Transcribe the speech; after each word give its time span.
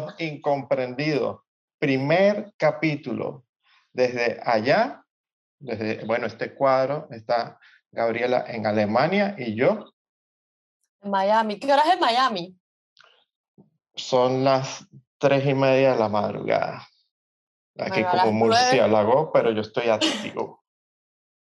Los 0.00 0.20
incomprendidos. 0.20 1.40
Primer 1.78 2.52
capítulo. 2.56 3.44
Desde 3.92 4.40
allá, 4.44 5.04
desde, 5.60 6.04
bueno, 6.04 6.26
este 6.26 6.54
cuadro 6.54 7.06
está 7.10 7.58
Gabriela 7.92 8.44
en 8.48 8.66
Alemania 8.66 9.36
y 9.38 9.54
yo. 9.54 9.92
En 11.00 11.10
Miami. 11.10 11.58
¿Qué 11.58 11.72
hora 11.72 11.82
es 11.82 11.94
en 11.94 12.00
Miami? 12.00 12.56
Son 13.94 14.42
las 14.42 14.86
tres 15.18 15.46
y 15.46 15.54
media 15.54 15.92
de 15.92 15.98
la 15.98 16.08
madrugada. 16.08 16.88
Aquí 17.78 18.02
como 18.04 18.32
murciélago, 18.32 19.32
pero 19.32 19.52
yo 19.52 19.60
estoy 19.60 19.88
activo. 19.88 20.64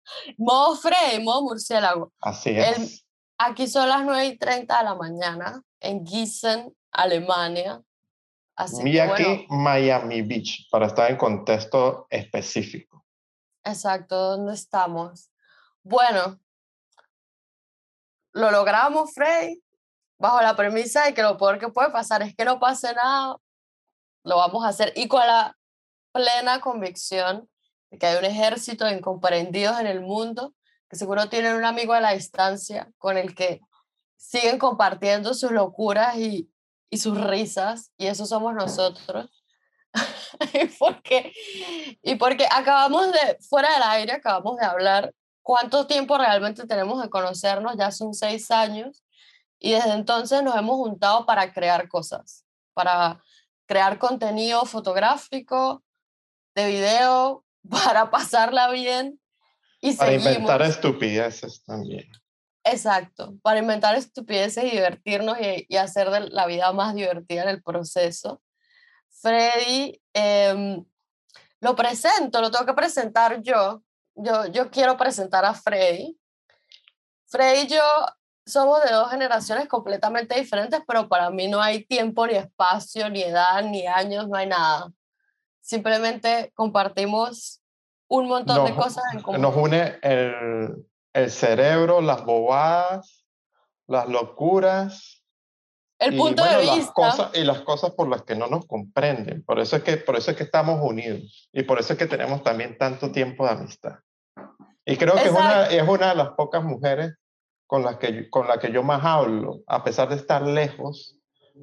modo 0.38 0.76
Frey, 0.76 1.24
modo 1.24 1.44
murciélago. 1.44 2.12
Así 2.20 2.52
es. 2.52 3.06
aquí 3.38 3.68
son 3.68 3.88
las 3.88 4.04
nueve 4.04 4.26
y 4.26 4.38
treinta 4.38 4.80
de 4.80 4.84
la 4.86 4.96
mañana 4.96 5.62
en 5.80 6.06
Gießen, 6.06 6.74
Alemania. 6.92 7.82
Así 8.56 9.00
aquí, 9.00 9.48
Miami 9.50 10.22
Beach, 10.22 10.68
para 10.70 10.88
estar 10.88 11.10
en 11.10 11.18
contexto 11.18 12.06
específico. 12.10 13.04
Exacto, 13.64 14.16
¿dónde 14.16 14.54
estamos? 14.54 15.32
Bueno, 15.82 16.40
lo 18.34 18.52
logramos, 18.52 19.14
Frey, 19.14 19.64
bajo 20.20 20.42
la 20.42 20.56
premisa 20.56 21.06
de 21.06 21.14
que 21.14 21.24
lo 21.24 21.38
peor 21.38 21.60
que 21.60 21.70
puede 21.70 21.90
pasar 21.90 22.22
es 22.22 22.36
que 22.36 22.46
no 22.46 22.60
pase 22.60 22.94
nada. 22.94 23.38
Lo 24.24 24.38
vamos 24.38 24.64
a 24.64 24.70
hacer 24.70 24.94
y 24.96 25.08
con 25.08 25.26
la 25.26 25.58
plena 26.12 26.62
convicción 26.62 27.50
de 27.90 27.98
que 27.98 28.06
hay 28.06 28.18
un 28.18 28.26
ejército 28.26 28.86
de 28.86 28.94
incomprendidos 28.94 29.80
en 29.80 29.88
el 29.88 30.02
mundo 30.02 30.54
que 30.90 30.96
seguro 30.96 31.28
tienen 31.28 31.56
un 31.56 31.66
amigo 31.66 31.94
a 31.94 32.02
la 32.02 32.14
distancia 32.14 32.92
con 33.00 33.18
el 33.18 33.34
que 33.34 33.62
siguen 34.16 34.60
compartiendo 34.60 35.34
sus 35.34 35.52
locuras 35.52 36.16
y, 36.18 36.53
y 36.94 36.98
sus 36.98 37.20
risas, 37.20 37.92
y 37.98 38.06
eso 38.06 38.28
somos 38.28 38.54
nosotros. 38.54 39.28
y, 40.54 40.66
porque, 40.78 41.34
y 42.04 42.16
porque 42.16 42.46
acabamos 42.52 43.12
de, 43.12 43.40
fuera 43.42 43.74
del 43.74 43.84
aire, 43.84 44.12
acabamos 44.14 44.58
de 44.58 44.66
hablar 44.68 45.12
cuánto 45.42 45.88
tiempo 45.88 46.20
realmente 46.20 46.68
tenemos 46.68 47.02
de 47.02 47.10
conocernos, 47.10 47.76
ya 47.78 47.90
son 47.90 48.14
seis 48.14 48.52
años, 48.52 49.04
y 49.60 49.72
desde 49.72 49.94
entonces 49.94 50.44
nos 50.44 50.56
hemos 50.56 50.76
juntado 50.76 51.26
para 51.26 51.52
crear 51.52 51.88
cosas, 51.88 52.46
para 52.76 53.24
crear 53.66 53.98
contenido 53.98 54.64
fotográfico, 54.66 55.84
de 56.54 56.68
video, 56.68 57.44
para 57.72 58.12
pasarla 58.12 58.70
bien. 58.70 59.20
Y 59.82 59.96
para 59.96 60.14
inventar 60.14 60.62
estupideces 60.62 61.64
también. 61.64 62.08
Exacto, 62.64 63.36
para 63.42 63.60
inventar 63.60 63.96
estupideces 63.96 64.64
y 64.64 64.72
divertirnos 64.72 65.38
y, 65.40 65.76
hacer 65.76 66.10
de 66.10 66.30
la 66.30 66.46
vida 66.46 66.72
más 66.72 66.96
divertida 66.96 67.44
en 67.44 67.50
el 67.50 67.62
proceso. 67.62 68.42
Freddy, 69.10 70.02
em, 70.14 70.84
lo 71.60 71.76
presento, 71.76 72.40
lo 72.42 72.52
tengo 72.52 72.66
que 72.66 72.74
presentar 72.74 73.42
yo. 73.42 73.84
Yo, 74.16 74.46
yo 74.48 74.70
quiero 74.70 74.96
presentar 74.96 75.44
a 75.44 75.54
Freddy. 75.54 76.18
Freddy 77.26 77.62
y 77.62 77.68
yo 77.68 77.82
somos 78.46 78.84
de 78.84 78.92
dos 78.92 79.10
generaciones 79.10 79.68
completamente 79.68 80.40
diferentes, 80.40 80.82
pero 80.88 81.08
para 81.10 81.30
mí 81.30 81.48
no 81.48 81.62
hay 81.62 81.86
tiempo, 81.86 82.28
ni 82.28 82.36
espacio, 82.36 83.10
ni 83.10 83.24
edad, 83.24 83.64
ni 83.64 83.88
años, 83.88 84.28
no 84.28 84.38
hay 84.38 84.48
nada. 84.48 84.92
Simplemente 85.62 86.52
compartimos 86.54 87.62
un 88.08 88.28
montón 88.28 88.66
de 88.66 88.76
cosas 88.76 89.04
en 89.14 89.22
común. 89.22 89.42
Nos 89.42 89.56
une 89.56 89.98
el, 90.02 90.86
el 91.14 91.32
cerebro, 91.32 92.02
las 92.02 92.26
bobadas, 92.26 93.26
las 93.88 94.08
locuras. 94.10 95.24
El 96.00 96.18
punto 96.18 96.44
de 96.44 96.58
vista. 96.58 96.76
Las 96.76 96.92
cosas, 96.92 97.32
y 97.36 97.44
las 97.44 97.62
cosas 97.62 97.92
por 97.92 98.10
las 98.10 98.24
que 98.24 98.36
no 98.36 98.48
nos 98.48 98.66
comprenden. 98.66 99.44
Por 99.44 99.60
eso, 99.60 99.78
es 99.78 99.84
que, 99.84 99.98
por 99.98 100.18
eso 100.18 100.32
es 100.32 100.38
que 100.38 100.44
estamos 100.44 100.80
unidos. 100.82 101.50
Y 101.54 101.64
por 101.64 101.80
eso 101.80 101.94
es 101.94 102.00
que 102.00 102.08
tenemos 102.08 102.44
también 102.44 102.78
tanto 102.78 103.12
tiempo 103.12 103.46
de 103.46 103.52
amistad. 103.52 104.00
Y 104.86 104.98
creo 104.98 105.14
que 105.14 105.26
es 105.26 105.32
una, 105.32 105.66
es 105.68 105.88
una 105.88 106.10
de 106.10 106.16
las 106.16 106.30
pocas 106.32 106.64
mujeres 106.64 107.14
con 107.68 107.84
las, 107.84 107.98
que, 107.98 108.30
con 108.30 108.48
la 108.48 108.60
que 108.60 108.72
yo 108.72 108.84
más 108.84 109.04
hablo, 109.06 109.62
a 109.68 109.84
pesar 109.84 110.10
de 110.10 110.16
estar 110.16 110.42
lejos, 110.42 111.18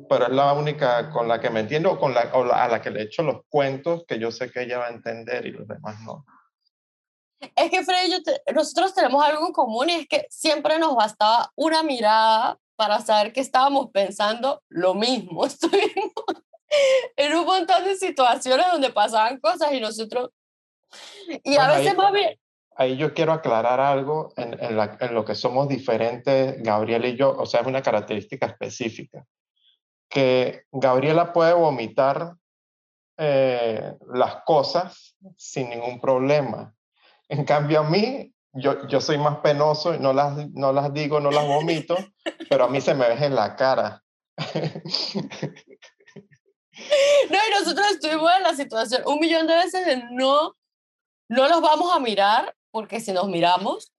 pero 0.09 0.27
es 0.27 0.33
la 0.33 0.53
única 0.55 1.11
con 1.11 1.29
la 1.29 1.41
que 1.41 1.51
me 1.51 1.61
entiendo 1.61 1.99
con 1.99 2.15
la, 2.15 2.31
o 2.33 2.51
a 2.53 2.69
la 2.69 2.81
que 2.81 2.91
le 2.91 3.03
echo 3.03 3.23
los 3.23 3.43
cuentos 3.49 4.05
que 4.07 4.19
yo 4.19 4.31
sé 4.31 4.51
que 4.51 4.63
ella 4.63 4.79
va 4.79 4.87
a 4.87 4.91
entender 4.91 5.47
y 5.47 5.51
los 5.51 5.69
demás 5.69 6.01
no. 6.01 6.25
Es 7.41 7.71
que 7.71 7.85
Freddy 7.85 8.23
nosotros 8.55 8.95
tenemos 8.95 9.25
algo 9.25 9.47
en 9.47 9.53
común 9.53 9.89
y 9.89 9.95
es 9.95 10.09
que 10.09 10.27
siempre 10.31 10.79
nos 10.79 10.95
bastaba 10.95 11.51
una 11.57 11.83
mirada 11.83 12.59
para 12.77 13.01
saber 13.01 13.33
que 13.33 13.41
estábamos 13.41 13.91
pensando 13.93 14.63
lo 14.69 14.95
mismo. 14.95 15.45
Estuvimos 15.47 16.13
en 17.17 17.35
un 17.35 17.47
montón 17.47 17.85
de 17.85 17.97
situaciones 17.97 18.67
donde 18.71 18.91
pasaban 18.91 19.39
cosas 19.41 19.73
y 19.73 19.81
nosotros... 19.81 20.31
Y 21.45 21.57
a 21.57 21.69
veces 21.69 21.97
más 21.97 22.13
bien... 22.13 22.39
Ahí 22.77 22.97
yo 22.97 23.13
quiero 23.13 23.33
aclarar 23.33 23.81
algo 23.81 24.33
en, 24.37 24.59
en, 24.63 24.77
la, 24.77 24.97
en 25.01 25.15
lo 25.15 25.25
que 25.25 25.35
somos 25.35 25.69
diferentes, 25.69 26.63
Gabriela 26.63 27.09
y 27.09 27.17
yo, 27.17 27.37
o 27.37 27.45
sea, 27.45 27.61
es 27.61 27.67
una 27.67 27.83
característica 27.83 28.47
específica, 28.47 29.27
que 30.09 30.65
Gabriela 30.73 31.33
puede 31.33 31.53
vomitar 31.53 32.37
eh, 33.19 33.93
las 34.15 34.37
cosas 34.45 35.15
sin 35.37 35.69
ningún 35.69 36.01
problema 36.01 36.75
en 37.31 37.45
cambio 37.45 37.81
a 37.81 37.85
mí, 37.85 38.35
yo, 38.53 38.87
yo 38.89 39.01
soy 39.01 39.17
más 39.17 39.39
penoso 39.39 39.97
no 39.99 40.13
las, 40.13 40.51
no 40.51 40.73
las 40.73 40.93
digo, 40.93 41.21
no 41.21 41.31
las 41.31 41.47
vomito, 41.47 41.97
pero 42.49 42.65
a 42.65 42.69
mí 42.69 42.81
se 42.81 42.95
me 42.95 43.09
ve 43.09 43.25
en 43.25 43.35
la 43.35 43.57
cara. 43.57 44.03
No, 47.29 47.37
y 47.37 47.51
nosotros 47.51 47.87
estuvimos 47.91 48.31
en 48.39 48.43
la 48.43 48.55
situación 48.55 49.03
un 49.05 49.19
millón 49.21 49.47
de 49.47 49.55
veces 49.55 49.85
de 49.85 50.03
no, 50.13 50.57
no 51.29 51.49
los 51.49 51.61
vamos 51.61 51.95
a 51.95 52.01
mirar, 52.01 52.57
porque 52.71 53.01
si 53.01 53.13
nos 53.13 53.29
miramos, 53.29 53.93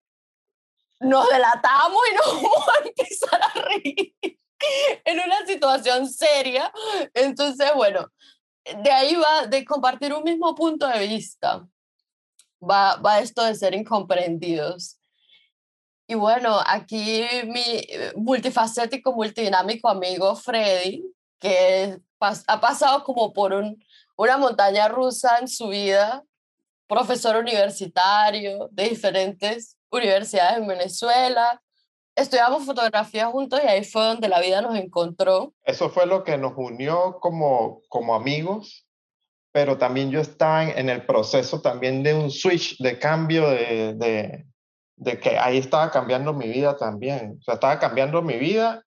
nos 1.00 1.30
delatamos 1.30 2.02
y 2.12 2.16
nos 2.16 2.41
vamos 2.41 2.68
a 2.68 2.88
empezar 2.88 3.40
a 3.40 3.59
reír 3.62 4.16
en 5.06 5.20
una 5.20 5.46
situación 5.46 6.09
seria. 6.09 6.74
Entonces, 7.14 7.72
bueno, 7.75 8.08
de 8.84 8.91
ahí 8.91 9.16
va 9.16 9.46
de 9.46 9.64
compartir 9.64 10.12
un 10.12 10.24
mismo 10.24 10.56
punto 10.56 10.88
de 10.88 11.06
vista 11.08 11.64
va, 12.62 12.98
va 12.98 13.20
esto 13.20 13.44
de 13.44 13.56
ser 13.56 13.74
incomprendidos. 13.74 14.98
Y 16.08 16.16
bueno, 16.16 16.60
aquí 16.66 17.24
mi 17.46 17.62
eh, 17.62 18.12
multifacético, 18.16 19.14
multidinámico 19.14 19.88
amigo 19.88 20.36
Freddy, 20.36 21.04
que 21.40 21.98
ha 22.20 22.60
pasado 22.60 23.04
como 23.04 23.34
por 23.34 23.54
un, 23.54 23.82
una 24.18 24.38
montaña 24.38 24.88
rusa 24.88 25.38
en 25.40 25.48
su 25.48 25.70
vida, 25.70 26.24
profesor 26.88 27.38
universitario 27.38 28.68
de 28.72 28.90
diferentes 28.90 29.78
universidades 29.90 30.58
en 30.58 30.68
Venezuela. 30.68 31.62
Estudiamos 32.16 32.66
fotografía 32.66 33.28
juntos 33.28 33.62
y 33.64 33.68
ahí 33.68 33.84
fue 33.86 34.04
donde 34.04 34.28
la 34.28 34.42
vida 34.42 34.62
nos 34.62 34.76
encontró. 34.76 35.54
Eso 35.64 35.90
fue 35.90 36.06
lo 36.06 36.24
que 36.24 36.38
nos 36.38 36.54
unió 36.58 37.20
como, 37.22 37.82
como 37.88 38.14
amigos 38.16 38.86
pero 39.52 39.78
también 39.78 40.12
yo 40.12 40.22
estaba 40.22 40.64
en, 40.64 40.90
el 40.90 41.06
proceso 41.06 41.62
también 41.62 42.04
de 42.04 42.14
un 42.14 42.32
switch, 42.32 42.78
de 42.78 42.98
cambio, 42.98 43.50
de, 43.50 43.94
de, 43.96 44.46
de, 44.96 45.20
que 45.20 45.38
ahí 45.38 45.58
estaba 45.58 45.92
cambiando 45.92 46.34
mi 46.34 46.48
vida 46.48 46.78
también. 46.78 47.38
O 47.40 47.44
sea, 47.44 47.56
estaba 47.56 47.78
cambiando 47.78 48.22
mi 48.22 48.38
vida 48.38 48.84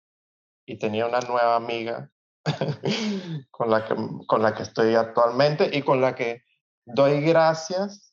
y 0.65 0.77
tenía 0.77 1.07
una 1.07 1.19
nueva 1.21 1.55
amiga 1.55 2.09
con, 3.51 3.71
la 3.71 3.85
que, 3.85 3.95
con 4.27 4.41
la 4.43 4.53
que 4.53 4.63
estoy 4.63 4.93
actualmente 4.93 5.69
y 5.75 5.81
con 5.81 5.99
la 5.99 6.13
que 6.13 6.43
doy 6.85 7.21
gracias 7.21 8.11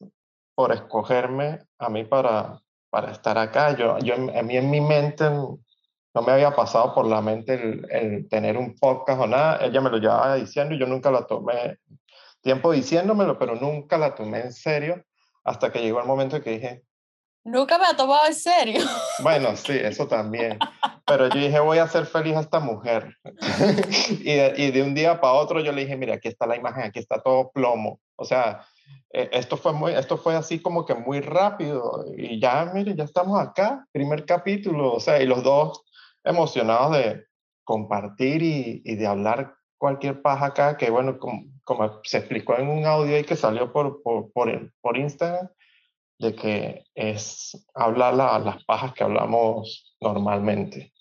por 0.55 0.73
escogerme 0.73 1.61
a 1.79 1.91
mí 1.91 2.05
para, 2.05 2.61
para 2.91 3.13
estar 3.13 3.37
acá. 3.37 3.77
Yo, 3.77 3.99
yo, 3.99 4.15
a 4.15 4.43
mí 4.43 4.57
en 4.57 4.71
mi 4.71 4.81
mente 4.81 5.29
no 5.29 6.23
me 6.27 6.33
había 6.33 6.57
pasado 6.57 6.95
por 6.95 7.07
la 7.07 7.21
mente 7.21 7.55
el, 7.55 7.87
el, 7.91 8.29
tener 8.31 8.57
un 8.57 8.75
podcast 8.75 9.21
o 9.21 9.27
nada. 9.27 9.59
Ella 9.63 9.83
me 9.83 9.91
lo 9.91 9.99
llevaba 9.99 10.37
diciendo 10.37 10.75
y 10.75 10.79
yo 10.79 10.87
nunca 10.87 11.11
lo 11.11 11.27
tomé 11.27 11.79
tiempo 12.43 12.73
diciéndomelo, 12.73 13.39
pero 13.39 13.55
nunca 13.57 13.99
la 13.99 14.15
tomé 14.15 14.41
en 14.41 14.53
serio 14.53 15.05
hasta 15.45 15.73
que 15.73 15.81
llegó 15.81 16.01
el 16.01 16.07
momento 16.07 16.43
que 16.43 16.51
dije... 16.51 16.85
Nunca 17.45 17.79
me 17.79 17.87
ha 17.87 17.97
tomado 17.97 18.27
en 18.27 18.35
serio. 18.35 18.83
Bueno, 19.23 19.57
sí, 19.57 19.73
eso 19.73 20.07
también. 20.07 20.59
Pero 21.07 21.29
yo 21.29 21.41
dije, 21.41 21.59
voy 21.61 21.79
a 21.79 21.85
hacer 21.85 22.05
feliz 22.05 22.37
a 22.37 22.41
esta 22.41 22.61
mujer. 22.61 23.17
y, 24.11 24.35
de, 24.35 24.55
y, 24.57 24.71
de, 24.71 24.83
un 24.83 24.95
día 24.95 25.21
para 25.21 25.33
otro 25.33 25.61
yo 25.61 25.73
le 25.73 25.83
dije, 25.83 25.97
mira, 25.97 26.15
aquí 26.15 26.29
está 26.29 26.47
la 26.47 26.57
imagen, 26.57 26.85
aquí 26.85 26.99
está 26.99 27.23
todo 27.23 27.51
plomo. 27.51 28.01
O 28.17 28.25
sea, 28.27 28.67
eh, 29.11 29.31
esto, 29.33 29.57
fue 29.57 29.73
muy, 29.73 29.93
esto 29.93 30.19
fue 30.19 30.37
así 30.37 30.61
como 30.61 30.85
que 30.85 30.95
muy 30.95 31.21
rápido. 31.21 32.05
Y 32.15 32.39
ya, 32.39 32.71
mire, 32.75 32.95
ya 32.95 33.05
estamos 33.05 33.41
acá, 33.41 33.87
primer 33.93 34.27
capítulo. 34.27 34.93
O 34.93 35.01
sea, 35.01 35.23
y 35.23 35.27
los 35.27 35.43
dos 35.43 35.83
emocionados 36.25 36.93
de 36.99 37.25
compartir 37.65 38.43
y, 38.43 38.83
y 38.85 38.97
de 38.97 39.07
hablar 39.07 39.58
cualquier 39.79 40.21
paja 40.21 40.47
acá, 40.47 40.77
que 40.77 40.91
bueno, 40.91 41.19
como, 41.19 41.45
como 41.65 42.01
se 42.05 42.19
explicó 42.19 42.59
en 42.59 42.69
un 42.69 42.85
audio 42.85 43.17
ahí 43.17 43.25
que 43.25 43.37
salió 43.37 43.73
por, 43.73 44.03
por, 44.03 44.31
por, 44.33 44.73
por 44.81 44.99
Instagram, 44.99 45.49
de 46.19 46.35
que 46.35 46.85
es 46.95 47.67
hablar 47.75 48.15
las 48.15 48.65
pajas 48.65 48.93
que 48.93 49.05
hablamos 49.05 49.97
normalmente. 50.01 50.93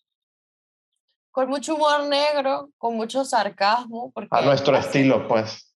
con 1.31 1.49
mucho 1.49 1.75
humor 1.75 2.03
negro, 2.03 2.69
con 2.77 2.95
mucho 2.95 3.25
sarcasmo. 3.25 4.11
Porque 4.11 4.29
a 4.31 4.41
nuestro 4.41 4.77
estilo, 4.77 5.27
pues. 5.27 5.73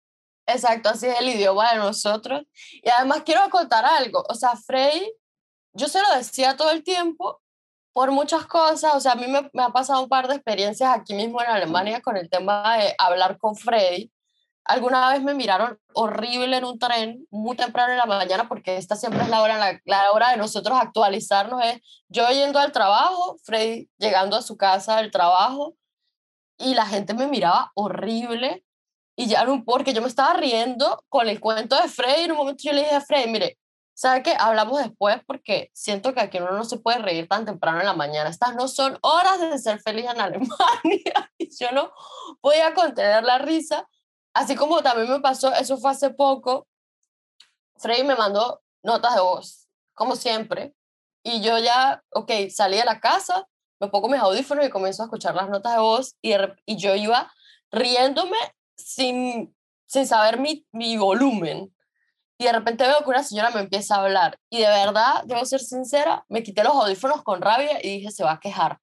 Exacto, 0.48 0.90
así 0.90 1.08
es 1.08 1.20
el 1.20 1.30
idioma 1.30 1.72
de 1.74 1.80
nosotros. 1.80 2.44
Y 2.72 2.90
además 2.90 3.24
quiero 3.26 3.50
contar 3.50 3.86
algo, 3.86 4.24
o 4.28 4.34
sea, 4.34 4.56
Frey, 4.56 5.14
yo 5.74 5.88
se 5.88 6.02
lo 6.02 6.16
decía 6.16 6.56
todo 6.56 6.72
el 6.72 6.84
tiempo 6.84 7.42
por 7.98 8.12
muchas 8.12 8.46
cosas, 8.46 8.94
o 8.94 9.00
sea, 9.00 9.14
a 9.14 9.16
mí 9.16 9.26
me, 9.26 9.50
me 9.54 9.64
ha 9.64 9.70
pasado 9.70 10.04
un 10.04 10.08
par 10.08 10.28
de 10.28 10.36
experiencias 10.36 10.88
aquí 10.94 11.16
mismo 11.16 11.42
en 11.42 11.48
Alemania 11.48 12.00
con 12.00 12.16
el 12.16 12.30
tema 12.30 12.78
de 12.78 12.94
hablar 13.00 13.40
con 13.40 13.56
Freddy. 13.56 14.12
Alguna 14.66 15.10
vez 15.10 15.24
me 15.24 15.34
miraron 15.34 15.80
horrible 15.96 16.58
en 16.58 16.64
un 16.64 16.78
tren 16.78 17.26
muy 17.32 17.58
temprano 17.58 17.94
en 17.94 17.98
la 17.98 18.06
mañana 18.06 18.48
porque 18.48 18.78
esta 18.78 18.96
siempre 18.96 19.24
es 19.24 19.30
la 19.30 19.42
hora, 19.42 19.82
la, 19.84 20.12
hora 20.12 20.30
de 20.30 20.38
nosotros 20.38 20.78
actualizarnos, 20.80 21.60
es 21.66 21.82
yo 22.08 22.30
yendo 22.30 22.60
al 22.60 22.72
trabajo, 22.72 23.38
Freddy 23.44 23.90
llegando 23.98 24.36
a 24.38 24.44
su 24.44 24.58
casa 24.58 24.98
del 24.98 25.10
trabajo 25.10 25.74
y 26.60 26.76
la 26.76 26.86
gente 26.86 27.16
me 27.16 27.26
miraba 27.26 27.72
horrible 27.74 28.64
y 29.16 29.26
ya 29.26 29.44
no, 29.44 29.66
porque 29.66 29.96
yo 29.96 30.04
me 30.04 30.08
estaba 30.08 30.36
riendo 30.36 31.04
con 31.10 31.30
el 31.30 31.40
cuento 31.40 31.76
de 31.82 31.90
Freddy. 31.90 32.26
En 32.26 32.32
un 32.34 32.38
momento 32.38 32.62
yo 32.64 32.74
le 32.74 32.82
dije 32.82 32.94
a 32.94 33.02
Freddy, 33.02 33.32
mire, 33.32 33.58
¿sabe 33.98 34.22
qué? 34.22 34.36
Hablamos 34.38 34.80
después 34.80 35.20
porque 35.26 35.72
siento 35.74 36.14
que 36.14 36.22
aquí 36.22 36.38
uno 36.38 36.52
no 36.52 36.64
se 36.66 36.78
puede 36.78 37.00
reír 37.00 37.28
tan 37.28 37.46
temprano 37.46 37.80
en 37.80 37.88
la 37.88 37.96
mañana. 37.96 38.30
Estas 38.30 38.54
no 38.54 38.68
son 38.68 39.00
horas 39.02 39.40
de 39.40 39.58
ser 39.58 39.82
feliz 39.82 40.06
en 40.06 40.22
Alemania. 40.22 41.32
Y 41.40 41.50
yo 41.58 41.72
no 41.72 41.92
podía 42.40 42.76
contener 42.76 43.24
la 43.24 43.40
risa. 43.40 43.90
Así 44.36 44.56
como 44.56 44.84
también 44.84 45.10
me 45.10 45.20
pasó, 45.20 45.52
eso 45.56 45.78
fue 45.78 45.92
hace 45.92 46.12
poco. 46.12 46.68
Freddy 47.78 48.04
me 48.04 48.16
mandó 48.16 48.62
notas 48.84 49.16
de 49.16 49.22
voz, 49.22 49.68
como 49.96 50.16
siempre. 50.16 50.76
Y 51.24 51.42
yo 51.42 51.58
ya, 51.58 52.04
ok, 52.12 52.32
salí 52.52 52.78
de 52.78 52.86
la 52.86 53.00
casa, 53.00 53.48
me 53.80 53.88
pongo 53.88 54.10
mis 54.10 54.22
audífonos 54.22 54.66
y 54.66 54.70
comienzo 54.70 55.02
a 55.02 55.06
escuchar 55.08 55.34
las 55.34 55.50
notas 55.50 55.74
de 55.74 55.80
voz. 55.80 56.16
Y, 56.22 56.34
y 56.68 56.78
yo 56.78 56.94
iba 56.94 57.34
riéndome 57.72 58.38
sin, 58.76 59.56
sin 59.88 60.06
saber 60.06 60.40
mi, 60.40 60.68
mi 60.72 60.98
volumen. 60.98 61.74
Y 62.38 62.46
de 62.46 62.52
repente 62.52 62.86
veo 62.86 63.00
que 63.00 63.10
una 63.10 63.24
señora 63.24 63.50
me 63.50 63.62
empieza 63.62 63.96
a 63.96 64.04
hablar. 64.04 64.40
Y 64.50 64.60
de 64.60 64.68
verdad, 64.68 65.24
debo 65.26 65.44
ser 65.46 65.60
sincera, 65.60 66.26
me 66.30 66.44
quité 66.44 66.64
los 66.64 66.74
audífonos 66.74 67.24
con 67.24 67.42
rabia 67.42 67.80
y 67.84 67.98
dije, 67.98 68.12
se 68.12 68.24
va 68.24 68.34
a 68.34 68.40
quejar. 68.40 68.80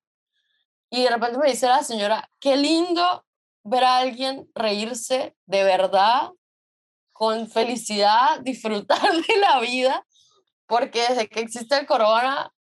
Y 0.91 1.05
de 1.05 1.11
repente 1.11 1.39
me 1.39 1.49
dice 1.49 1.67
la 1.67 1.83
señora, 1.83 2.29
qué 2.41 2.57
lindo 2.57 3.25
ver 3.63 3.85
a 3.85 3.99
alguien 3.99 4.49
reírse 4.55 5.37
de 5.47 5.65
verdad, 5.65 6.31
con 7.13 7.49
felicidad, 7.49 8.41
disfrutar 8.43 9.13
de 9.13 9.37
la 9.39 9.61
vida, 9.61 10.05
porque 10.67 11.09
desde 11.09 11.29
que 11.29 11.41
existe 11.41 11.79
el 11.79 11.87
corona, 11.87 12.53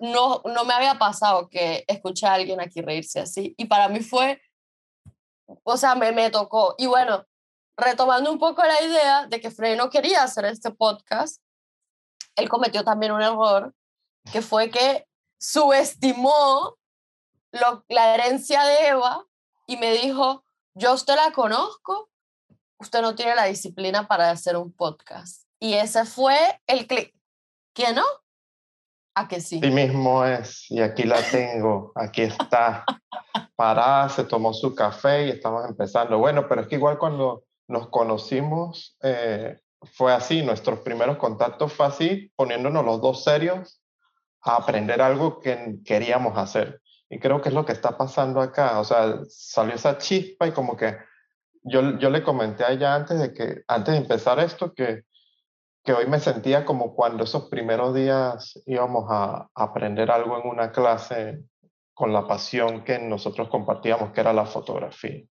no, 0.00 0.42
no 0.44 0.64
me 0.64 0.74
había 0.74 0.98
pasado 0.98 1.48
que 1.48 1.84
escuché 1.88 2.26
a 2.26 2.34
alguien 2.34 2.60
aquí 2.60 2.80
reírse 2.80 3.20
así. 3.20 3.54
Y 3.56 3.64
para 3.64 3.88
mí 3.88 4.00
fue 4.00 4.40
o 5.62 5.76
sea, 5.76 5.94
me, 5.94 6.12
me 6.12 6.30
tocó. 6.30 6.74
Y 6.78 6.86
bueno, 6.86 7.24
retomando 7.78 8.30
un 8.32 8.38
poco 8.38 8.62
la 8.64 8.82
idea 8.82 9.26
de 9.26 9.40
que 9.40 9.50
Frey 9.50 9.76
no 9.76 9.88
quería 9.88 10.24
hacer 10.24 10.44
este 10.44 10.72
podcast, 10.72 11.40
él 12.34 12.48
cometió 12.48 12.84
también 12.84 13.12
un 13.12 13.22
error, 13.22 13.72
que 14.32 14.42
fue 14.42 14.68
que 14.70 15.06
subestimó 15.38 16.76
la 17.88 18.14
herencia 18.14 18.64
de 18.64 18.88
Eva 18.88 19.24
y 19.66 19.76
me 19.76 19.92
dijo, 19.92 20.44
yo 20.74 20.92
usted 20.92 21.14
la 21.14 21.32
conozco, 21.32 22.10
usted 22.78 23.00
no 23.00 23.14
tiene 23.14 23.36
la 23.36 23.44
disciplina 23.44 24.08
para 24.08 24.30
hacer 24.30 24.56
un 24.56 24.72
podcast. 24.72 25.44
Y 25.60 25.74
ese 25.74 26.04
fue 26.04 26.36
el 26.66 26.86
clic. 26.86 27.14
¿Quién 27.72 27.94
no? 27.94 28.04
¿A 29.14 29.28
que 29.28 29.40
sí? 29.40 29.60
Sí 29.60 29.70
mismo 29.70 30.24
es, 30.24 30.70
y 30.70 30.80
aquí 30.80 31.04
la 31.04 31.20
tengo, 31.22 31.92
aquí 31.94 32.22
está. 32.22 32.84
Parada, 33.56 34.08
se 34.08 34.24
tomó 34.24 34.52
su 34.52 34.74
café 34.74 35.26
y 35.26 35.30
estamos 35.30 35.64
empezando. 35.68 36.18
Bueno, 36.18 36.46
pero 36.48 36.60
es 36.60 36.68
que 36.68 36.76
igual 36.76 36.98
cuando 36.98 37.47
nos 37.68 37.88
conocimos 37.88 38.96
eh, 39.02 39.58
fue 39.92 40.12
así, 40.12 40.42
nuestros 40.42 40.80
primeros 40.80 41.18
contactos 41.18 41.72
fue 41.72 41.86
así, 41.86 42.32
poniéndonos 42.34 42.84
los 42.84 43.00
dos 43.00 43.22
serios 43.22 43.80
a 44.42 44.56
aprender 44.56 45.00
algo 45.00 45.38
que 45.38 45.76
queríamos 45.84 46.36
hacer. 46.36 46.80
Y 47.08 47.20
creo 47.20 47.40
que 47.40 47.50
es 47.50 47.54
lo 47.54 47.64
que 47.64 47.72
está 47.72 47.96
pasando 47.96 48.40
acá. 48.40 48.80
O 48.80 48.84
sea, 48.84 49.20
salió 49.28 49.74
esa 49.74 49.98
chispa 49.98 50.48
y 50.48 50.52
como 50.52 50.76
que 50.76 50.96
yo, 51.62 51.98
yo 51.98 52.10
le 52.10 52.22
comenté 52.22 52.64
a 52.64 52.72
ella 52.72 52.94
antes 52.94 53.20
de, 53.20 53.32
que, 53.32 53.62
antes 53.68 53.94
de 53.94 54.00
empezar 54.00 54.40
esto 54.40 54.74
que 54.74 55.04
que 55.88 55.94
hoy 55.94 56.06
me 56.06 56.20
sentía 56.20 56.66
como 56.66 56.94
cuando 56.94 57.24
esos 57.24 57.48
primeros 57.48 57.94
días 57.94 58.60
íbamos 58.66 59.06
a 59.08 59.48
aprender 59.54 60.10
algo 60.10 60.38
en 60.38 60.46
una 60.46 60.70
clase 60.70 61.44
con 61.94 62.12
la 62.12 62.26
pasión 62.26 62.84
que 62.84 62.98
nosotros 62.98 63.48
compartíamos, 63.48 64.12
que 64.12 64.20
era 64.20 64.34
la 64.34 64.44
fotografía. 64.44 65.24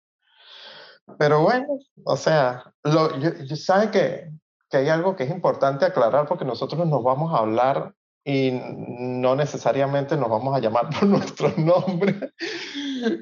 Pero 1.18 1.42
bueno, 1.42 1.78
o 2.04 2.16
sea, 2.16 2.64
lo, 2.82 3.18
yo, 3.18 3.56
sabe 3.56 3.90
que, 3.90 4.30
que 4.70 4.78
hay 4.78 4.88
algo 4.88 5.16
que 5.16 5.24
es 5.24 5.30
importante 5.30 5.84
aclarar 5.84 6.26
porque 6.26 6.44
nosotros 6.44 6.86
nos 6.86 7.02
vamos 7.02 7.32
a 7.32 7.38
hablar 7.38 7.94
y 8.24 8.52
no 8.52 9.36
necesariamente 9.36 10.16
nos 10.16 10.30
vamos 10.30 10.56
a 10.56 10.60
llamar 10.60 10.88
por 10.98 11.08
nuestro 11.08 11.52
nombre. 11.56 12.32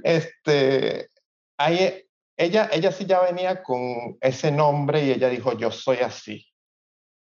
Este, 0.04 1.10
hay, 1.58 2.04
ella, 2.36 2.68
ella 2.72 2.92
sí 2.92 3.04
ya 3.04 3.20
venía 3.20 3.62
con 3.62 4.16
ese 4.20 4.52
nombre 4.52 5.04
y 5.04 5.10
ella 5.10 5.28
dijo, 5.28 5.52
yo 5.56 5.70
soy 5.70 5.98
así 5.98 6.46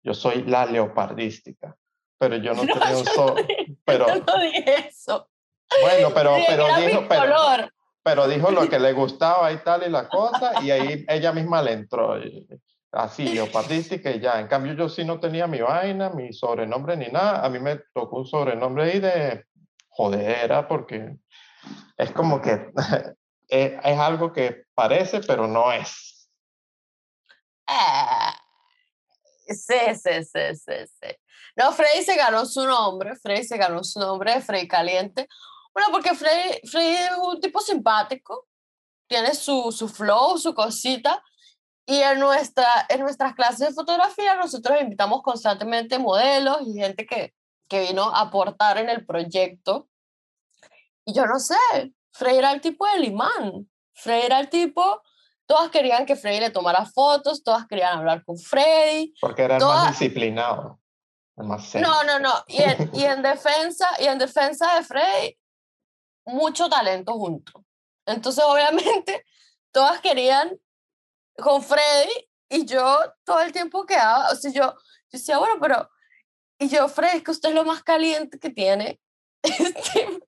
yo 0.03 0.15
soy 0.15 0.43
la 0.43 0.67
leopardística, 0.67 1.77
pero 2.19 2.37
yo 2.37 2.55
no, 2.55 2.63
tenía 2.67 2.97
un 2.97 3.07
solo... 3.07 3.37
pero, 3.85 4.07
no 4.07 4.41
dije 4.41 4.89
eso. 4.89 5.29
Bueno, 5.83 6.11
pero, 6.13 6.37
pero 6.49 6.67
dijo, 6.77 7.07
pero, 7.09 7.71
pero, 8.03 8.29
dijo 8.29 8.51
lo 8.51 8.69
que 8.69 8.79
le 8.81 8.93
gustaba 8.93 9.53
y 9.53 9.59
tal 9.59 9.87
y 9.87 9.91
la 9.91 10.09
cosa, 10.09 10.63
y 10.63 10.71
ahí 10.71 11.05
ella 11.09 11.33
misma 11.33 11.63
le 11.63 11.73
entró. 11.73 12.15
así, 12.93 13.25
leopardística 13.25 14.11
y 14.11 14.21
ya. 14.21 14.41
En 14.41 14.49
cambio, 14.49 14.75
yo 14.75 14.89
sí 14.89 15.05
no 15.05 15.21
tenía 15.21 15.47
mi 15.47 15.61
vaina, 15.61 16.11
mi 16.11 16.33
sobrenombre 16.33 16.97
ni 16.97 17.07
nada. 17.07 17.45
A 17.45 17.49
mí 17.49 17.59
me 17.59 17.81
tocó 17.95 18.19
un 18.19 18.27
sobrenombre 18.27 18.85
ahí 18.85 19.01
de 19.01 19.45
jodera, 19.89 20.67
porque 20.67 21.17
es 21.97 22.11
como 22.13 22.41
que 22.41 22.53
es, 22.53 22.61
es 23.85 23.99
algo 23.99 24.33
que 24.33 24.65
parece, 24.75 25.21
pero 25.21 25.47
no 25.47 25.73
es. 25.73 26.29
Ah, 27.67 28.35
Sí, 29.51 29.75
sí, 29.95 30.25
sí, 30.25 30.55
sí, 30.55 30.75
sí. 30.87 31.17
No, 31.57 31.73
Freddy 31.73 32.05
se 32.05 32.17
ganó 32.17 32.47
su 32.47 32.65
nombre, 32.65 33.17
Freddy 33.17 33.45
se 33.45 33.57
ganó 33.57 33.83
su 33.83 33.99
nombre 33.99 34.41
Freddy 34.41 34.69
Caliente. 34.69 35.27
Bueno, 35.73 35.89
porque 35.93 36.15
Freddy, 36.15 36.67
Freddy 36.69 36.95
es 36.95 37.11
un 37.17 37.41
tipo 37.41 37.61
simpático, 37.61 38.47
tiene 39.09 39.35
su, 39.35 39.73
su 39.73 39.89
flow, 39.89 40.39
su 40.39 40.55
cosita, 40.55 41.23
y 41.87 42.01
en, 42.01 42.21
nuestra, 42.21 42.87
en 42.89 43.01
nuestras 43.01 43.35
clases 43.35 43.69
de 43.69 43.75
fotografía 43.75 44.37
nosotros 44.37 44.81
invitamos 44.81 45.23
constantemente 45.23 45.99
modelos 45.99 46.59
y 46.65 46.75
gente 46.75 47.07
que, 47.07 47.35
que 47.69 47.81
vino 47.81 48.05
a 48.15 48.21
aportar 48.21 48.79
en 48.79 48.89
el 48.89 49.05
proyecto. 49.05 49.89
Y 51.05 51.15
yo 51.15 51.27
no 51.27 51.41
sé, 51.41 51.57
Freddy 52.13 52.39
era 52.39 52.53
el 52.53 52.61
tipo 52.61 52.87
del 52.87 53.05
imán, 53.05 53.69
Freddy 53.95 54.27
era 54.27 54.41
el 54.41 54.49
tipo 54.49 55.03
Todas 55.51 55.69
querían 55.73 56.07
que 56.07 56.15
Freddy 56.15 56.39
le 56.39 56.51
tomara 56.51 56.87
fotos, 56.87 57.43
todas 57.43 57.67
querían 57.67 57.99
hablar 57.99 58.25
con 58.25 58.39
Freddy. 58.39 59.13
Porque 59.21 59.43
era 59.43 59.59
más 59.59 59.89
disciplinado. 59.89 60.79
más 61.35 61.69
serio. 61.69 61.89
No, 61.89 62.05
no, 62.05 62.21
no. 62.21 62.33
Y 62.47 62.63
en, 62.63 62.91
y 62.95 63.03
en, 63.03 63.21
defensa, 63.21 63.89
y 63.99 64.05
en 64.05 64.17
defensa 64.17 64.77
de 64.77 64.85
Freddy, 64.85 65.37
mucho 66.25 66.69
talento 66.69 67.13
junto. 67.15 67.65
Entonces, 68.07 68.45
obviamente, 68.45 69.25
todas 69.73 70.01
querían 70.01 70.59
con 71.37 71.63
Freddy 71.63 72.29
y 72.49 72.67
yo 72.67 72.99
todo 73.25 73.41
el 73.41 73.53
tiempo 73.53 73.87
quedaba, 73.87 74.31
o 74.31 74.35
sea, 74.35 74.51
yo, 74.51 74.63
yo 74.63 74.79
decía, 75.13 75.39
bueno, 75.39 75.55
pero, 75.61 75.89
y 76.59 76.69
yo, 76.69 76.89
Freddy, 76.89 77.19
es 77.19 77.23
que 77.23 77.31
usted 77.31 77.51
es 77.51 77.55
lo 77.55 77.65
más 77.65 77.83
caliente 77.83 78.39
que 78.39 78.51
tiene. 78.51 79.01
Este, 79.43 80.21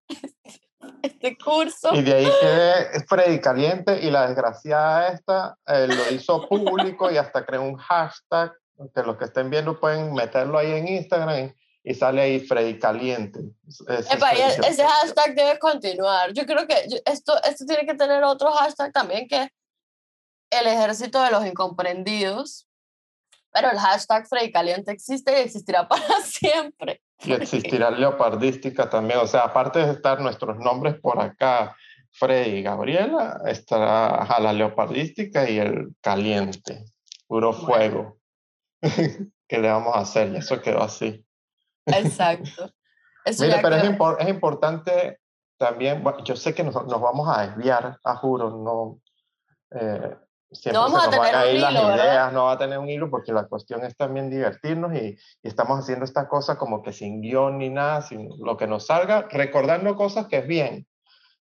este 1.02 1.36
curso. 1.36 1.94
Y 1.94 2.02
de 2.02 2.14
ahí 2.14 2.28
que 2.40 3.00
Freddy 3.06 3.40
Caliente 3.40 4.00
y 4.02 4.10
la 4.10 4.26
desgraciada 4.26 5.08
esta 5.08 5.56
eh, 5.66 5.86
lo 5.88 6.14
hizo 6.14 6.48
público 6.48 7.10
y 7.10 7.16
hasta 7.16 7.44
creó 7.44 7.62
un 7.62 7.76
hashtag 7.76 8.52
que 8.94 9.02
los 9.02 9.16
que 9.16 9.26
estén 9.26 9.50
viendo 9.50 9.78
pueden 9.78 10.12
meterlo 10.14 10.58
ahí 10.58 10.72
en 10.72 10.88
Instagram 10.88 11.52
y 11.84 11.94
sale 11.94 12.22
ahí 12.22 12.40
Freddy 12.40 12.78
Caliente. 12.78 13.40
ese, 13.66 14.84
hashtag 14.84 15.34
debe 15.34 15.58
continuar. 15.58 16.32
Yo 16.32 16.46
creo 16.46 16.66
que 16.66 16.74
esto, 17.04 17.34
esto 17.42 17.64
tiene 17.66 17.86
que 17.86 17.94
tener 17.94 18.22
otro 18.22 18.52
hashtag 18.52 18.92
también 18.92 19.26
que 19.26 19.48
el 20.50 20.66
ejército 20.66 21.22
de 21.22 21.30
los 21.30 21.44
incomprendidos. 21.44 22.68
Pero 23.54 23.70
el 23.70 23.78
hashtag 23.78 24.26
Freddy 24.28 24.50
Caliente 24.50 24.92
existe 24.92 25.32
y 25.32 25.42
existirá 25.42 25.86
para 25.88 26.20
siempre. 26.22 27.02
Y 27.22 27.32
existirá 27.32 27.90
leopardística 27.90 28.88
también. 28.88 29.20
O 29.20 29.26
sea, 29.26 29.42
aparte 29.42 29.80
de 29.80 29.92
estar 29.92 30.20
nuestros 30.20 30.58
nombres 30.58 30.98
por 31.00 31.20
acá, 31.20 31.76
Freddy 32.12 32.58
y 32.58 32.62
Gabriela, 32.62 33.40
estará 33.46 34.22
a 34.24 34.40
la 34.40 34.52
leopardística 34.52 35.48
y 35.50 35.58
el 35.58 35.94
caliente, 36.00 36.84
puro 37.26 37.52
fuego. 37.52 38.18
¿Qué 38.80 39.58
le 39.58 39.68
vamos 39.68 39.94
a 39.94 40.00
hacer? 40.00 40.32
Y 40.32 40.36
eso 40.36 40.62
quedó 40.62 40.82
así. 40.82 41.24
Exacto. 41.86 42.70
Mire, 43.38 43.58
pero 43.62 43.76
es, 43.76 43.84
es, 44.18 44.28
importante 44.28 45.20
también, 45.56 46.02
yo 46.24 46.34
sé 46.34 46.54
que 46.54 46.64
nos, 46.64 46.74
nos, 46.74 47.00
vamos 47.00 47.28
a 47.28 47.46
desviar, 47.46 47.98
a 48.02 48.16
juro, 48.16 48.50
no. 48.50 49.00
Eh, 49.70 50.16
siempre 50.50 50.72
no 50.72 50.80
vamos 50.82 51.04
se 51.04 51.06
nos 51.06 51.16
a 51.16 51.20
van 51.20 51.34
a 51.34 51.46
ir 51.46 51.60
las 51.60 51.72
ideas, 51.72 52.32
no 52.32 52.44
va 52.44 52.52
a 52.52 52.58
tener 52.58 52.78
un 52.78 52.88
hilo 52.88 53.08
porque 53.08 53.32
la 53.32 53.46
cuestión 53.46 53.84
es 53.84 53.96
también 53.96 54.28
divertirnos 54.28 54.92
y, 54.94 55.16
y, 55.42 55.48
estamos 55.48 55.78
haciendo 55.78 56.04
esta 56.04 56.28
cosa 56.28 56.58
como 56.58 56.82
que 56.82 56.92
sin 56.92 57.22
guion 57.22 57.58
ni 57.58 57.70
nada, 57.70 58.02
sin 58.02 58.28
lo 58.44 58.56
que 58.56 58.66
nos 58.66 58.86
salga, 58.86 59.28
recordando 59.30 59.94
cosas 59.94 60.26
que 60.26 60.38
es 60.38 60.46
bien, 60.46 60.86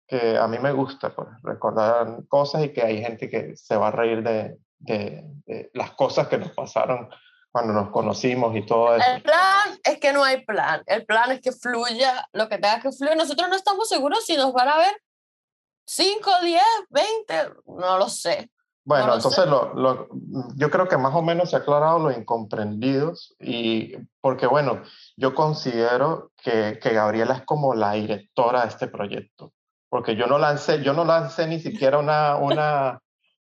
que 0.07 0.37
a 0.37 0.47
mí 0.47 0.59
me 0.59 0.71
gusta, 0.71 1.13
pues, 1.13 1.27
recordar 1.43 2.25
cosas 2.29 2.63
y 2.63 2.69
que 2.69 2.83
hay 2.83 3.01
gente 3.01 3.29
que 3.29 3.57
se 3.57 3.75
va 3.75 3.89
a 3.89 3.91
reír 3.91 4.23
de, 4.23 4.57
de, 4.79 5.25
de 5.45 5.71
las 5.73 5.91
cosas 5.91 6.27
que 6.27 6.37
nos 6.37 6.51
pasaron 6.51 7.09
cuando 7.55 7.71
nos 7.71 7.89
conocimos 7.89 8.53
y 8.53 8.65
todo 8.65 8.97
eso. 8.97 9.11
El 9.15 9.21
plan 9.21 9.79
es 9.81 9.97
que 9.97 10.11
no 10.11 10.25
hay 10.25 10.43
plan. 10.43 10.83
El 10.87 11.05
plan 11.05 11.31
es 11.31 11.39
que 11.39 11.53
fluya 11.53 12.27
lo 12.33 12.49
que 12.49 12.57
tenga 12.57 12.81
que 12.81 12.91
fluir. 12.91 13.15
Nosotros 13.15 13.47
no 13.47 13.55
estamos 13.55 13.87
seguros 13.87 14.25
si 14.25 14.35
nos 14.35 14.51
van 14.51 14.67
a 14.67 14.77
ver 14.77 14.93
5, 15.85 16.31
10, 16.43 16.61
20, 16.89 17.33
no 17.67 17.97
lo 17.97 18.09
sé. 18.09 18.51
Bueno, 18.83 19.13
entonces 19.15 19.47
lo, 19.47 19.73
lo, 19.73 20.09
yo 20.57 20.69
creo 20.69 20.89
que 20.89 20.97
más 20.97 21.15
o 21.15 21.21
menos 21.21 21.51
se 21.51 21.55
ha 21.55 21.59
aclarado 21.59 21.99
los 21.99 22.17
incomprendidos 22.17 23.33
y 23.39 23.95
porque 24.19 24.47
bueno, 24.47 24.83
yo 25.15 25.33
considero 25.33 26.33
que, 26.35 26.77
que 26.81 26.89
Gabriela 26.93 27.35
es 27.35 27.43
como 27.43 27.73
la 27.73 27.93
directora 27.93 28.63
de 28.63 28.67
este 28.67 28.87
proyecto, 28.87 29.53
porque 29.87 30.17
yo 30.17 30.27
no 30.27 30.39
lancé, 30.39 30.83
yo 30.83 30.91
no 30.91 31.05
lancé 31.05 31.47
ni 31.47 31.61
siquiera 31.61 31.99
una, 31.99 32.35
una 32.35 32.99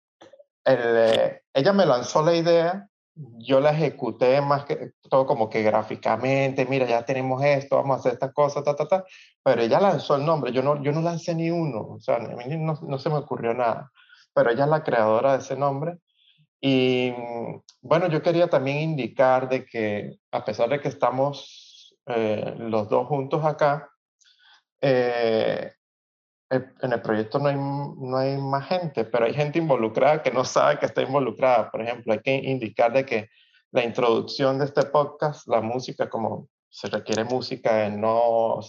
el, 0.63 0.79
eh, 0.79 1.41
ella 1.53 1.73
me 1.73 1.85
lanzó 1.85 2.23
la 2.23 2.33
idea 2.33 2.88
yo 3.37 3.59
la 3.59 3.71
ejecuté 3.71 4.41
más 4.41 4.65
que 4.65 4.93
todo 5.09 5.25
como 5.25 5.49
que 5.49 5.61
gráficamente, 5.61 6.65
mira, 6.65 6.85
ya 6.85 7.03
tenemos 7.05 7.43
esto, 7.43 7.75
vamos 7.75 7.97
a 7.97 7.99
hacer 7.99 8.13
esta 8.13 8.31
cosa, 8.31 8.63
ta, 8.63 8.75
ta, 8.75 8.87
ta, 8.87 9.05
pero 9.43 9.61
ella 9.61 9.79
lanzó 9.79 10.15
el 10.15 10.25
nombre, 10.25 10.51
yo 10.51 10.63
no, 10.63 10.81
yo 10.81 10.91
no 10.91 11.01
lancé 11.01 11.35
ni 11.35 11.49
uno, 11.49 11.81
o 11.81 11.99
sea, 11.99 12.15
a 12.15 12.19
mí 12.19 12.57
no, 12.57 12.79
no 12.81 12.97
se 12.97 13.09
me 13.09 13.15
ocurrió 13.17 13.53
nada, 13.53 13.91
pero 14.33 14.51
ella 14.51 14.63
es 14.63 14.69
la 14.69 14.83
creadora 14.83 15.33
de 15.33 15.39
ese 15.39 15.55
nombre. 15.57 15.97
Y 16.61 17.13
bueno, 17.81 18.07
yo 18.07 18.21
quería 18.21 18.49
también 18.49 18.77
indicar 18.79 19.47
de 19.47 19.65
que 19.65 20.19
a 20.31 20.43
pesar 20.43 20.69
de 20.69 20.81
que 20.81 20.89
estamos 20.89 21.95
eh, 22.05 22.55
los 22.57 22.89
dos 22.89 23.07
juntos 23.07 23.45
acá, 23.45 23.89
eh, 24.81 25.71
en 26.49 26.93
el 26.93 27.01
proyecto 27.01 27.39
no 27.39 27.47
hay, 27.49 27.55
no 27.55 28.17
hay 28.17 28.37
más 28.37 28.67
gente, 28.67 29.05
pero 29.05 29.25
hay 29.25 29.33
gente 29.33 29.59
involucrada 29.59 30.23
que 30.23 30.31
no 30.31 30.43
sabe 30.43 30.79
que 30.79 30.87
está 30.87 31.01
involucrada. 31.01 31.69
Por 31.69 31.81
ejemplo, 31.81 32.13
hay 32.13 32.19
que 32.19 32.35
indicar 32.35 32.91
de 32.91 33.05
que 33.05 33.29
la 33.71 33.83
introducción 33.83 34.57
de 34.57 34.65
este 34.65 34.83
podcast, 34.85 35.47
la 35.47 35.61
música, 35.61 36.09
como 36.09 36.47
se 36.69 36.87
requiere 36.87 37.23
música 37.23 37.85
en 37.85 38.01
no, 38.01 38.59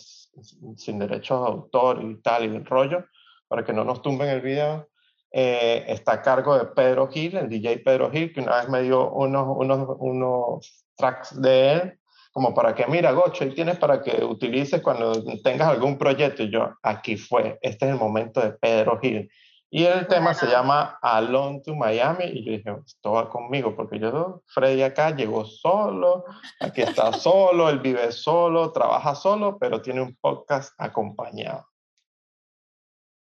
sin 0.77 0.99
derechos 0.99 1.41
de 1.43 1.49
autor 1.49 2.03
y 2.03 2.21
tal, 2.21 2.45
y 2.45 2.55
el 2.55 2.65
rollo, 2.65 3.05
para 3.49 3.65
que 3.65 3.73
no 3.73 3.85
nos 3.85 4.03
tumben 4.03 4.29
el 4.29 4.43
video, 4.43 4.89
eh, 5.33 5.85
está 5.89 6.15
a 6.15 6.23
cargo 6.23 6.59
de 6.59 6.67
Pedro 6.67 7.09
Gil, 7.09 7.37
el 7.37 7.49
DJ 7.49 7.79
Pedro 7.79 8.11
Gil, 8.11 8.33
que 8.33 8.41
una 8.41 8.57
vez 8.57 8.69
me 8.69 8.83
dio 8.83 9.11
unos, 9.11 9.47
unos, 9.57 9.97
unos 9.99 10.85
tracks 10.97 11.41
de 11.41 11.73
él 11.73 12.00
como 12.33 12.55
para 12.55 12.75
que, 12.75 12.87
mira, 12.87 13.13
Gocho, 13.13 13.45
ahí 13.45 13.55
tienes 13.55 13.79
para 13.79 14.03
que 14.03 14.25
utilices 14.25 14.81
cuando 14.83 15.13
tengas 15.43 15.69
algún 15.69 15.99
proyecto. 15.99 16.45
Y 16.45 16.51
yo, 16.51 16.77
aquí 16.83 17.17
fue, 17.17 17.59
este 17.61 17.87
es 17.87 17.93
el 17.93 17.99
momento 17.99 18.41
de 18.41 18.53
Pedro 18.53 18.99
Gil. 19.01 19.31
Y 19.73 19.85
el 19.85 20.07
tema 20.09 20.35
se 20.35 20.47
llama 20.47 20.99
Alone 21.03 21.63
to 21.65 21.75
Miami. 21.75 22.25
Y 22.25 22.45
yo 22.45 22.53
dije, 22.53 22.77
esto 22.87 23.13
va 23.13 23.29
conmigo, 23.29 23.75
porque 23.75 23.99
yo, 23.99 24.43
Freddy 24.47 24.83
acá 24.83 25.11
llegó 25.11 25.45
solo, 25.45 26.25
aquí 26.61 26.83
está 26.83 27.13
solo, 27.13 27.69
él 27.69 27.81
vive 27.81 28.13
solo, 28.13 28.73
trabaja 28.73 29.15
solo, 29.15 29.59
pero 29.59 29.83
tiene 29.83 30.01
un 30.01 30.17
podcast 30.17 30.73
acompañado. 30.79 31.67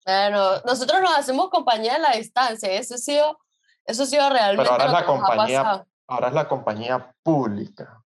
Bueno, 0.04 0.60
nosotros 0.64 1.00
nos 1.00 1.16
hacemos 1.16 1.50
compañía 1.50 1.96
en 1.96 2.02
la 2.02 2.12
distancia, 2.12 2.70
eso 2.72 2.94
ha 2.94 2.98
sido, 2.98 3.38
eso 3.84 4.02
ha 4.02 4.06
sido 4.06 4.28
realmente. 4.30 4.62
Pero 4.62 4.72
ahora 4.72 4.86
es 4.86 4.92
la 4.92 5.06
compañía, 5.06 5.86
ahora 6.06 6.28
es 6.28 6.34
la 6.34 6.48
compañía 6.48 7.14
pública 7.22 8.02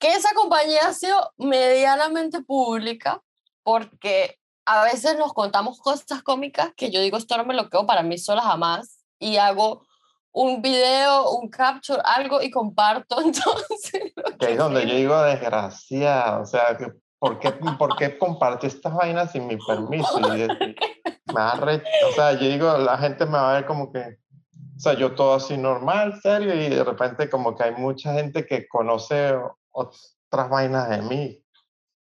que 0.00 0.14
esa 0.14 0.34
compañía 0.34 0.88
ha 0.88 0.94
sido 0.94 1.32
medianamente 1.36 2.42
pública 2.42 3.22
porque 3.62 4.38
a 4.64 4.82
veces 4.84 5.16
nos 5.18 5.32
contamos 5.34 5.78
cosas 5.78 6.22
cómicas 6.22 6.72
que 6.74 6.90
yo 6.90 7.00
digo, 7.00 7.18
esto 7.18 7.36
no 7.36 7.44
me 7.44 7.54
lo 7.54 7.68
quedo 7.68 7.86
para 7.86 8.02
mí 8.02 8.18
sola 8.18 8.40
jamás 8.40 9.04
y 9.18 9.36
hago 9.36 9.86
un 10.32 10.62
video, 10.62 11.30
un 11.32 11.50
capture, 11.50 12.00
algo 12.04 12.40
y 12.40 12.50
comparto 12.50 13.20
entonces. 13.24 14.12
Que 14.38 14.52
es 14.52 14.58
donde 14.58 14.86
yo 14.86 14.94
digo 14.94 15.22
desgracia, 15.22 16.38
o 16.40 16.46
sea, 16.46 16.76
que 16.78 16.86
¿por 17.18 17.38
qué, 17.38 17.52
¿por 17.52 17.96
qué 17.96 18.16
comparte 18.16 18.68
estas 18.68 18.94
vainas 18.94 19.32
sin 19.32 19.46
mi 19.46 19.58
permiso? 19.58 20.18
Y, 20.34 20.48
me 21.34 21.42
o 21.42 22.12
sea, 22.14 22.32
yo 22.32 22.48
digo, 22.48 22.78
la 22.78 22.96
gente 22.96 23.26
me 23.26 23.32
va 23.32 23.50
a 23.50 23.54
ver 23.54 23.66
como 23.66 23.92
que, 23.92 24.00
o 24.00 24.80
sea, 24.80 24.94
yo 24.94 25.14
todo 25.14 25.34
así 25.34 25.58
normal, 25.58 26.18
serio, 26.22 26.54
y 26.54 26.70
de 26.70 26.84
repente 26.84 27.28
como 27.28 27.54
que 27.54 27.64
hay 27.64 27.72
mucha 27.72 28.14
gente 28.14 28.46
que 28.46 28.66
conoce 28.66 29.34
otras 29.72 30.50
vainas 30.50 30.88
de 30.88 31.02
mí. 31.02 31.44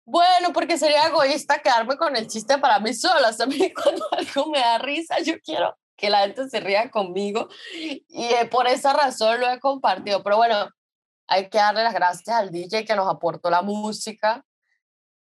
Bueno, 0.06 0.52
porque 0.54 0.78
sería 0.78 1.08
egoísta 1.08 1.60
quedarme 1.60 1.96
con 1.98 2.16
el 2.16 2.28
chiste 2.28 2.58
para 2.58 2.80
mí 2.80 2.94
sola. 2.94 3.30
a 3.40 3.46
mí 3.46 3.74
cuando 3.74 4.06
algo 4.12 4.52
me 4.52 4.60
da 4.60 4.78
risa, 4.80 5.20
yo 5.20 5.40
quiero 5.40 5.78
que 5.96 6.10
la 6.10 6.22
gente 6.22 6.50
se 6.50 6.60
ría 6.62 6.90
conmigo 6.90 7.50
y 7.74 8.06
eh, 8.10 8.48
por 8.50 8.68
esa 8.68 8.94
razón 8.94 9.42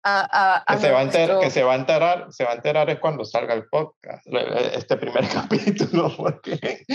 lo 0.03 0.21
música. 0.21 0.63
A, 0.65 0.65
que, 0.67 0.79
se 0.79 0.91
va 0.91 0.99
a 0.99 1.03
enterar, 1.03 1.39
que 1.39 1.49
se 1.51 1.63
va 1.63 1.73
a 1.73 1.75
enterar, 1.75 2.27
se 2.31 2.43
va 2.43 2.51
a 2.51 2.55
enterar 2.55 2.89
es 2.89 2.99
cuando 2.99 3.25
salga 3.25 3.53
el 3.53 3.67
podcast, 3.67 4.25
este 4.73 4.97
primer 4.97 5.27
capítulo, 5.33 6.15
porque 6.15 6.85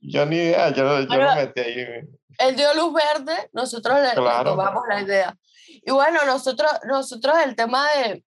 yo 0.00 0.26
ni 0.26 0.36
idea, 0.36 0.70
yo, 0.70 1.00
yo 1.00 1.18
me 1.18 1.34
metí 1.34 1.60
ahí 1.60 2.08
él 2.38 2.56
dio 2.56 2.72
luz 2.74 2.94
verde, 2.94 3.50
nosotros 3.52 3.98
le, 4.00 4.14
tomamos 4.14 4.84
la 4.88 5.02
idea. 5.02 5.36
Y 5.66 5.90
bueno, 5.90 6.24
nosotros, 6.24 6.70
nosotros 6.86 7.36
el 7.44 7.56
tema 7.56 7.86
de, 7.92 8.24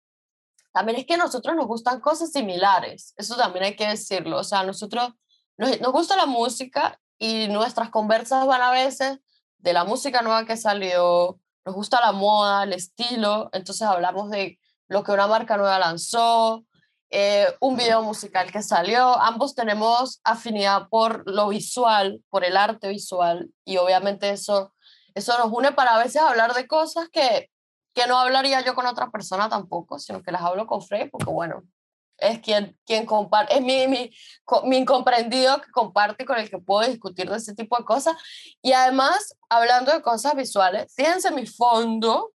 también 0.73 0.99
es 0.99 1.07
que 1.07 1.15
a 1.15 1.19
nosotros 1.19 1.57
nos 1.57 1.67
gustan 1.67 2.01
cosas 2.01 2.33
similares, 2.33 3.15
eso 3.17 3.37
también 3.37 3.65
hay 3.65 3.77
que 3.77 3.87
decirlo, 3.87 4.39
o 4.39 4.45
sea, 4.45 4.65
nosotros 4.65 5.11
nos, 5.57 5.81
nos 5.81 5.93
gusta 5.93 6.17
la 6.17 6.27
música 6.27 7.01
y 7.19 7.49
nuestras 7.49 7.91
conversas 7.91 8.47
van 8.47 8.63
a 8.63 8.73
veces 8.73 9.19
de 9.59 9.73
la 9.73 9.85
música 9.85 10.23
nueva 10.23 10.45
que 10.45 10.57
salió, 10.57 11.39
nos 11.65 11.75
gusta 11.75 12.01
la 12.01 12.13
moda, 12.13 12.65
el 12.65 12.73
estilo, 12.73 13.51
entonces 13.53 13.83
hablamos 13.83 14.31
de 14.31 14.59
lo 14.89 15.05
que 15.05 15.13
una 15.13 15.27
marca 15.27 15.57
nueva 15.57 15.79
lanzó, 15.79 16.65
eh, 17.11 17.47
un 17.61 17.77
video 17.77 18.03
musical 18.03 18.51
que 18.53 18.63
salió. 18.63 19.21
Ambos 19.21 19.55
tenemos 19.55 20.21
afinidad 20.25 20.89
por 20.89 21.29
lo 21.29 21.49
visual, 21.49 22.23
por 22.31 22.45
el 22.45 22.57
arte 22.57 22.89
visual, 22.89 23.51
y 23.65 23.77
obviamente 23.77 24.31
eso, 24.31 24.73
eso 25.15 25.37
nos 25.39 25.53
une 25.53 25.73
para 25.73 25.97
a 25.97 26.03
veces 26.03 26.23
hablar 26.23 26.55
de 26.55 26.67
cosas 26.67 27.09
que, 27.11 27.51
que 27.95 28.07
no 28.07 28.19
hablaría 28.19 28.61
yo 28.63 28.75
con 28.75 28.87
otra 28.87 29.11
persona 29.11 29.49
tampoco, 29.49 29.99
sino 29.99 30.23
que 30.23 30.33
las 30.33 30.43
hablo 30.43 30.67
con 30.67 30.83
Frey, 30.83 31.09
porque 31.11 31.31
bueno, 31.31 31.63
es 32.21 32.41
quien, 32.41 32.79
quien 32.87 33.07
comparte, 33.07 33.55
es 33.55 33.61
mi, 33.63 33.87
mi, 33.89 34.11
mi 34.65 34.77
incomprendido 34.79 35.61
que 35.61 35.71
comparte 35.71 36.25
con 36.25 36.39
el 36.39 36.49
que 36.49 36.59
puedo 36.59 36.89
discutir 36.89 37.29
de 37.29 37.37
ese 37.37 37.55
tipo 37.55 37.77
de 37.77 37.85
cosas. 37.85 38.17
Y 38.63 38.73
además, 38.73 39.37
hablando 39.49 39.93
de 39.93 40.03
cosas 40.03 40.35
visuales, 40.35 40.93
fíjense 40.95 41.31
mi 41.31 41.47
fondo, 41.47 42.33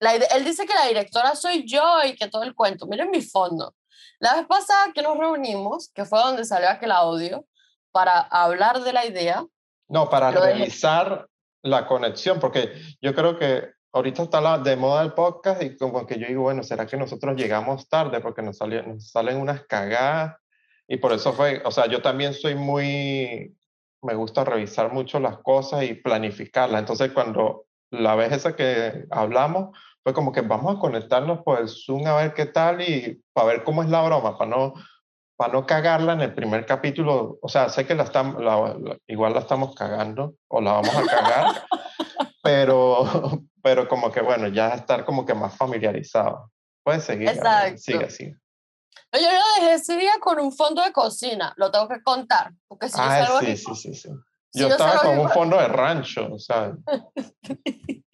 él 0.00 0.44
dice 0.44 0.66
que 0.66 0.74
la 0.74 0.86
directora 0.86 1.34
soy 1.34 1.66
yo 1.66 2.02
y 2.04 2.14
que 2.14 2.28
todo 2.28 2.42
el 2.42 2.54
cuento. 2.54 2.86
Miren 2.86 3.10
mi 3.10 3.22
fondo. 3.22 3.74
La 4.18 4.34
vez 4.34 4.46
pasada 4.46 4.92
que 4.92 5.02
nos 5.02 5.16
reunimos, 5.18 5.90
que 5.94 6.04
fue 6.04 6.18
donde 6.18 6.44
salió 6.44 6.68
aquel 6.68 6.92
audio, 6.92 7.46
para 7.92 8.20
hablar 8.20 8.80
de 8.82 8.92
la 8.92 9.06
idea. 9.06 9.44
No, 9.88 10.08
para 10.08 10.30
revisar 10.30 11.28
la 11.62 11.86
conexión, 11.86 12.40
porque 12.40 12.74
yo 13.00 13.14
creo 13.14 13.38
que 13.38 13.70
ahorita 13.94 14.24
está 14.24 14.40
la, 14.40 14.58
de 14.58 14.76
moda 14.76 15.02
el 15.02 15.12
podcast 15.12 15.62
y 15.62 15.76
como 15.76 16.04
que 16.04 16.18
yo 16.18 16.26
digo, 16.26 16.42
bueno, 16.42 16.64
¿será 16.64 16.84
que 16.84 16.96
nosotros 16.96 17.36
llegamos 17.36 17.88
tarde? 17.88 18.20
Porque 18.20 18.42
nos, 18.42 18.58
nos 18.60 19.10
salen 19.10 19.36
unas 19.36 19.64
cagadas 19.66 20.36
y 20.88 20.96
por 20.96 21.12
eso 21.12 21.32
fue, 21.32 21.62
o 21.64 21.70
sea, 21.70 21.86
yo 21.86 22.02
también 22.02 22.34
soy 22.34 22.56
muy, 22.56 23.56
me 24.02 24.14
gusta 24.16 24.44
revisar 24.44 24.92
mucho 24.92 25.20
las 25.20 25.38
cosas 25.38 25.84
y 25.84 25.94
planificarlas. 25.94 26.80
Entonces, 26.80 27.12
cuando 27.12 27.66
la 27.90 28.16
vez 28.16 28.32
esa 28.32 28.56
que 28.56 29.06
hablamos, 29.10 29.78
fue 30.02 30.12
como 30.12 30.32
que 30.32 30.40
vamos 30.40 30.76
a 30.76 30.80
conectarnos 30.80 31.42
por 31.42 31.60
el 31.60 31.68
Zoom 31.68 32.06
a 32.08 32.16
ver 32.16 32.34
qué 32.34 32.46
tal 32.46 32.82
y 32.82 33.22
para 33.32 33.46
ver 33.46 33.64
cómo 33.64 33.84
es 33.84 33.88
la 33.88 34.02
broma, 34.02 34.36
para 34.36 34.50
no, 34.50 34.74
para 35.36 35.52
no 35.52 35.66
cagarla 35.66 36.14
en 36.14 36.20
el 36.20 36.34
primer 36.34 36.66
capítulo. 36.66 37.38
O 37.40 37.48
sea, 37.48 37.68
sé 37.68 37.86
que 37.86 37.94
la 37.94 38.02
estamos, 38.02 38.42
igual 39.06 39.34
la 39.34 39.38
estamos 39.38 39.74
cagando 39.76 40.34
o 40.48 40.60
la 40.60 40.72
vamos 40.72 40.96
a 40.96 41.06
cagar, 41.06 41.62
pero, 42.42 43.06
pero 43.64 43.88
como 43.88 44.12
que 44.12 44.20
bueno, 44.20 44.48
ya 44.48 44.74
estar 44.74 45.06
como 45.06 45.24
que 45.24 45.32
más 45.32 45.56
familiarizado. 45.56 46.52
Puedes 46.84 47.02
seguir. 47.02 47.30
Exacto. 47.30 47.78
Sigue, 47.78 48.10
sigue. 48.10 48.36
Yo 49.10 49.20
lo 49.20 49.40
dejé 49.58 49.74
ese 49.74 49.96
día 49.96 50.12
con 50.20 50.38
un 50.38 50.52
fondo 50.52 50.82
de 50.82 50.92
cocina, 50.92 51.54
lo 51.56 51.70
tengo 51.70 51.88
que 51.88 52.02
contar, 52.02 52.52
porque 52.68 52.90
si 52.90 52.96
ah, 52.98 53.26
yo 53.26 53.40
sí, 53.40 53.56
sí, 53.56 53.74
sí, 53.74 53.94
sí. 53.94 54.10
Yo 54.52 54.68
estaba 54.68 55.00
con 55.00 55.18
un 55.18 55.30
fondo 55.30 55.56
de 55.56 55.66
rancho, 55.66 56.28
o 56.30 56.38
sea. 56.38 56.72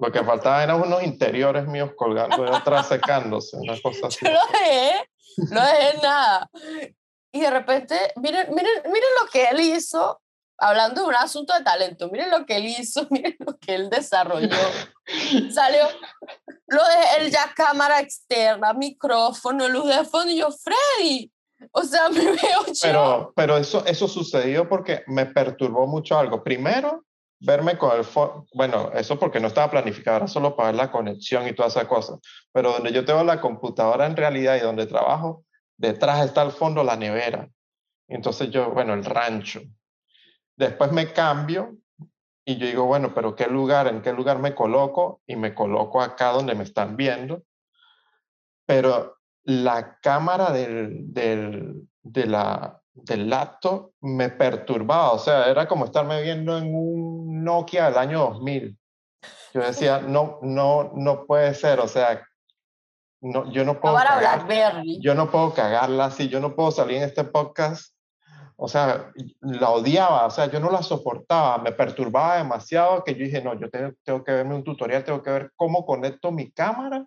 Lo 0.00 0.12
que 0.12 0.22
faltaba 0.22 0.62
eran 0.62 0.80
unos 0.80 1.02
interiores 1.02 1.66
míos 1.66 1.90
colgando 1.96 2.46
y 2.46 2.48
otras 2.48 2.86
secándose, 2.86 3.56
una 3.56 3.74
cosa 3.82 4.06
así. 4.06 4.24
Yo 4.24 4.30
lo 4.30 4.40
dejé, 4.52 5.10
no 5.50 5.60
dejé 5.60 5.98
nada. 6.00 6.48
Y 7.32 7.40
de 7.40 7.50
repente, 7.50 8.12
miren, 8.14 8.54
miren, 8.54 8.82
miren 8.84 9.08
lo 9.20 9.28
que 9.28 9.46
él 9.46 9.58
hizo, 9.58 10.20
hablando 10.58 11.02
de 11.02 11.08
un 11.08 11.14
asunto 11.14 11.54
de 11.54 11.62
talento, 11.62 12.10
miren 12.10 12.30
lo 12.30 12.44
que 12.44 12.56
él 12.56 12.66
hizo, 12.66 13.06
miren 13.10 13.36
lo 13.38 13.56
que 13.58 13.74
él 13.74 13.88
desarrolló. 13.88 14.56
Salió, 15.52 15.84
lo 16.66 16.82
de 16.82 17.16
él 17.18 17.30
ya 17.30 17.52
cámara 17.54 18.00
externa, 18.00 18.72
micrófono, 18.74 19.68
luz 19.68 19.86
de 19.86 20.04
fondo, 20.04 20.32
y 20.32 20.38
yo, 20.38 20.48
Freddy, 20.50 21.32
o 21.72 21.82
sea, 21.82 22.08
me 22.08 22.24
veo 22.24 22.66
yo. 22.66 22.72
Pero, 22.82 23.32
pero 23.34 23.56
eso, 23.56 23.84
eso 23.86 24.08
sucedió 24.08 24.68
porque 24.68 25.02
me 25.06 25.26
perturbó 25.26 25.86
mucho 25.86 26.18
algo. 26.18 26.42
Primero, 26.42 27.04
verme 27.40 27.78
con 27.78 27.96
el 27.98 28.04
bueno, 28.52 28.90
eso 28.94 29.18
porque 29.18 29.40
no 29.40 29.48
estaba 29.48 29.70
planificado, 29.70 30.16
era 30.18 30.28
solo 30.28 30.56
para 30.56 30.68
ver 30.68 30.76
la 30.76 30.90
conexión 30.90 31.46
y 31.46 31.54
todas 31.54 31.76
esas 31.76 31.86
cosas, 31.86 32.18
pero 32.52 32.72
donde 32.72 32.92
yo 32.92 33.04
tengo 33.04 33.22
la 33.22 33.40
computadora 33.40 34.06
en 34.06 34.16
realidad 34.16 34.56
y 34.56 34.60
donde 34.60 34.86
trabajo, 34.86 35.44
detrás 35.76 36.24
está 36.24 36.42
al 36.42 36.52
fondo 36.52 36.82
la 36.82 36.96
nevera. 36.96 37.48
Entonces 38.08 38.50
yo, 38.50 38.70
bueno, 38.70 38.94
el 38.94 39.04
rancho. 39.04 39.60
Después 40.58 40.90
me 40.90 41.12
cambio 41.12 41.76
y 42.44 42.56
yo 42.56 42.66
digo, 42.66 42.84
bueno, 42.86 43.14
pero 43.14 43.36
¿qué 43.36 43.46
lugar, 43.46 43.86
en 43.86 44.02
qué 44.02 44.12
lugar 44.12 44.40
me 44.40 44.56
coloco? 44.56 45.20
Y 45.24 45.36
me 45.36 45.54
coloco 45.54 46.02
acá 46.02 46.32
donde 46.32 46.56
me 46.56 46.64
están 46.64 46.96
viendo. 46.96 47.44
Pero 48.66 49.18
la 49.44 49.98
cámara 50.00 50.50
del, 50.50 51.12
del, 51.14 51.88
de 52.02 52.26
la, 52.26 52.82
del 52.92 53.30
laptop 53.30 53.92
me 54.00 54.30
perturbaba, 54.30 55.12
o 55.12 55.18
sea, 55.20 55.48
era 55.48 55.68
como 55.68 55.84
estarme 55.84 56.22
viendo 56.22 56.58
en 56.58 56.74
un 56.74 57.44
Nokia 57.44 57.84
del 57.84 57.98
año 57.98 58.18
2000. 58.18 58.76
Yo 59.54 59.60
decía, 59.64 60.00
no, 60.00 60.40
no, 60.42 60.90
no 60.96 61.24
puede 61.24 61.54
ser, 61.54 61.78
o 61.78 61.86
sea, 61.86 62.26
no, 63.20 63.48
yo 63.52 63.64
no 63.64 63.80
puedo 63.80 63.94
cagar, 63.94 64.82
yo 65.00 65.14
no 65.14 65.30
puedo 65.30 65.54
cagarla 65.54 66.06
así, 66.06 66.28
yo 66.28 66.40
no 66.40 66.56
puedo 66.56 66.72
salir 66.72 66.96
en 66.96 67.04
este 67.04 67.22
podcast, 67.22 67.94
o 68.60 68.68
sea, 68.68 69.12
la 69.40 69.70
odiaba, 69.70 70.26
o 70.26 70.30
sea, 70.30 70.50
yo 70.50 70.60
no 70.60 70.70
la 70.70 70.82
soportaba, 70.82 71.58
me 71.58 71.72
perturbaba 71.72 72.38
demasiado 72.38 73.04
que 73.04 73.14
yo 73.14 73.24
dije, 73.24 73.40
no, 73.40 73.58
yo 73.58 73.70
tengo, 73.70 73.92
tengo 74.02 74.24
que 74.24 74.32
verme 74.32 74.56
un 74.56 74.64
tutorial, 74.64 75.04
tengo 75.04 75.22
que 75.22 75.30
ver 75.30 75.52
cómo 75.56 75.86
conecto 75.86 76.32
mi 76.32 76.50
cámara 76.50 77.06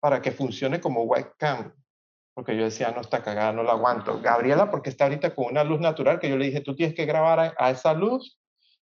para 0.00 0.20
que 0.20 0.32
funcione 0.32 0.80
como 0.80 1.02
webcam 1.04 1.72
porque 2.34 2.56
yo 2.56 2.64
decía, 2.64 2.90
no, 2.90 3.00
está 3.00 3.22
cagada, 3.22 3.52
no 3.52 3.62
la 3.62 3.72
aguanto. 3.72 4.20
Gabriela, 4.20 4.70
porque 4.70 4.90
está 4.90 5.04
ahorita 5.04 5.34
con 5.34 5.46
una 5.46 5.64
luz 5.64 5.80
natural, 5.80 6.18
que 6.18 6.30
yo 6.30 6.36
le 6.36 6.46
dije, 6.46 6.60
tú 6.60 6.74
tienes 6.74 6.94
que 6.94 7.04
grabar 7.04 7.54
a, 7.56 7.70
esa 7.70 7.92
luz, 7.92 8.38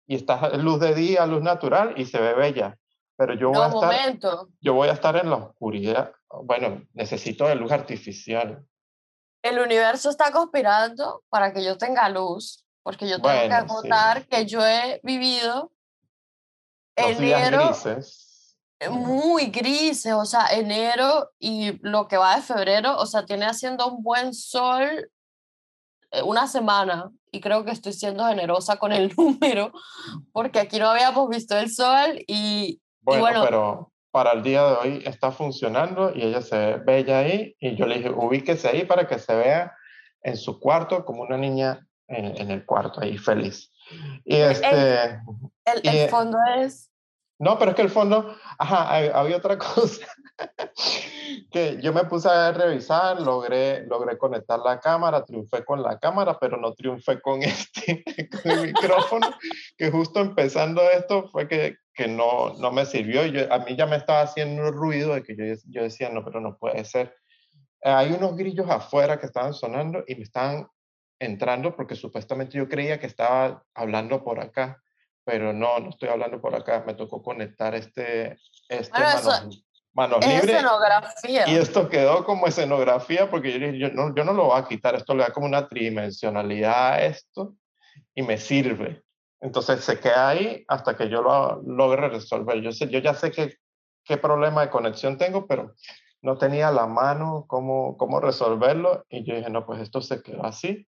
y 0.05 0.15
está 0.15 0.49
luz 0.57 0.79
de 0.79 0.93
día, 0.93 1.25
luz 1.25 1.41
natural, 1.41 1.93
y 1.97 2.05
se 2.05 2.19
ve 2.19 2.33
bella. 2.33 2.77
Pero 3.15 3.33
yo 3.33 3.49
voy, 3.49 3.61
a 3.61 3.67
estar, 4.07 4.29
yo 4.61 4.73
voy 4.73 4.87
a 4.87 4.93
estar 4.93 5.15
en 5.17 5.29
la 5.29 5.35
oscuridad. 5.37 6.13
Bueno, 6.43 6.83
necesito 6.93 7.47
de 7.47 7.55
luz 7.55 7.71
artificial. 7.71 8.65
El 9.41 9.59
universo 9.59 10.09
está 10.09 10.31
conspirando 10.31 11.23
para 11.29 11.53
que 11.53 11.63
yo 11.63 11.77
tenga 11.77 12.09
luz, 12.09 12.65
porque 12.83 13.07
yo 13.07 13.21
tengo 13.21 13.57
que 13.57 13.67
contar 13.67 14.27
que 14.27 14.45
yo 14.45 14.65
he 14.65 14.99
vivido 15.03 15.71
Los 16.97 17.07
enero. 17.11 17.67
Grises 17.67 18.29
muy 18.87 19.47
grises, 19.47 20.13
o 20.13 20.25
sea, 20.25 20.47
enero 20.51 21.31
y 21.37 21.77
lo 21.81 22.07
que 22.07 22.17
va 22.17 22.37
de 22.37 22.41
febrero, 22.41 22.97
o 22.97 23.05
sea, 23.05 23.25
tiene 23.25 23.45
haciendo 23.45 23.87
un 23.87 24.01
buen 24.01 24.33
sol 24.33 25.11
eh, 26.11 26.21
una 26.21 26.47
semana 26.47 27.11
y 27.31 27.41
creo 27.41 27.65
que 27.65 27.71
estoy 27.71 27.91
siendo 27.91 28.25
generosa 28.25 28.77
con 28.77 28.93
el 28.93 29.13
número 29.17 29.73
porque 30.31 30.59
aquí 30.59 30.79
no 30.79 30.89
habíamos 30.89 31.27
visto 31.27 31.57
el 31.57 31.69
sol 31.69 32.23
y 32.27 32.81
bueno, 33.01 33.43
pero 33.43 33.91
para 34.11 34.31
el 34.33 34.43
día 34.43 34.63
de 34.63 34.73
hoy 34.73 35.03
está 35.05 35.31
funcionando 35.31 36.11
y 36.15 36.23
ella 36.23 36.41
se 36.41 36.57
ve 36.57 36.77
bella 36.77 37.19
ahí. 37.19 37.55
Y 37.59 37.75
yo 37.75 37.85
le 37.85 37.97
dije 37.97 38.09
ubíquese 38.09 38.67
ahí 38.67 38.85
para 38.85 39.07
que 39.07 39.19
se 39.19 39.35
vea 39.35 39.75
en 40.21 40.37
su 40.37 40.59
cuarto 40.59 41.05
como 41.05 41.23
una 41.23 41.37
niña 41.37 41.87
en, 42.07 42.49
el 42.49 42.65
cuarto 42.65 43.01
ahí 43.01 43.17
feliz. 43.17 43.71
Y 44.25 44.35
este 44.35 45.21
el, 45.65 45.81
el 45.83 46.09
fondo 46.09 46.37
es 46.57 46.89
no, 47.39 47.57
pero 47.57 47.71
es 47.71 47.75
que 47.77 47.83
el 47.83 47.89
fondo, 47.89 48.35
ajá, 48.57 48.97
había 49.17 49.37
otra 49.37 49.57
cosa 49.57 50.05
que 51.51 51.79
yo 51.81 51.93
me 51.93 52.03
puse 52.03 52.27
a 52.27 52.51
revisar, 52.51 53.21
logré, 53.21 53.85
logré 53.87 54.17
conectar 54.17 54.59
la 54.59 54.79
cámara, 54.79 55.23
triunfé 55.23 55.63
con 55.63 55.81
la 55.81 55.97
cámara, 55.97 56.37
pero 56.37 56.57
no 56.57 56.73
triunfé 56.73 57.21
con 57.21 57.41
este, 57.41 58.03
con 58.43 58.51
el 58.51 58.67
micrófono, 58.67 59.27
que 59.77 59.89
justo 59.89 60.19
empezando 60.19 60.81
esto 60.89 61.29
fue 61.29 61.47
que, 61.47 61.77
que 61.99 62.07
no, 62.07 62.53
no 62.53 62.71
me 62.71 62.85
sirvió. 62.85 63.25
Yo, 63.25 63.51
a 63.51 63.59
mí 63.59 63.75
ya 63.75 63.85
me 63.85 63.97
estaba 63.97 64.21
haciendo 64.21 64.63
un 64.63 64.73
ruido 64.73 65.13
de 65.13 65.23
que 65.23 65.35
yo, 65.35 65.43
yo 65.67 65.83
decía, 65.83 66.09
no, 66.09 66.23
pero 66.23 66.39
no 66.39 66.57
puede 66.57 66.85
ser. 66.85 67.15
Hay 67.83 68.11
unos 68.11 68.35
grillos 68.35 68.69
afuera 68.69 69.19
que 69.19 69.25
estaban 69.25 69.53
sonando 69.53 70.03
y 70.07 70.15
me 70.15 70.23
estaban 70.23 70.67
entrando 71.19 71.75
porque 71.75 71.95
supuestamente 71.95 72.57
yo 72.57 72.67
creía 72.67 72.99
que 72.99 73.07
estaba 73.07 73.63
hablando 73.73 74.23
por 74.23 74.39
acá 74.39 74.81
pero 75.29 75.53
no, 75.53 75.79
no 75.79 75.89
estoy 75.89 76.09
hablando 76.09 76.41
por 76.41 76.55
acá, 76.55 76.83
me 76.87 76.95
tocó 76.95 77.21
conectar 77.21 77.75
este, 77.75 78.39
este 78.67 78.99
manos, 79.93 80.25
libres. 80.25 80.55
Escenografía. 80.55 81.47
Y 81.47 81.55
esto 81.55 81.87
quedó 81.87 82.25
como 82.25 82.47
escenografía 82.47 83.29
porque 83.29 83.59
yo, 83.59 83.67
yo, 83.69 83.89
no, 83.93 84.15
yo 84.15 84.23
no 84.23 84.33
lo 84.33 84.45
voy 84.45 84.59
a 84.59 84.67
quitar, 84.67 84.95
esto 84.95 85.13
le 85.13 85.21
da 85.21 85.31
como 85.31 85.45
una 85.45 85.67
tridimensionalidad 85.67 86.93
a 86.93 87.01
esto 87.03 87.53
y 88.15 88.23
me 88.23 88.39
sirve. 88.39 89.03
Entonces 89.41 89.83
se 89.83 89.99
queda 89.99 90.29
ahí 90.29 90.65
hasta 90.67 90.95
que 90.95 91.09
yo 91.09 91.21
lo 91.21 91.61
logre 91.63 92.09
resolver. 92.09 92.61
Yo, 92.61 92.71
sé, 92.71 92.89
yo 92.89 92.99
ya 92.99 93.13
sé 93.13 93.31
qué, 93.31 93.55
qué 94.03 94.17
problema 94.17 94.61
de 94.61 94.69
conexión 94.69 95.17
tengo, 95.17 95.47
pero 95.47 95.73
no 96.21 96.37
tenía 96.37 96.71
la 96.71 96.87
mano 96.87 97.45
cómo, 97.47 97.97
cómo 97.97 98.19
resolverlo 98.19 99.05
y 99.09 99.23
yo 99.23 99.35
dije, 99.35 99.49
no, 99.49 99.65
pues 99.65 99.81
esto 99.81 100.01
se 100.01 100.21
quedó 100.21 100.45
así 100.45 100.87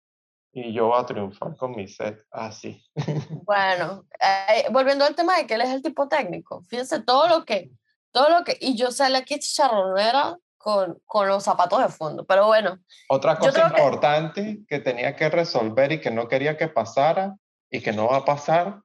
y 0.53 0.73
yo 0.73 0.87
voy 0.87 0.99
a 0.99 1.05
triunfar 1.05 1.55
con 1.55 1.71
mi 1.71 1.87
set 1.87 2.25
así. 2.31 2.83
Bueno, 3.45 4.05
eh, 4.19 4.65
volviendo 4.71 5.05
al 5.05 5.15
tema 5.15 5.37
de 5.37 5.47
que 5.47 5.55
él 5.55 5.61
es 5.61 5.69
el 5.69 5.81
tipo 5.81 6.07
técnico, 6.07 6.61
fíjense 6.63 7.01
todo 7.01 7.27
lo 7.27 7.45
que, 7.45 7.71
todo 8.11 8.29
lo 8.29 8.43
que, 8.43 8.57
y 8.59 8.75
yo 8.75 8.91
salí 8.91 9.15
aquí 9.15 9.39
chicharronera 9.39 10.37
con, 10.57 11.01
con 11.05 11.27
los 11.27 11.43
zapatos 11.43 11.79
de 11.79 11.89
fondo, 11.89 12.25
pero 12.25 12.47
bueno. 12.47 12.77
Otra 13.09 13.37
cosa 13.37 13.67
importante 13.67 14.59
que... 14.59 14.65
que 14.67 14.79
tenía 14.79 15.15
que 15.15 15.29
resolver 15.29 15.93
y 15.93 16.01
que 16.01 16.11
no 16.11 16.27
quería 16.27 16.57
que 16.57 16.67
pasara 16.67 17.35
y 17.71 17.81
que 17.81 17.93
no 17.93 18.07
va 18.07 18.17
a 18.17 18.25
pasar 18.25 18.81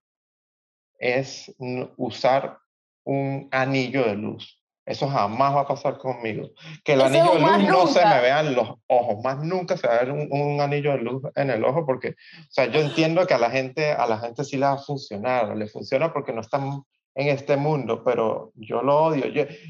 es 0.99 1.55
usar 1.97 2.59
un 3.05 3.49
anillo 3.51 4.05
de 4.05 4.15
luz. 4.15 4.63
Eso 4.87 5.09
jamás 5.09 5.55
va 5.55 5.63
a 5.63 5.67
pasar 5.67 5.99
conmigo. 5.99 6.51
Que 6.85 6.93
el 6.93 7.01
anillo 7.01 7.35
de 7.35 7.41
luz 7.41 7.59
no 7.69 7.87
se 7.89 8.07
me 8.07 8.21
vean 8.21 8.55
los 8.55 8.75
ojos, 8.87 9.23
más 9.23 9.43
nunca 9.43 9.77
se 9.77 9.89
va 9.89 9.97
a 9.97 10.05
ver 10.05 10.13
un, 10.13 10.61
anillo 10.61 10.93
de 10.93 10.99
luz 10.99 11.23
en 11.35 11.51
el 11.51 11.65
ojo 11.65 11.85
porque, 11.85 12.11
o 12.11 12.51
sea, 12.51 12.67
yo 12.67 12.81
entiendo 12.81 13.27
que 13.27 13.35
a 13.35 13.39
la 13.39 13.51
gente, 13.51 13.91
a 13.91 14.07
la 14.07 14.19
gente 14.19 14.45
sí 14.45 14.57
le 14.57 14.67
va 14.67 14.73
a 14.73 14.79
funcionar, 14.79 15.57
le 15.57 15.67
funciona 15.67 16.13
porque 16.13 16.33
no 16.33 16.41
están 16.41 16.83
en 17.17 17.29
este 17.29 17.57
mundo, 17.57 18.05
pero 18.05 18.53
yo 18.55 18.83
lo 18.83 19.05
odio. 19.05 19.25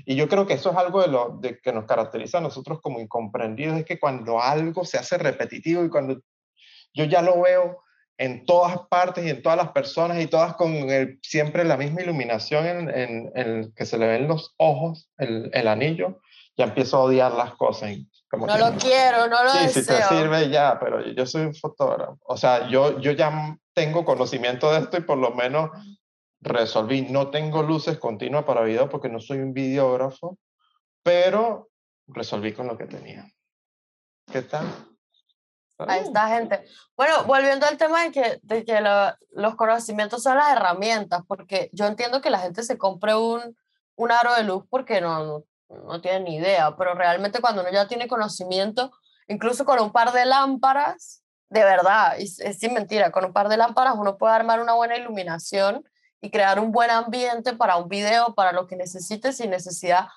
y 0.04 0.16
yo 0.16 0.28
creo 0.28 0.46
que 0.46 0.54
eso 0.54 0.72
es 0.72 0.76
algo 0.76 1.00
de 1.00 1.08
lo 1.08 1.38
de 1.40 1.58
que 1.60 1.72
nos 1.72 1.86
caracteriza 1.86 2.38
a 2.38 2.42
nosotros 2.42 2.80
como 2.82 3.00
incomprendidos, 3.00 3.78
es 3.78 3.84
que 3.86 3.98
cuando 3.98 4.42
algo 4.42 4.84
se 4.84 4.98
hace 4.98 5.16
repetitivo 5.16 5.82
y 5.82 5.88
cuando 5.88 6.20
yo 6.92 7.04
ya 7.04 7.22
lo 7.22 7.40
veo 7.40 7.85
en 8.18 8.46
todas 8.46 8.78
partes 8.88 9.24
y 9.24 9.30
en 9.30 9.42
todas 9.42 9.58
las 9.58 9.72
personas 9.72 10.20
y 10.20 10.26
todas 10.26 10.54
con 10.54 10.72
el, 10.72 11.18
siempre 11.22 11.64
la 11.64 11.76
misma 11.76 12.02
iluminación 12.02 12.66
en, 12.66 13.30
en, 13.34 13.72
que 13.74 13.84
se 13.84 13.98
le 13.98 14.06
ven 14.06 14.28
los 14.28 14.54
ojos, 14.56 15.10
el, 15.18 15.50
el, 15.52 15.68
anillo, 15.68 16.20
ya 16.56 16.64
empiezo 16.64 16.96
a 16.96 17.04
odiar 17.04 17.32
las 17.32 17.54
cosas. 17.54 17.92
Como 18.30 18.46
no 18.46 18.56
lo 18.56 18.76
quiero, 18.76 19.28
no 19.28 19.44
lo 19.44 19.50
sí, 19.50 19.66
deseo. 19.66 19.82
Sí, 19.82 19.86
te 19.86 20.02
sirve 20.02 20.48
ya, 20.48 20.78
pero 20.80 21.04
yo 21.04 21.26
soy 21.26 21.42
un 21.42 21.54
fotógrafo. 21.54 22.18
O 22.24 22.36
sea, 22.36 22.68
yo, 22.68 23.00
yo 23.00 23.12
ya 23.12 23.56
tengo 23.74 24.04
conocimiento 24.04 24.72
de 24.72 24.80
esto 24.80 24.96
y 24.96 25.02
por 25.02 25.18
lo 25.18 25.32
menos 25.32 25.70
resolví. 26.40 27.02
No 27.02 27.30
tengo 27.30 27.62
luces 27.62 27.98
continuas 27.98 28.44
para 28.44 28.62
video 28.62 28.88
porque 28.88 29.08
no 29.08 29.20
soy 29.20 29.38
un 29.38 29.52
videógrafo, 29.52 30.38
pero 31.02 31.68
resolví 32.08 32.52
con 32.52 32.66
lo 32.66 32.78
que 32.78 32.86
tenía. 32.86 33.30
¿Qué 34.32 34.42
tal? 34.42 34.66
Ahí 35.78 36.00
está, 36.00 36.28
gente. 36.28 36.64
Bueno, 36.96 37.24
volviendo 37.24 37.66
al 37.66 37.76
tema 37.76 38.02
de 38.02 38.10
que, 38.10 38.40
de 38.42 38.64
que 38.64 38.80
los 39.32 39.54
conocimientos 39.56 40.22
son 40.22 40.36
las 40.36 40.52
herramientas, 40.52 41.22
porque 41.28 41.68
yo 41.72 41.86
entiendo 41.86 42.20
que 42.20 42.30
la 42.30 42.38
gente 42.38 42.62
se 42.62 42.78
compre 42.78 43.14
un, 43.14 43.56
un 43.96 44.12
aro 44.12 44.34
de 44.34 44.44
luz 44.44 44.64
porque 44.70 45.00
no, 45.00 45.44
no, 45.68 46.00
tiene 46.00 46.20
ni 46.20 46.36
idea, 46.36 46.74
pero 46.76 46.94
realmente 46.94 47.40
cuando 47.40 47.60
uno 47.60 47.70
ya 47.70 47.86
tiene 47.88 48.08
conocimiento, 48.08 48.90
incluso 49.28 49.64
con 49.66 49.78
un 49.80 49.92
par 49.92 50.12
de 50.12 50.24
lámparas, 50.24 51.22
de 51.50 51.62
verdad, 51.62 52.18
es, 52.18 52.40
es 52.40 52.58
sin 52.58 52.72
mentira, 52.72 53.12
con 53.12 53.26
un 53.26 53.32
par 53.32 53.48
de 53.48 53.58
lámparas 53.58 53.94
uno 53.96 54.16
puede 54.16 54.34
armar 54.34 54.60
una 54.60 54.72
buena 54.72 54.96
iluminación 54.96 55.84
y 56.22 56.30
crear 56.30 56.58
un 56.58 56.72
buen 56.72 56.90
ambiente 56.90 57.52
para 57.52 57.76
un 57.76 57.88
video, 57.88 58.34
para 58.34 58.52
lo 58.52 58.66
que 58.66 58.76
necesite 58.76 59.32
sin 59.32 59.50
necesidad. 59.50 60.08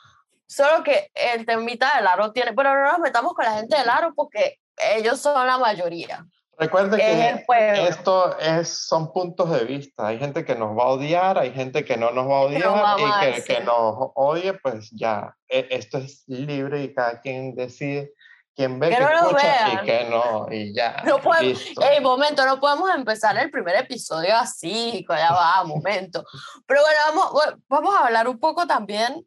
Solo 0.48 0.84
que 0.84 1.12
el 1.14 1.46
temita 1.46 1.92
del 1.98 2.08
aro 2.08 2.32
tiene, 2.32 2.54
pero 2.54 2.74
no 2.74 2.94
nos 2.94 3.00
metamos 3.00 3.34
con 3.34 3.46
la 3.46 3.54
gente 3.54 3.78
del 3.78 3.90
aro 3.90 4.14
porque 4.16 4.60
ellos 4.80 5.20
son 5.20 5.46
la 5.46 5.58
mayoría. 5.58 6.26
Recuerden 6.58 7.00
que 7.00 7.88
esto 7.88 8.38
es, 8.38 8.68
son 8.68 9.14
puntos 9.14 9.50
de 9.50 9.64
vista. 9.64 10.08
Hay 10.08 10.20
gente 10.20 10.44
que 10.44 10.56
nos 10.56 10.78
va 10.78 10.84
a 10.84 10.88
odiar, 10.88 11.38
hay 11.38 11.54
gente 11.54 11.86
que 11.86 11.96
no 11.96 12.12
nos 12.12 12.28
va 12.28 12.38
a 12.38 12.42
odiar 12.42 13.00
y 13.00 13.34
que, 13.34 13.44
que, 13.44 13.60
nos 13.62 13.96
odie, 14.16 14.54
pues 14.56 14.90
ya, 14.92 15.34
e, 15.48 15.68
esto 15.70 16.00
es 16.00 16.26
libre 16.28 16.84
y 16.84 16.94
cada 16.94 17.22
quien 17.22 17.56
decide 17.56 18.12
quién 18.60 18.78
ve, 18.78 18.90
que, 18.90 19.02
escucha 19.02 19.74
y 19.74 19.86
que 19.86 20.10
no, 20.10 20.48
y 20.52 20.74
ya. 20.74 21.02
No 21.06 21.22
podemos, 21.22 21.64
hey, 21.82 22.02
momento, 22.02 22.46
no 22.46 22.60
podemos 22.60 22.94
empezar 22.94 23.38
el 23.38 23.50
primer 23.50 23.78
episodio 23.78 24.36
así, 24.36 25.06
ya 25.08 25.32
va, 25.32 25.64
momento. 25.64 26.26
Pero 26.66 26.82
bueno, 26.82 27.00
vamos, 27.08 27.56
vamos 27.70 27.96
a 27.96 28.08
hablar 28.08 28.28
un 28.28 28.38
poco 28.38 28.68
también 28.68 29.26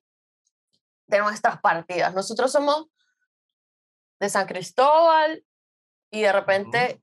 de 1.07 1.19
nuestras 1.19 1.59
partidas. 1.63 2.13
Nosotros 2.13 2.53
somos 2.53 2.89
de 4.23 4.29
San 4.29 4.47
Cristóbal 4.47 5.45
y 6.09 6.23
de 6.23 6.33
repente 6.33 7.03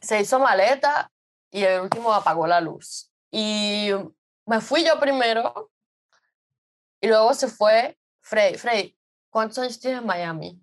se 0.00 0.20
hizo 0.20 0.40
maleta 0.40 1.12
y 1.52 1.62
el 1.62 1.80
último 1.82 2.12
apagó 2.12 2.48
la 2.48 2.60
luz. 2.60 3.12
Y 3.30 3.90
me 4.46 4.60
fui 4.60 4.84
yo 4.84 4.98
primero 4.98 5.70
y 7.00 7.06
luego 7.06 7.34
se 7.34 7.46
fue 7.46 7.96
Frey. 8.20 8.56
Frey, 8.58 8.98
¿cuántos 9.30 9.58
años 9.58 9.78
tienes 9.78 10.00
en 10.00 10.06
Miami? 10.06 10.60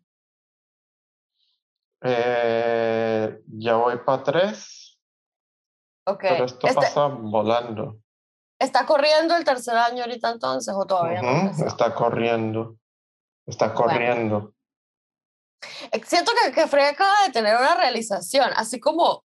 Eh, 2.01 3.41
ya 3.47 3.75
voy 3.77 3.97
para 3.99 4.23
tres. 4.23 4.99
Ok. 6.05 6.19
Pero 6.19 6.45
esto 6.45 6.67
este 6.67 6.81
pasa 6.81 7.07
volando. 7.07 7.97
¿Está 8.59 8.85
corriendo 8.85 9.37
el 9.37 9.45
tercer 9.45 9.77
año 9.77 10.03
ahorita 10.03 10.31
entonces 10.31 10.75
o 10.77 10.85
todavía 10.85 11.21
no? 11.21 11.49
Está 11.65 11.95
corriendo. 11.95 12.75
Está 13.45 13.73
corriendo. 13.73 14.52
Siento 16.05 16.31
que, 16.43 16.51
que 16.51 16.67
Frey 16.67 16.85
acaba 16.85 17.13
de 17.25 17.33
tener 17.33 17.55
una 17.55 17.75
realización, 17.75 18.49
así 18.55 18.79
como 18.79 19.23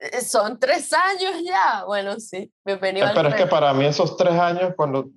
eh, 0.00 0.22
son 0.22 0.58
tres 0.58 0.92
años 0.92 1.42
ya. 1.44 1.84
Bueno, 1.84 2.18
sí, 2.18 2.50
bienvenido. 2.64 3.08
Pero 3.14 3.28
es 3.28 3.34
que 3.34 3.46
para 3.46 3.72
mí 3.74 3.84
esos 3.84 4.16
tres 4.16 4.32
años, 4.32 4.72
cuando, 4.74 5.10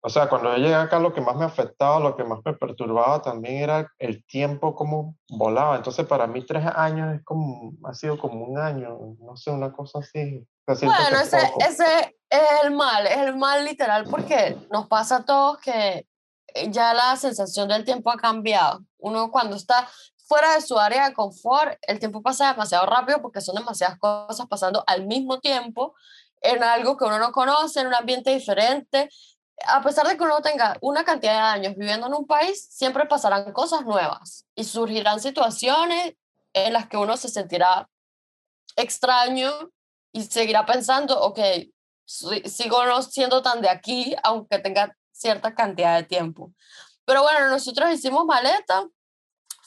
o 0.00 0.08
sea, 0.08 0.28
cuando 0.28 0.50
yo 0.56 0.58
llegué 0.58 0.74
acá, 0.74 0.98
lo 0.98 1.12
que 1.12 1.20
más 1.20 1.36
me 1.36 1.44
afectaba, 1.44 2.00
lo 2.00 2.16
que 2.16 2.24
más 2.24 2.40
me 2.44 2.52
perturbaba 2.54 3.22
también 3.22 3.62
era 3.62 3.92
el 3.98 4.24
tiempo 4.24 4.74
como 4.74 5.16
volaba. 5.28 5.76
Entonces, 5.76 6.04
para 6.04 6.26
mí 6.26 6.44
tres 6.44 6.66
años 6.66 7.14
es 7.14 7.24
como, 7.24 7.74
ha 7.84 7.94
sido 7.94 8.18
como 8.18 8.44
un 8.44 8.58
año, 8.58 8.98
no 9.20 9.36
sé, 9.36 9.52
una 9.52 9.72
cosa 9.72 10.00
así. 10.00 10.44
Bueno, 10.66 11.20
ese, 11.22 11.38
ese 11.66 12.16
es 12.28 12.64
el 12.64 12.72
mal, 12.72 13.06
es 13.06 13.16
el 13.16 13.36
mal 13.36 13.64
literal 13.64 14.04
porque 14.10 14.56
nos 14.70 14.86
pasa 14.86 15.16
a 15.16 15.24
todos 15.24 15.58
que 15.58 16.06
eh, 16.54 16.70
ya 16.70 16.92
la 16.92 17.16
sensación 17.16 17.68
del 17.68 17.84
tiempo 17.84 18.10
ha 18.10 18.16
cambiado. 18.16 18.80
Uno 18.98 19.30
cuando 19.30 19.56
está 19.56 19.88
fuera 20.26 20.54
de 20.54 20.60
su 20.60 20.78
área 20.78 21.08
de 21.08 21.14
confort, 21.14 21.78
el 21.82 21.98
tiempo 21.98 22.22
pasa 22.22 22.52
demasiado 22.52 22.86
rápido 22.86 23.22
porque 23.22 23.40
son 23.40 23.54
demasiadas 23.54 23.98
cosas 23.98 24.46
pasando 24.46 24.84
al 24.86 25.06
mismo 25.06 25.40
tiempo 25.40 25.94
en 26.42 26.62
algo 26.62 26.96
que 26.96 27.04
uno 27.04 27.18
no 27.18 27.32
conoce, 27.32 27.80
en 27.80 27.88
un 27.88 27.94
ambiente 27.94 28.30
diferente. 28.30 29.08
A 29.66 29.82
pesar 29.82 30.06
de 30.06 30.16
que 30.16 30.22
uno 30.22 30.40
tenga 30.40 30.76
una 30.80 31.04
cantidad 31.04 31.32
de 31.32 31.38
años 31.38 31.74
viviendo 31.76 32.06
en 32.06 32.14
un 32.14 32.26
país, 32.26 32.68
siempre 32.70 33.06
pasarán 33.06 33.52
cosas 33.52 33.84
nuevas 33.84 34.46
y 34.54 34.64
surgirán 34.64 35.20
situaciones 35.20 36.14
en 36.52 36.72
las 36.72 36.88
que 36.88 36.96
uno 36.96 37.16
se 37.16 37.28
sentirá 37.28 37.88
extraño 38.76 39.50
y 40.12 40.22
seguirá 40.24 40.64
pensando, 40.64 41.20
ok, 41.20 41.40
sigo 42.04 42.84
no 42.84 43.02
siendo 43.02 43.42
tan 43.42 43.60
de 43.60 43.68
aquí, 43.68 44.14
aunque 44.22 44.58
tenga 44.58 44.96
cierta 45.10 45.54
cantidad 45.54 45.96
de 45.96 46.04
tiempo. 46.04 46.52
Pero 47.08 47.22
bueno, 47.22 47.48
nosotros 47.48 47.90
hicimos 47.90 48.26
maleta. 48.26 48.86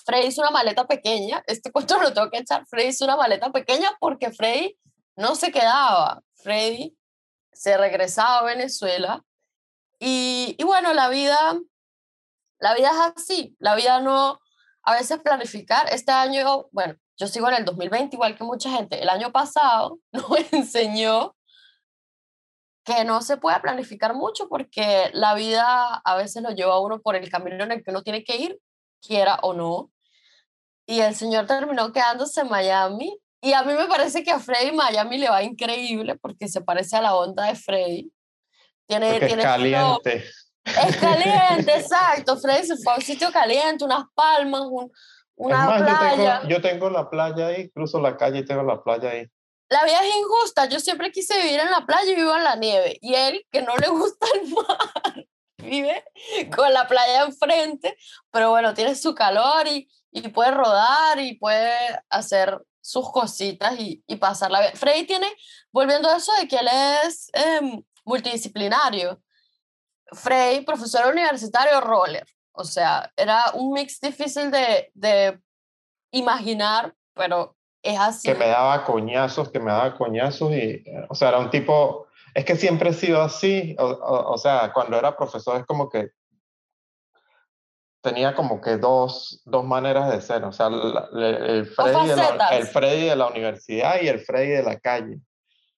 Frey 0.06 0.28
hizo 0.28 0.42
una 0.42 0.52
maleta 0.52 0.86
pequeña. 0.86 1.44
Este 1.48 1.72
cuento 1.74 2.00
lo 2.00 2.14
tengo 2.14 2.30
que 2.30 2.38
echar. 2.38 2.68
Frey 2.68 2.90
hizo 2.90 3.04
una 3.04 3.18
maleta 3.18 3.52
pequeña 3.52 3.98
porque 4.00 4.32
Frey 4.32 4.78
no 5.16 5.34
se 5.34 5.52
quedaba. 5.52 6.22
Freddy 6.36 6.96
se 7.52 7.78
regresaba 7.78 8.40
a 8.40 8.44
Venezuela. 8.44 9.26
Y, 9.98 10.56
y 10.60 10.64
bueno, 10.64 10.94
la 10.94 11.10
vida, 11.10 11.58
la 12.60 12.76
vida 12.76 12.92
es 12.92 13.14
así. 13.18 13.56
La 13.58 13.74
vida 13.74 14.00
no, 14.02 14.40
a 14.84 14.94
veces 14.94 15.20
planificar. 15.20 15.92
Este 15.92 16.12
año, 16.12 16.68
bueno, 16.72 16.96
yo 17.18 17.26
sigo 17.26 17.50
en 17.50 17.56
el 17.56 17.66
2020 17.66 18.18
igual 18.18 18.38
que 18.38 18.44
mucha 18.44 18.70
gente. 18.70 19.02
El 19.02 19.10
año 19.10 19.32
pasado 19.32 19.98
nos 20.12 20.54
enseñó 20.54 21.36
que 22.84 23.06
no 23.06 23.22
se 23.22 23.38
puede 23.38 23.60
planificar 23.60 24.15
mucho 24.15 24.48
porque 24.50 25.10
la 25.13 25.36
vida 25.36 26.02
a 26.04 26.15
veces 26.15 26.41
lo 26.41 26.52
lleva 26.52 26.74
a 26.74 26.80
uno 26.80 27.00
por 27.02 27.15
el 27.15 27.30
camino 27.30 27.63
en 27.63 27.72
el 27.72 27.84
que 27.84 27.91
uno 27.91 28.02
tiene 28.02 28.24
que 28.24 28.38
ir, 28.38 28.60
quiera 29.02 29.36
o 29.44 29.54
no. 29.54 29.91
Y 30.88 31.02
el 31.02 31.15
señor 31.15 31.46
terminó 31.46 31.91
quedándose 31.91 32.41
en 32.41 32.50
Miami. 32.50 33.17
Y 33.39 33.54
a 33.54 33.63
mí 33.63 33.74
me 33.74 33.88
parece 33.88 34.24
que 34.24 34.32
a 34.32 34.39
Freddy 34.39 34.72
Miami 34.72 35.17
le 35.17 35.30
va 35.30 35.44
increíble 35.44 36.17
porque 36.17 36.48
se 36.48 36.62
parece 36.62 36.98
a 36.98 37.02
la 37.02 37.15
onda 37.15 37.46
de 37.46 37.56
Freddy. 37.56 38.12
Tiene, 38.88 39.20
tiene 39.20 39.41
es 39.41 39.48
caliente. 39.48 40.26
Es 40.65 40.98
caliente, 40.98 41.76
exacto. 41.78 42.38
Freddy 42.38 42.67
se 42.67 42.78
fue 42.78 42.94
a 42.94 42.96
un 42.98 43.02
sitio 43.02 43.32
caliente, 43.32 43.86
unas 43.86 44.06
palmas, 44.13 44.63
una 45.36 45.78
playa. 45.78 46.41
Yo 46.44 46.48
tengo, 46.48 46.50
yo 46.50 46.62
tengo 46.62 46.89
la 46.89 47.10
playa 47.10 47.48
ahí, 47.48 47.70
cruzo 47.70 48.00
la 48.00 48.17
calle 48.17 48.39
y 48.39 48.46
tengo 48.46 48.63
la 48.63 48.82
playa 48.84 49.12
ahí 49.12 49.28
la 49.72 49.86
vida 49.86 50.04
es 50.04 50.16
injusta. 50.18 50.66
Yo 50.66 50.80
siempre 50.80 51.12
quise 51.12 51.42
vivir 51.42 51.62
en 51.62 51.72
la 51.72 51.86
playa 51.86 52.12
y 52.12 52.16
vivo 52.16 52.36
en 52.36 52.44
la 52.44 52.56
nieve. 52.58 52.98
Y 53.02 53.16
él, 53.16 53.46
que 53.52 53.62
no 53.62 53.76
le 53.78 53.88
gusta 53.90 54.28
el 54.36 54.50
mar, 54.50 55.26
vive 55.58 56.04
con 56.54 56.72
la 56.74 56.88
playa 56.88 57.24
enfrente, 57.24 57.98
pero 58.32 58.50
bueno, 58.50 58.74
tiene 58.74 58.96
su 58.96 59.16
calor 59.16 59.68
y, 59.68 59.90
y 60.12 60.28
puede 60.28 60.52
rodar 60.52 61.20
y 61.20 61.36
puede 61.38 61.74
hacer 62.10 62.62
sus 62.82 63.10
cositas 63.12 63.80
y, 63.80 64.04
y 64.08 64.18
pasar 64.18 64.52
la 64.52 64.60
vida. 64.60 64.74
Freddy 64.76 65.06
tiene, 65.06 65.34
volviendo 65.72 66.10
a 66.10 66.18
eso 66.18 66.34
de 66.34 66.48
que 66.50 66.58
él 66.58 66.68
es 67.06 67.30
em, 67.34 67.82
multidisciplinario, 68.04 69.22
Frey, 70.14 70.66
profesor 70.66 71.08
universitario, 71.08 71.80
roller. 71.80 72.26
O 72.52 72.66
sea, 72.66 73.10
era 73.16 73.52
un 73.54 73.72
mix 73.72 74.02
difícil 74.02 74.52
de, 74.52 74.92
de 74.94 75.40
imaginar, 76.12 76.94
pero 77.14 77.56
es 77.84 78.00
así. 78.00 78.28
Que 78.28 78.38
me 78.38 78.48
daba 78.48 78.84
coñazos, 78.84 79.50
que 79.50 79.60
me 79.60 79.72
daba 79.72 79.98
coñazos 79.98 80.52
y, 80.52 80.84
o 81.10 81.15
sea, 81.15 81.30
era 81.30 81.39
un 81.39 81.50
tipo, 81.50 82.08
es 82.34 82.46
que 82.46 82.56
siempre 82.56 82.91
he 82.91 82.94
sido 82.94 83.22
así, 83.22 83.76
o, 83.80 83.86
o, 83.86 84.38
sea, 84.38 84.72
cuando 84.74 84.98
era 84.98 85.17
profesor 85.17 85.60
es 85.60 85.65
como 85.65 85.89
que 85.89 86.12
tenía 88.02 88.34
como 88.34 88.62
que 88.62 88.78
dos, 88.78 89.41
dos 89.46 89.63
maneras 89.63 90.12
de 90.12 90.22
ser, 90.22 90.44
o 90.44 90.52
sea, 90.52 90.67
el, 90.67 91.34
el, 91.44 91.65
Freddy 91.67 92.08
de 92.08 92.15
la, 92.15 92.48
el 92.52 92.65
Freddy 92.65 93.06
de 93.08 93.15
la 93.15 93.28
universidad 93.28 94.02
y 94.02 94.08
el 94.08 94.20
Freddy 94.20 94.50
de 94.50 94.63
la 94.63 94.80
calle. 94.80 95.20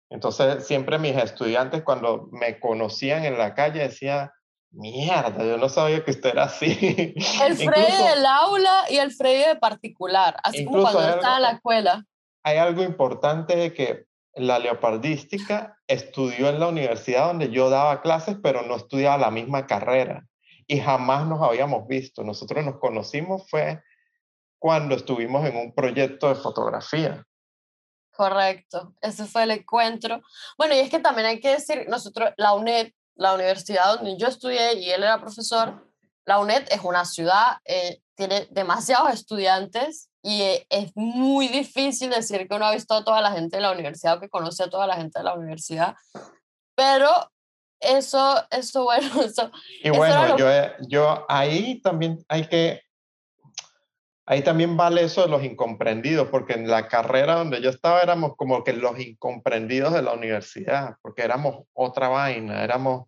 Entonces, 0.09 0.65
siempre 0.65 0.99
mis 0.99 1.17
estudiantes 1.17 1.83
cuando 1.83 2.29
me 2.31 2.59
conocían 2.59 3.25
en 3.25 3.37
la 3.37 3.55
calle 3.55 3.79
decían, 3.79 4.31
mierda, 4.73 5.45
yo 5.45 5.57
no 5.57 5.69
sabía 5.69 6.03
que 6.03 6.11
usted 6.11 6.31
era 6.31 6.45
así. 6.45 7.15
El 7.43 7.55
Freddy 7.55 8.03
del 8.03 8.25
aula 8.25 8.85
y 8.89 8.97
el 8.97 9.11
Freddy 9.11 9.47
de 9.47 9.55
particular, 9.55 10.35
así 10.43 10.65
como 10.65 10.81
cuando 10.81 11.07
estaba 11.07 11.37
en 11.37 11.41
la 11.43 11.51
escuela. 11.51 12.05
Hay 12.43 12.57
algo 12.57 12.83
importante 12.83 13.55
de 13.55 13.73
que 13.73 14.05
la 14.35 14.59
leopardística 14.59 15.77
estudió 15.87 16.49
en 16.49 16.59
la 16.59 16.67
universidad 16.67 17.27
donde 17.27 17.51
yo 17.51 17.69
daba 17.69 18.01
clases, 18.01 18.37
pero 18.41 18.63
no 18.63 18.75
estudiaba 18.75 19.17
la 19.17 19.31
misma 19.31 19.67
carrera 19.67 20.25
y 20.67 20.79
jamás 20.79 21.27
nos 21.27 21.41
habíamos 21.41 21.87
visto. 21.87 22.23
Nosotros 22.23 22.65
nos 22.65 22.79
conocimos 22.79 23.49
fue 23.49 23.81
cuando 24.57 24.95
estuvimos 24.95 25.45
en 25.45 25.55
un 25.55 25.73
proyecto 25.73 26.29
de 26.29 26.35
fotografía. 26.35 27.25
Correcto, 28.11 28.93
ese 29.01 29.25
fue 29.25 29.43
el 29.43 29.51
encuentro. 29.51 30.21
Bueno, 30.57 30.75
y 30.75 30.79
es 30.79 30.89
que 30.89 30.99
también 30.99 31.27
hay 31.27 31.39
que 31.39 31.49
decir, 31.49 31.85
nosotros, 31.89 32.31
la 32.37 32.53
UNED 32.53 32.91
la 33.15 33.33
universidad 33.33 33.95
donde 33.95 34.17
yo 34.17 34.27
estudié 34.27 34.75
y 34.75 34.89
él 34.89 35.03
era 35.03 35.19
profesor, 35.19 35.87
la 36.25 36.39
UNED 36.39 36.67
es 36.69 36.81
una 36.83 37.05
ciudad, 37.05 37.57
eh, 37.65 37.99
tiene 38.15 38.47
demasiados 38.51 39.13
estudiantes 39.13 40.09
y 40.21 40.41
eh, 40.41 40.65
es 40.69 40.91
muy 40.95 41.47
difícil 41.47 42.09
decir 42.09 42.47
que 42.47 42.55
uno 42.55 42.65
ha 42.65 42.73
visto 42.73 42.93
a 42.93 43.03
toda 43.03 43.21
la 43.21 43.31
gente 43.31 43.57
de 43.57 43.61
la 43.61 43.71
universidad 43.71 44.17
o 44.17 44.19
que 44.19 44.29
conoce 44.29 44.63
a 44.63 44.69
toda 44.69 44.87
la 44.87 44.95
gente 44.95 45.19
de 45.19 45.25
la 45.25 45.33
universidad, 45.33 45.95
pero 46.75 47.09
eso, 47.79 48.35
eso 48.49 48.83
bueno, 48.85 49.21
eso... 49.21 49.51
Y 49.83 49.89
bueno, 49.89 50.37
yo, 50.37 50.47
yo 50.87 51.25
ahí 51.27 51.81
también 51.81 52.23
hay 52.29 52.47
que 52.47 52.81
ahí 54.25 54.41
también 54.41 54.77
vale 54.77 55.03
eso 55.03 55.23
de 55.23 55.27
los 55.27 55.43
incomprendidos, 55.43 56.29
porque 56.29 56.53
en 56.53 56.69
la 56.69 56.87
carrera 56.87 57.35
donde 57.35 57.61
yo 57.61 57.69
estaba 57.69 58.01
éramos 58.01 58.35
como 58.37 58.63
que 58.63 58.73
los 58.73 58.97
incomprendidos 58.99 59.93
de 59.93 60.01
la 60.01 60.13
universidad, 60.13 60.95
porque 61.01 61.23
éramos 61.23 61.65
otra 61.73 62.07
vaina, 62.07 62.63
éramos, 62.63 63.05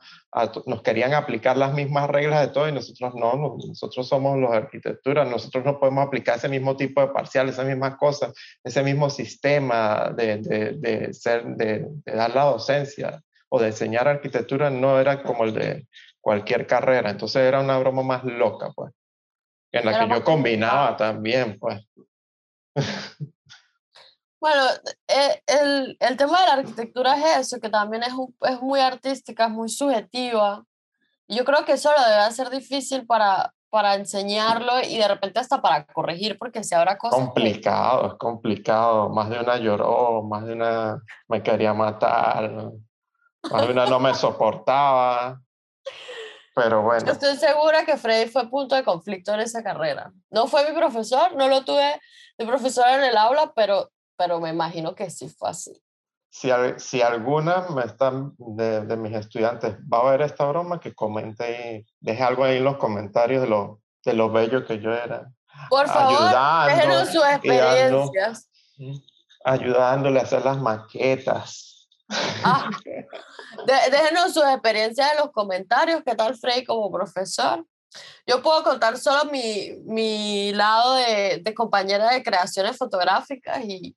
nos 0.65 0.81
querían 0.81 1.13
aplicar 1.13 1.55
las 1.55 1.73
mismas 1.73 2.09
reglas 2.09 2.41
de 2.41 2.53
todo 2.53 2.67
y 2.67 2.73
nosotros 2.73 3.13
no, 3.15 3.57
nosotros 3.65 4.07
somos 4.07 4.37
los 4.37 4.51
de 4.51 4.57
arquitectura, 4.57 5.23
nosotros 5.23 5.63
no 5.63 5.79
podemos 5.79 6.05
aplicar 6.05 6.37
ese 6.37 6.49
mismo 6.49 6.75
tipo 6.75 7.01
de 7.01 7.07
parcial, 7.07 7.47
esas 7.47 7.65
mismas 7.65 7.95
cosas, 7.95 8.33
ese 8.63 8.83
mismo 8.83 9.09
sistema 9.09 10.11
de, 10.15 10.37
de, 10.37 11.13
ser, 11.13 11.45
de, 11.45 11.87
de 12.05 12.11
dar 12.13 12.35
la 12.35 12.43
docencia 12.43 13.21
o 13.47 13.59
de 13.59 13.67
enseñar 13.67 14.07
arquitectura 14.07 14.69
no 14.69 14.99
era 14.99 15.23
como 15.23 15.45
el 15.45 15.53
de 15.53 15.87
cualquier 16.19 16.67
carrera, 16.67 17.11
entonces 17.11 17.41
era 17.43 17.61
una 17.61 17.77
broma 17.77 18.03
más 18.03 18.23
loca, 18.25 18.71
pues 18.75 18.91
en 19.79 19.85
la 19.85 19.99
que 19.99 20.13
yo 20.13 20.23
combinaba 20.23 20.95
también, 20.97 21.57
pues. 21.59 21.81
Bueno, 24.39 24.61
eh, 25.07 25.41
el, 25.47 25.97
el, 25.99 26.17
tema 26.17 26.41
de 26.41 26.47
la 26.47 26.53
arquitectura 26.53 27.15
es 27.17 27.47
eso, 27.47 27.59
que 27.59 27.69
también 27.69 28.03
es, 28.03 28.13
es 28.41 28.61
muy 28.61 28.79
artística, 28.79 29.45
es 29.45 29.51
muy 29.51 29.69
subjetiva. 29.69 30.63
Yo 31.27 31.43
creo 31.45 31.65
que 31.65 31.71
eso 31.71 31.91
lo 31.91 32.07
debe 32.07 32.31
ser 32.31 32.51
difícil 32.51 33.07
para, 33.07 33.55
para 33.75 33.95
enseñarlo 33.95 34.73
y 34.87 34.97
de 34.97 35.07
repente 35.07 35.39
hasta 35.39 35.61
para 35.61 35.85
corregir, 35.85 36.37
porque 36.37 36.63
si 36.63 36.75
habrá 36.75 36.97
cosas. 36.97 37.19
Complicado, 37.19 38.07
es 38.07 38.13
complicado. 38.13 39.09
Más 39.09 39.29
de 39.29 39.39
una 39.39 39.57
lloró, 39.57 40.23
más 40.23 40.45
de 40.45 40.53
una 40.53 41.01
me 41.27 41.41
quería 41.41 41.73
matar, 41.73 42.71
más 43.51 43.65
de 43.65 43.73
una 43.73 43.85
no 43.87 43.99
me 43.99 44.13
soportaba. 44.13 45.41
Pero 46.55 46.81
bueno. 46.81 47.11
Estoy 47.11 47.35
segura 47.35 47.85
que 47.85 47.97
Freddy 47.97 48.29
fue 48.29 48.49
punto 48.49 48.75
de 48.75 48.83
conflicto 48.83 49.33
en 49.33 49.41
esa 49.41 49.61
carrera. 49.61 50.11
No 50.29 50.47
fue 50.47 50.67
mi 50.69 50.75
profesor, 50.75 51.35
no 51.35 51.49
lo 51.49 51.65
tuve 51.65 51.99
de 52.37 52.45
profesor 52.45 52.87
en 52.87 53.03
el 53.03 53.17
aula, 53.17 53.51
pero, 53.53 53.91
pero 54.17 54.39
me 54.39 54.49
imagino 54.49 54.95
que 54.95 55.09
sí 55.09 55.27
fue 55.27 55.49
así. 55.49 55.81
Si, 56.29 56.49
si 56.77 57.01
alguna 57.01 57.67
me 57.69 57.83
están 57.83 58.33
de, 58.37 58.81
de, 58.85 58.97
mis 58.97 59.13
estudiantes 59.13 59.75
va 59.81 59.99
a 59.99 60.11
ver 60.11 60.21
esta 60.21 60.45
broma, 60.45 60.79
que 60.79 60.93
comente 60.93 61.77
y 61.77 61.85
deje 61.99 62.23
algo 62.23 62.45
ahí 62.45 62.57
en 62.57 62.63
los 62.63 62.77
comentarios 62.77 63.41
de 63.41 63.47
lo, 63.49 63.81
de 64.03 64.13
lo 64.13 64.31
bello 64.31 64.65
que 64.65 64.79
yo 64.79 64.93
era. 64.93 65.29
Por 65.69 65.87
favor, 65.87 66.67
déjenos 66.67 67.09
sus 67.09 67.23
experiencias. 67.23 68.49
ayudándole 69.43 70.19
a 70.19 70.23
hacer 70.23 70.43
las 70.43 70.57
maquetas. 70.57 71.89
Ah, 72.43 72.69
déjenos 73.65 74.33
sus 74.33 74.43
experiencias 74.43 75.11
en 75.11 75.17
los 75.17 75.31
comentarios. 75.31 76.03
¿Qué 76.05 76.15
tal 76.15 76.35
Frey 76.35 76.63
como 76.63 76.91
profesor? 76.91 77.65
Yo 78.27 78.41
puedo 78.41 78.63
contar 78.63 78.97
solo 78.97 79.31
mi, 79.31 79.71
mi 79.85 80.51
lado 80.53 80.95
de, 80.95 81.41
de, 81.43 81.53
compañera 81.53 82.11
de 82.11 82.23
creaciones 82.23 82.77
fotográficas 82.77 83.63
y, 83.63 83.95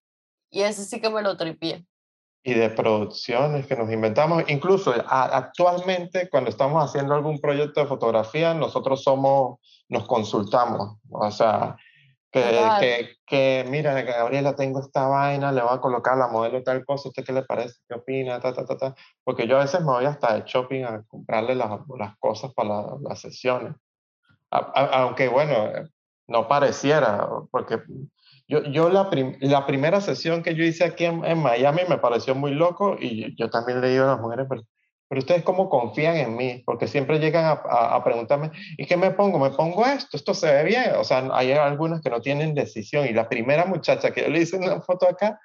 y 0.50 0.62
ese 0.62 0.84
sí 0.84 1.00
que 1.00 1.10
me 1.10 1.22
lo 1.22 1.36
tripié. 1.36 1.84
Y 2.44 2.54
de 2.54 2.70
producciones 2.70 3.66
que 3.66 3.76
nos 3.76 3.90
inventamos. 3.90 4.44
Incluso 4.48 4.94
actualmente, 5.08 6.28
cuando 6.30 6.50
estamos 6.50 6.82
haciendo 6.82 7.14
algún 7.14 7.40
proyecto 7.40 7.80
de 7.80 7.86
fotografía, 7.86 8.54
nosotros 8.54 9.02
somos, 9.02 9.58
nos 9.88 10.06
consultamos. 10.06 10.96
O 11.10 11.30
sea, 11.30 11.76
que, 12.30 12.40
que, 12.80 13.16
que, 13.26 13.64
mira, 13.68 14.00
Gabriela, 14.02 14.54
tengo 14.54 14.80
esta 14.80 15.06
vaina, 15.06 15.52
le 15.52 15.62
voy 15.62 15.74
a 15.74 15.80
colocar 15.80 16.16
la 16.16 16.28
modelo 16.28 16.62
tal 16.62 16.84
cosa, 16.84 17.08
¿usted 17.08 17.24
qué 17.24 17.32
le 17.32 17.42
parece? 17.42 17.76
¿Qué 17.88 17.94
opina? 17.94 18.40
Ta, 18.40 18.52
ta, 18.52 18.64
ta, 18.64 18.76
ta. 18.76 18.94
Porque 19.24 19.46
yo 19.46 19.56
a 19.56 19.62
veces 19.62 19.80
me 19.80 19.86
voy 19.86 20.04
hasta 20.04 20.34
de 20.34 20.42
shopping 20.44 20.84
a 20.84 21.02
comprarle 21.06 21.54
las, 21.54 21.70
las 21.98 22.16
cosas 22.18 22.52
para 22.54 22.84
las 23.00 23.20
sesiones. 23.20 23.74
aunque 24.50 25.28
bueno, 25.28 25.72
no 26.26 26.46
pareciera, 26.48 27.28
porque 27.50 27.80
yo, 28.46 28.62
yo 28.64 28.90
la, 28.90 29.08
la 29.40 29.66
primera 29.66 30.00
sesión 30.00 30.42
que 30.42 30.54
yo 30.54 30.64
hice 30.64 30.84
aquí 30.84 31.04
en, 31.04 31.24
en, 31.24 31.42
Miami 31.42 31.82
me 31.88 31.98
pareció 31.98 32.34
muy 32.34 32.52
loco 32.52 32.96
y 32.98 33.34
yo 33.36 33.50
también 33.50 33.80
le 33.80 33.90
digo 33.90 34.04
a 34.04 34.08
las 34.08 34.20
mujeres, 34.20 34.46
pero 34.48 34.62
pero 35.08 35.20
ustedes 35.20 35.42
cómo 35.42 35.70
confían 35.70 36.16
en 36.16 36.36
mí, 36.36 36.62
porque 36.66 36.86
siempre 36.86 37.18
llegan 37.18 37.46
a, 37.46 37.52
a, 37.52 38.04
preguntarme, 38.04 38.50
¿y 38.76 38.86
qué 38.86 38.96
me 38.96 39.10
pongo? 39.10 39.38
¿Me 39.38 39.50
pongo 39.50 39.86
esto? 39.86 40.16
¿Esto 40.16 40.34
se 40.34 40.52
ve 40.52 40.64
bien? 40.64 40.92
O 40.98 41.04
sea, 41.04 41.26
hay 41.32 41.52
algunas 41.52 42.02
que 42.02 42.10
no 42.10 42.20
tienen 42.20 42.54
decisión. 42.54 43.06
Y 43.06 43.14
la 43.14 43.28
primera 43.28 43.64
muchacha 43.64 44.10
que 44.10 44.22
yo 44.22 44.28
le 44.28 44.40
hice 44.40 44.56
una 44.58 44.82
foto 44.82 45.08
acá, 45.08 45.40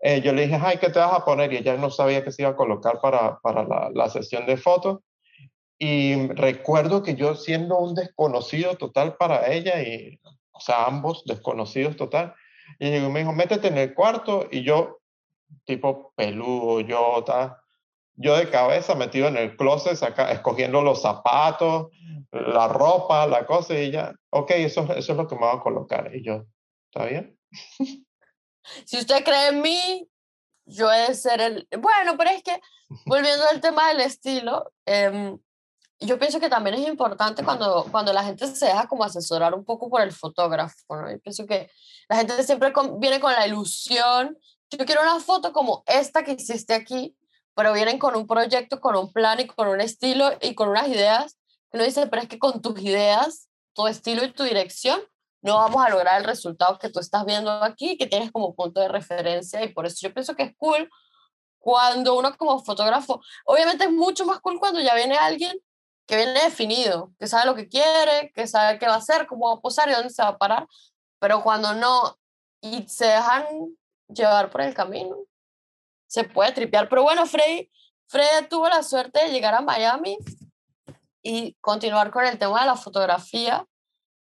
eh, 0.00 0.22
yo 0.22 0.32
le 0.32 0.46
dije, 0.46 0.58
ay, 0.60 0.78
¿qué 0.78 0.88
te 0.88 0.98
vas 0.98 1.12
a 1.12 1.24
poner? 1.24 1.52
Y 1.52 1.58
ella 1.58 1.76
no 1.76 1.90
sabía 1.90 2.24
qué 2.24 2.32
se 2.32 2.42
iba 2.42 2.52
a 2.52 2.56
colocar 2.56 2.98
para, 3.00 3.38
para 3.40 3.64
la, 3.64 3.90
la 3.92 4.08
sesión 4.08 4.46
de 4.46 4.56
fotos. 4.56 5.00
Y 5.78 6.28
recuerdo 6.28 7.02
que 7.02 7.14
yo 7.14 7.34
siendo 7.34 7.78
un 7.78 7.94
desconocido 7.94 8.76
total 8.76 9.16
para 9.16 9.52
ella, 9.52 9.82
y, 9.82 10.18
o 10.52 10.60
sea, 10.60 10.86
ambos 10.86 11.24
desconocidos 11.26 11.96
total, 11.96 12.34
y 12.78 12.90
me 12.90 13.20
dijo, 13.20 13.32
métete 13.32 13.68
en 13.68 13.76
el 13.76 13.92
cuarto, 13.92 14.48
y 14.50 14.62
yo, 14.62 15.00
tipo 15.66 16.14
peludo, 16.16 16.80
yo, 16.80 17.22
tal, 17.26 17.56
yo 18.16 18.36
de 18.36 18.50
cabeza 18.50 18.94
metido 18.94 19.28
en 19.28 19.36
el 19.36 19.56
closet, 19.56 19.96
saca, 19.96 20.30
escogiendo 20.30 20.82
los 20.82 21.02
zapatos, 21.02 21.88
la 22.30 22.68
ropa, 22.68 23.26
la 23.26 23.46
cosa, 23.46 23.74
y 23.74 23.90
ya, 23.90 24.14
ok, 24.30 24.50
eso, 24.52 24.82
eso 24.94 25.12
es 25.12 25.18
lo 25.18 25.26
que 25.26 25.34
me 25.34 25.42
voy 25.42 25.56
a 25.56 25.60
colocar. 25.60 26.14
Y 26.14 26.24
yo, 26.24 26.44
¿está 26.90 27.06
bien? 27.06 27.38
Si 28.86 28.96
usted 28.96 29.22
cree 29.22 29.48
en 29.48 29.60
mí, 29.60 30.08
yo 30.64 30.90
he 30.90 31.08
de 31.08 31.14
ser 31.14 31.42
el... 31.42 31.68
Bueno, 31.78 32.16
pero 32.16 32.30
es 32.30 32.42
que, 32.42 32.58
volviendo 33.04 33.44
al 33.50 33.60
tema 33.60 33.88
del 33.88 34.00
estilo, 34.00 34.72
eh, 34.86 35.36
yo 36.00 36.18
pienso 36.18 36.40
que 36.40 36.48
también 36.48 36.76
es 36.76 36.88
importante 36.88 37.44
cuando, 37.44 37.86
cuando 37.90 38.12
la 38.12 38.24
gente 38.24 38.46
se 38.46 38.66
deja 38.66 38.88
como 38.88 39.04
asesorar 39.04 39.54
un 39.54 39.64
poco 39.64 39.88
por 39.88 40.02
el 40.02 40.12
fotógrafo, 40.12 40.96
¿no? 40.96 41.10
Yo 41.10 41.18
pienso 41.20 41.46
que 41.46 41.70
la 42.08 42.16
gente 42.16 42.42
siempre 42.42 42.72
viene 42.98 43.20
con 43.20 43.32
la 43.32 43.46
ilusión, 43.46 44.38
yo 44.70 44.84
quiero 44.84 45.02
una 45.02 45.20
foto 45.20 45.52
como 45.52 45.82
esta 45.86 46.24
que 46.24 46.32
hiciste 46.32 46.74
aquí, 46.74 47.16
pero 47.54 47.72
vienen 47.72 47.98
con 47.98 48.16
un 48.16 48.26
proyecto, 48.26 48.80
con 48.80 48.96
un 48.96 49.12
plan 49.12 49.40
y 49.40 49.46
con 49.46 49.68
un 49.68 49.80
estilo 49.80 50.30
y 50.40 50.54
con 50.54 50.68
unas 50.68 50.88
ideas. 50.88 51.38
Uno 51.72 51.84
dice, 51.84 52.06
pero 52.06 52.22
es 52.22 52.28
que 52.28 52.38
con 52.38 52.60
tus 52.62 52.80
ideas, 52.80 53.48
tu 53.74 53.86
estilo 53.86 54.24
y 54.24 54.32
tu 54.32 54.44
dirección, 54.44 55.00
no 55.42 55.56
vamos 55.56 55.84
a 55.84 55.90
lograr 55.90 56.20
el 56.20 56.24
resultado 56.26 56.78
que 56.78 56.88
tú 56.88 57.00
estás 57.00 57.24
viendo 57.26 57.50
aquí, 57.50 57.96
que 57.96 58.06
tienes 58.06 58.32
como 58.32 58.54
punto 58.54 58.80
de 58.80 58.88
referencia. 58.88 59.62
Y 59.62 59.72
por 59.72 59.86
eso 59.86 59.98
yo 60.00 60.14
pienso 60.14 60.34
que 60.34 60.44
es 60.44 60.56
cool 60.56 60.88
cuando 61.58 62.14
uno 62.18 62.36
como 62.36 62.62
fotógrafo, 62.62 63.22
obviamente 63.46 63.84
es 63.84 63.90
mucho 63.90 64.26
más 64.26 64.38
cool 64.40 64.58
cuando 64.60 64.80
ya 64.80 64.94
viene 64.94 65.16
alguien 65.16 65.58
que 66.06 66.16
viene 66.16 66.32
definido, 66.34 67.12
que 67.18 67.26
sabe 67.26 67.46
lo 67.46 67.54
que 67.54 67.68
quiere, 67.68 68.30
que 68.34 68.46
sabe 68.46 68.78
qué 68.78 68.86
va 68.86 68.94
a 68.94 68.98
hacer, 68.98 69.26
cómo 69.26 69.48
va 69.48 69.54
a 69.54 69.60
posar 69.60 69.88
y 69.88 69.92
dónde 69.92 70.10
se 70.10 70.22
va 70.22 70.28
a 70.28 70.38
parar. 70.38 70.68
Pero 71.18 71.42
cuando 71.42 71.72
no, 71.72 72.18
y 72.60 72.86
se 72.86 73.06
dejan 73.06 73.46
llevar 74.08 74.50
por 74.50 74.60
el 74.60 74.74
camino, 74.74 75.16
se 76.14 76.22
puede 76.22 76.52
tripear. 76.52 76.88
Pero 76.88 77.02
bueno, 77.02 77.26
Freddy, 77.26 77.68
Freddy 78.06 78.46
tuvo 78.48 78.68
la 78.68 78.84
suerte 78.84 79.24
de 79.24 79.32
llegar 79.32 79.52
a 79.52 79.62
Miami 79.62 80.16
y 81.24 81.54
continuar 81.54 82.12
con 82.12 82.24
el 82.24 82.38
tema 82.38 82.60
de 82.60 82.66
la 82.66 82.76
fotografía 82.76 83.66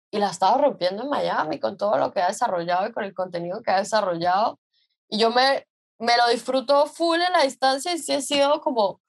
y 0.09 0.17
la 0.17 0.31
ha 0.39 0.57
rompiendo 0.57 1.03
en 1.03 1.09
Miami 1.09 1.59
con 1.59 1.77
todo 1.77 1.99
lo 1.99 2.11
que 2.11 2.19
ha 2.19 2.29
desarrollado 2.29 2.87
y 2.87 2.93
con 2.93 3.03
el 3.03 3.13
contenido 3.13 3.61
que 3.61 3.69
ha 3.69 3.77
desarrollado. 3.77 4.59
Y 5.07 5.19
yo 5.19 5.29
me, 5.29 5.67
me 5.99 6.17
lo 6.17 6.29
disfruto 6.29 6.87
full 6.87 7.21
en 7.21 7.31
la 7.31 7.43
distancia 7.43 7.93
y 7.93 7.99
sí 7.99 8.11
he 8.13 8.23
sido 8.23 8.59
como 8.61 8.99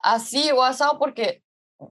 así 0.00 0.50
WhatsApp 0.50 0.98
porque 0.98 1.44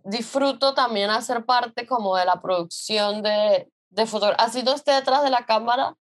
disfruto 0.04 0.74
también 0.74 1.12
hacer 1.12 1.46
parte 1.46 1.88
como 1.88 2.18
de 2.18 2.26
la 2.26 2.42
producción 2.42 3.24
de, 3.24 3.72
de 3.90 4.06
fotografía. 4.06 4.46
Así 4.46 4.64
no 4.64 4.74
esté 4.74 4.92
detrás 4.92 5.24
de 5.24 5.30
la 5.30 5.46
cámara, 5.46 5.96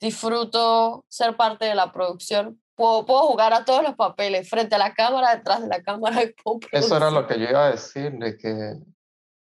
disfruto 0.00 1.06
ser 1.08 1.34
parte 1.34 1.64
de 1.64 1.74
la 1.74 1.92
producción 1.92 2.59
Puedo, 2.80 3.04
jugar 3.04 3.52
a 3.52 3.62
todos 3.66 3.82
los 3.82 3.94
papeles, 3.94 4.48
frente 4.48 4.74
a 4.74 4.78
la 4.78 4.94
cámara, 4.94 5.36
detrás 5.36 5.60
de 5.60 5.68
la 5.68 5.82
cámara. 5.82 6.16
Eso 6.72 6.96
era 6.96 7.10
lo 7.10 7.26
que 7.26 7.38
yo 7.38 7.50
iba 7.50 7.66
a 7.66 7.72
decir, 7.72 8.12
de 8.12 8.38
que 8.38 8.78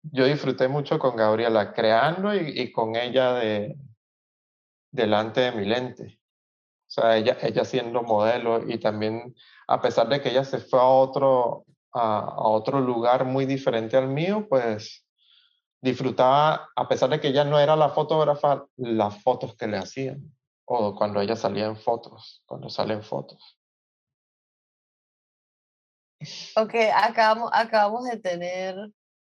yo 0.02 0.26
disfruté 0.26 0.68
mucho 0.68 0.98
con 0.98 1.16
Gabriela 1.16 1.72
creando 1.72 2.34
y, 2.34 2.60
y 2.60 2.72
con 2.72 2.96
ella 2.96 3.34
de, 3.34 3.78
delante 4.90 5.42
de 5.42 5.52
mi 5.52 5.66
lente. 5.66 6.20
O 6.88 6.94
sea, 6.94 7.16
ella, 7.16 7.38
ella 7.44 7.64
siendo 7.64 8.02
modelo 8.02 8.68
y 8.68 8.80
también, 8.80 9.36
a 9.68 9.80
pesar 9.80 10.10
de 10.10 10.20
que 10.20 10.30
ella 10.30 10.44
se 10.44 10.58
fue 10.58 10.80
a 10.80 10.86
otro, 10.86 11.66
a, 11.94 12.22
a 12.22 12.48
otro 12.48 12.82
lugar 12.82 13.26
muy 13.26 13.46
diferente 13.46 13.98
al 13.98 14.08
mío, 14.08 14.48
pues 14.50 15.06
disfrutaba, 15.80 16.72
a 16.76 16.88
pesar 16.88 17.12
de 17.12 17.20
que 17.20 17.28
ella 17.28 17.44
no 17.44 17.60
era 17.60 17.76
la 17.76 17.90
fotógrafa, 17.90 18.66
las 18.78 19.22
fotos 19.22 19.56
que 19.56 19.68
le 19.68 19.78
hacían 19.78 20.34
o 20.74 20.96
cuando 20.96 21.20
ella 21.20 21.36
salía 21.36 21.66
en 21.66 21.76
fotos, 21.76 22.42
cuando 22.46 22.70
salen 22.70 23.04
fotos. 23.04 23.58
Ok, 26.56 26.76
acabamos, 26.96 27.50
acabamos 27.54 28.06
de 28.06 28.18
tener 28.18 28.76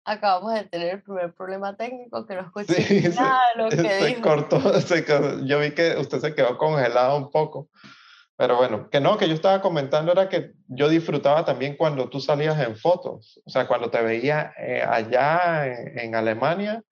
acabamos 0.05 0.55
de 0.55 0.65
tener 0.65 0.95
el 0.97 1.03
primer 1.03 1.33
problema 1.35 1.77
técnico 1.77 2.27
que 2.27 2.35
no 2.35 2.41
escuché 2.47 2.83
sí, 2.83 3.09
nada 3.17 3.41
lo 3.57 3.69
que 3.69 3.77
se 3.77 4.07
dijo. 4.07 4.23
Cortó, 4.23 4.61
se 4.81 5.05
yo 5.45 5.59
vi 5.59 5.73
que 5.73 5.97
usted 5.99 6.21
se 6.21 6.35
quedó 6.35 6.57
congelado 6.59 7.17
un 7.17 7.31
poco. 7.31 7.69
Pero 8.37 8.57
bueno, 8.57 8.89
que 8.89 9.01
no, 9.01 9.19
que 9.19 9.29
yo 9.29 9.35
estaba 9.35 9.61
comentando 9.61 10.11
era 10.11 10.29
que 10.29 10.53
yo 10.67 10.89
disfrutaba 10.89 11.45
también 11.45 11.77
cuando 11.77 12.09
tú 12.09 12.19
salías 12.19 12.59
en 12.61 12.77
fotos. 12.77 13.41
O 13.45 13.51
sea, 13.51 13.67
cuando 13.67 13.91
te 13.91 14.03
veía 14.03 14.53
eh, 14.59 14.83
allá 14.83 15.67
en, 15.67 15.99
en, 15.99 16.15
Alemania, 16.15 16.83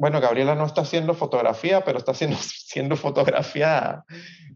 bueno, 0.00 0.18
Gabriela 0.18 0.54
no 0.54 0.64
está 0.64 0.80
haciendo 0.80 1.12
fotografía, 1.12 1.84
pero 1.84 1.98
está 1.98 2.12
haciendo, 2.12 2.36
siendo 2.40 2.96
fotografiada. 2.96 4.06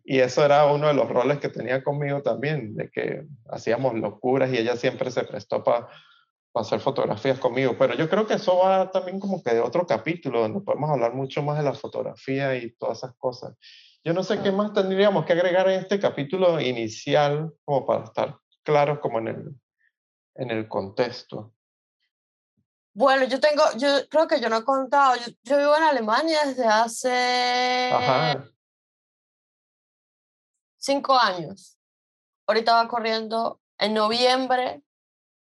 Y 0.03 0.21
eso 0.21 0.43
era 0.43 0.65
uno 0.73 0.89
de 0.89 0.95
los 0.95 1.07
roles 1.07 1.39
que 1.39 1.51
tenía 1.51 1.85
conmigo 1.85 2.23
también, 2.23 2.75
de 2.75 2.91
que 2.91 3.27
hacíamos 3.51 3.93
locuras 3.93 4.51
y 4.51 4.57
ella 4.57 4.75
siempre 4.77 5.11
se 5.11 5.23
prestó 5.25 5.63
para 5.63 5.89
hacer 6.55 6.81
fotografías 6.81 7.39
conmigo. 7.39 7.77
Pero 7.79 7.95
yo 7.95 8.09
creo 8.09 8.27
que 8.27 8.35
eso 8.35 8.57
va 8.57 8.91
también 8.91 9.21
como 9.21 9.43
que 9.43 9.53
de 9.53 9.61
otro 9.61 9.87
capítulo, 9.87 10.41
donde 10.41 10.63
podemos 10.63 10.89
hablar 10.89 11.13
mucho 11.13 11.43
más 11.43 11.59
de 11.59 11.65
la 11.65 11.75
fotografía 11.75 12.57
y 12.57 12.73
todas 12.77 12.99
esas 12.99 13.15
cosas. 13.17 13.55
Yo 14.03 14.15
no 14.15 14.23
sé 14.23 14.41
qué 14.41 14.51
más 14.51 14.73
tendríamos 14.73 15.27
que 15.27 15.35
agregar 15.35 15.69
en 15.69 15.81
este 15.81 16.01
capítulo 16.01 16.59
inicial, 16.59 17.53
como 17.67 17.85
para 17.85 18.05
estar 18.05 18.39
claros 18.63 19.01
como 19.01 19.19
en 19.19 19.29
el, 19.29 19.55
en 20.37 20.51
el 20.51 20.69
contexto. 20.69 21.53
Bueno, 22.95 23.25
yo 23.27 23.41
tengo, 23.41 23.65
yo 23.77 24.09
creo 24.09 24.29
que 24.29 24.41
yo 24.41 24.49
no 24.49 24.59
he 24.59 24.65
contado, 24.65 25.17
yo, 25.17 25.33
yo 25.43 25.59
vivo 25.59 25.77
en 25.77 25.83
Alemania 25.83 26.47
desde 26.47 26.65
hace... 26.65 27.91
Ajá. 27.93 28.45
cinco 30.79 31.19
años. 31.19 31.77
Ahorita 32.47 32.75
va 32.75 32.89
corriendo 32.89 33.61
en 33.79 33.95
noviembre 33.95 34.83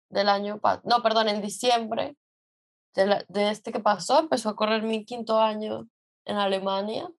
del 0.09 0.31
año 0.31 0.61
pasado, 0.61 0.83
no, 0.87 1.03
perdón, 1.03 1.29
en 1.29 1.43
diciembre 1.43 2.17
de, 2.95 3.25
de, 3.29 3.51
este 3.51 3.71
que 3.71 3.81
pasó, 3.81 4.21
empezó 4.21 4.49
a 4.49 4.57
correr 4.57 4.83
mi 4.83 5.05
quinto 5.05 5.39
año 5.39 5.89
en 6.25 6.37
Alemania. 6.37 7.11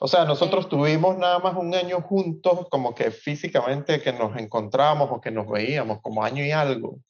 O 0.00 0.08
sea, 0.08 0.24
nosotros 0.24 0.68
tuvimos 0.68 1.18
nada 1.18 1.40
más 1.40 1.56
un 1.56 1.74
año 1.74 2.00
juntos, 2.00 2.68
como 2.70 2.94
que 2.94 3.10
físicamente 3.10 4.00
que 4.00 4.12
nos 4.12 4.36
encontramos 4.38 5.10
o 5.10 5.20
que 5.20 5.30
nos 5.30 5.46
veíamos, 5.48 6.00
como 6.00 6.22
año 6.22 6.44
y 6.44 6.52
algo. 6.52 7.00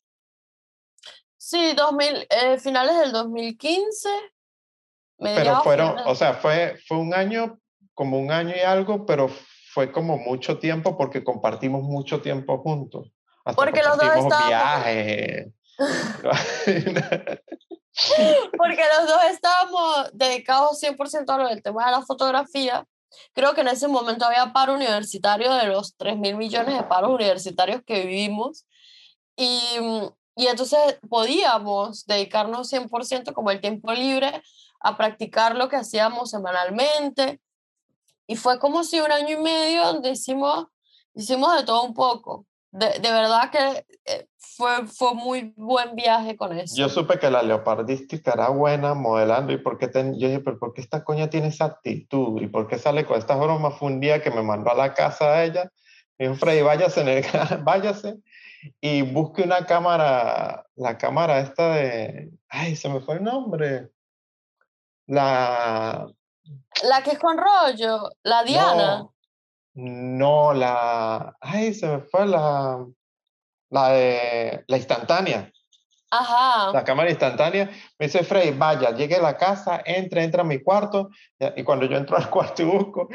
Sí, 1.49 1.73
2000, 1.73 2.27
eh, 2.29 2.59
finales 2.59 2.99
del 2.99 3.11
2015. 3.11 4.11
Pero 5.17 5.63
fueron, 5.63 5.97
o 6.05 6.15
sea, 6.15 6.35
fue, 6.35 6.77
fue 6.87 6.99
un 6.99 7.15
año, 7.15 7.59
como 7.95 8.19
un 8.19 8.31
año 8.31 8.55
y 8.55 8.61
algo, 8.61 9.07
pero 9.07 9.31
fue 9.73 9.91
como 9.91 10.19
mucho 10.19 10.59
tiempo 10.59 10.99
porque 10.99 11.25
compartimos 11.25 11.85
mucho 11.85 12.21
tiempo 12.21 12.59
juntos. 12.59 13.11
Hasta 13.47 13.65
porque 13.65 13.83
los 13.83 13.97
dos 13.97 14.15
estábamos... 14.15 14.47
viajes. 14.47 15.47
porque 18.59 18.83
los 18.99 19.09
dos 19.09 19.25
estábamos 19.31 20.11
dedicados 20.13 20.83
100% 20.83 21.31
a 21.31 21.39
lo 21.39 21.49
del 21.49 21.63
tema 21.63 21.87
de 21.87 21.93
la 21.93 22.03
fotografía. 22.03 22.87
Creo 23.33 23.55
que 23.55 23.63
en 23.63 23.69
ese 23.69 23.89
momento 23.89 24.27
había 24.27 24.53
paro 24.53 24.75
universitario 24.75 25.55
de 25.55 25.69
los 25.69 25.97
3 25.97 26.19
mil 26.19 26.37
millones 26.37 26.77
de 26.77 26.83
paros 26.83 27.13
universitarios 27.13 27.81
que 27.87 28.05
vivimos. 28.05 28.67
Y, 29.35 29.79
y 30.39 30.47
entonces 30.47 30.79
podíamos 31.09 32.07
dedicarnos 32.07 32.73
100% 32.73 33.33
como 33.33 33.51
el 33.51 33.61
tiempo 33.61 33.93
libre 33.93 34.41
a 34.79 34.97
practicar 34.97 35.57
lo 35.57 35.69
que 35.69 35.75
hacíamos 35.75 36.31
semanalmente. 36.31 37.41
Y 38.29 38.37
fue 38.37 38.61
como 38.61 38.85
si 38.85 39.01
un 39.01 39.11
año 39.11 39.37
y 39.37 39.43
medio 39.43 39.85
donde 39.87 40.11
hicimos, 40.11 40.67
hicimos 41.13 41.57
de 41.57 41.65
todo 41.65 41.83
un 41.83 41.93
poco. 41.93 42.47
De, 42.71 42.87
de 43.01 43.11
verdad 43.11 43.51
que 43.51 43.85
eh, 44.05 44.29
fue, 44.39 44.87
fue 44.87 45.13
muy 45.15 45.55
buen 45.57 45.97
viaje 45.97 46.37
con 46.37 46.57
eso. 46.57 46.77
Yo 46.77 46.89
supe 46.89 47.19
que 47.19 47.33
la 47.33 47.43
leopardística 47.43 48.35
era 48.35 48.51
buena 48.51 48.95
modelando 48.95 49.53
y 49.53 49.59
por 49.59 49.77
qué 49.77 49.89
ten, 49.89 50.21
yo 50.21 50.29
dije, 50.29 50.39
pero 50.39 50.61
¿por 50.61 50.73
qué 50.73 50.83
esta 50.83 51.03
coña 51.03 51.29
tiene 51.29 51.49
esa 51.49 51.65
actitud? 51.65 52.41
¿Y 52.41 52.47
por 52.47 52.69
qué 52.69 52.79
sale 52.79 53.05
con 53.05 53.19
estas 53.19 53.41
bromas? 53.41 53.77
Fue 53.77 53.89
un 53.89 53.99
día 53.99 54.23
que 54.23 54.31
me 54.31 54.43
mandó 54.43 54.71
a 54.71 54.77
la 54.77 54.95
casa 54.95 55.33
de 55.33 55.47
ella, 55.47 55.73
me 56.17 56.29
dijo, 56.29 56.39
Freddy, 56.39 56.63
váyase, 56.63 57.01
en 57.01 57.09
el, 57.09 57.25
váyase 57.65 58.19
y 58.81 59.03
busque 59.03 59.43
una 59.43 59.67
cámara, 59.67 60.67
la 60.77 60.99
cámara 60.99 61.41
esta 61.41 61.75
de, 61.75 62.31
ay, 62.49 62.77
se 62.77 62.89
me 62.89 63.01
fue 63.01 63.17
el 63.17 63.25
nombre, 63.25 63.91
la... 65.07 66.09
La 66.83 67.03
que 67.03 67.11
es 67.11 67.19
con 67.19 67.37
rollo, 67.37 68.11
la 68.23 68.43
Diana. 68.43 69.09
No, 69.75 70.53
la. 70.55 71.37
Ay, 71.41 71.73
se 71.73 71.87
me 71.87 72.01
fue 72.01 72.27
la. 72.27 72.85
La 73.71 73.91
de. 73.91 74.65
La 74.67 74.77
instantánea. 74.77 75.53
Ajá. 76.11 76.73
La 76.73 76.85
cámara 76.85 77.11
instantánea. 77.11 77.71
Me 77.99 78.07
dice 78.07 78.25
Frey, 78.25 78.53
vaya, 78.53 78.91
llegue 78.93 79.17
a 79.17 79.23
la 79.23 79.37
casa, 79.37 79.83
entre, 79.85 80.25
entra 80.25 80.43
a 80.43 80.45
mi 80.45 80.61
cuarto. 80.61 81.11
Y 81.57 81.63
cuando 81.65 81.87
yo 81.87 81.97
entro 81.97 82.17
al 82.17 82.31
cuarto 82.31 82.63
y 82.63 82.65
busco, 82.65 83.09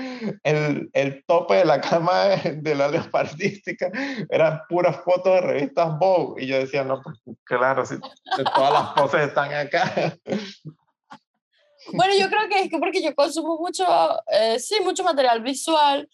el, 0.43 0.89
el 0.93 1.23
tope 1.25 1.55
de 1.55 1.65
la 1.65 1.81
cama 1.81 2.27
de 2.55 2.75
la 2.75 2.87
leopardística 2.87 3.89
eran 4.29 4.61
puras 4.69 4.97
fotos 5.03 5.33
de 5.33 5.41
revistas 5.41 5.97
Vogue. 5.97 6.43
Y 6.43 6.47
yo 6.47 6.57
decía, 6.57 6.83
no, 6.83 7.01
pues 7.01 7.19
claro, 7.43 7.85
si 7.85 7.95
todas 7.99 8.73
las 8.73 8.89
poses 8.93 9.27
están 9.27 9.53
acá. 9.53 10.15
Bueno, 11.91 12.13
yo 12.17 12.29
creo 12.29 12.47
que 12.47 12.61
es 12.61 12.69
que 12.69 12.77
porque 12.77 13.01
yo 13.01 13.13
consumo 13.13 13.57
mucho, 13.57 13.85
eh, 14.31 14.57
sí, 14.59 14.77
mucho 14.83 15.03
material 15.03 15.41
visual 15.41 16.07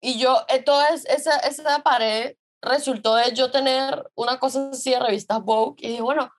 y 0.00 0.18
yo, 0.18 0.44
eh, 0.48 0.62
toda 0.62 0.90
esa, 0.90 1.38
esa 1.38 1.78
pared 1.80 2.36
resultó 2.66 3.14
de 3.14 3.32
yo 3.32 3.50
tener 3.50 4.10
una 4.14 4.38
cosa 4.38 4.70
así 4.72 4.90
de 4.90 5.00
revistas 5.00 5.42
Vogue 5.42 5.76
y 5.78 5.88
dije, 5.88 6.02
bueno, 6.02 6.30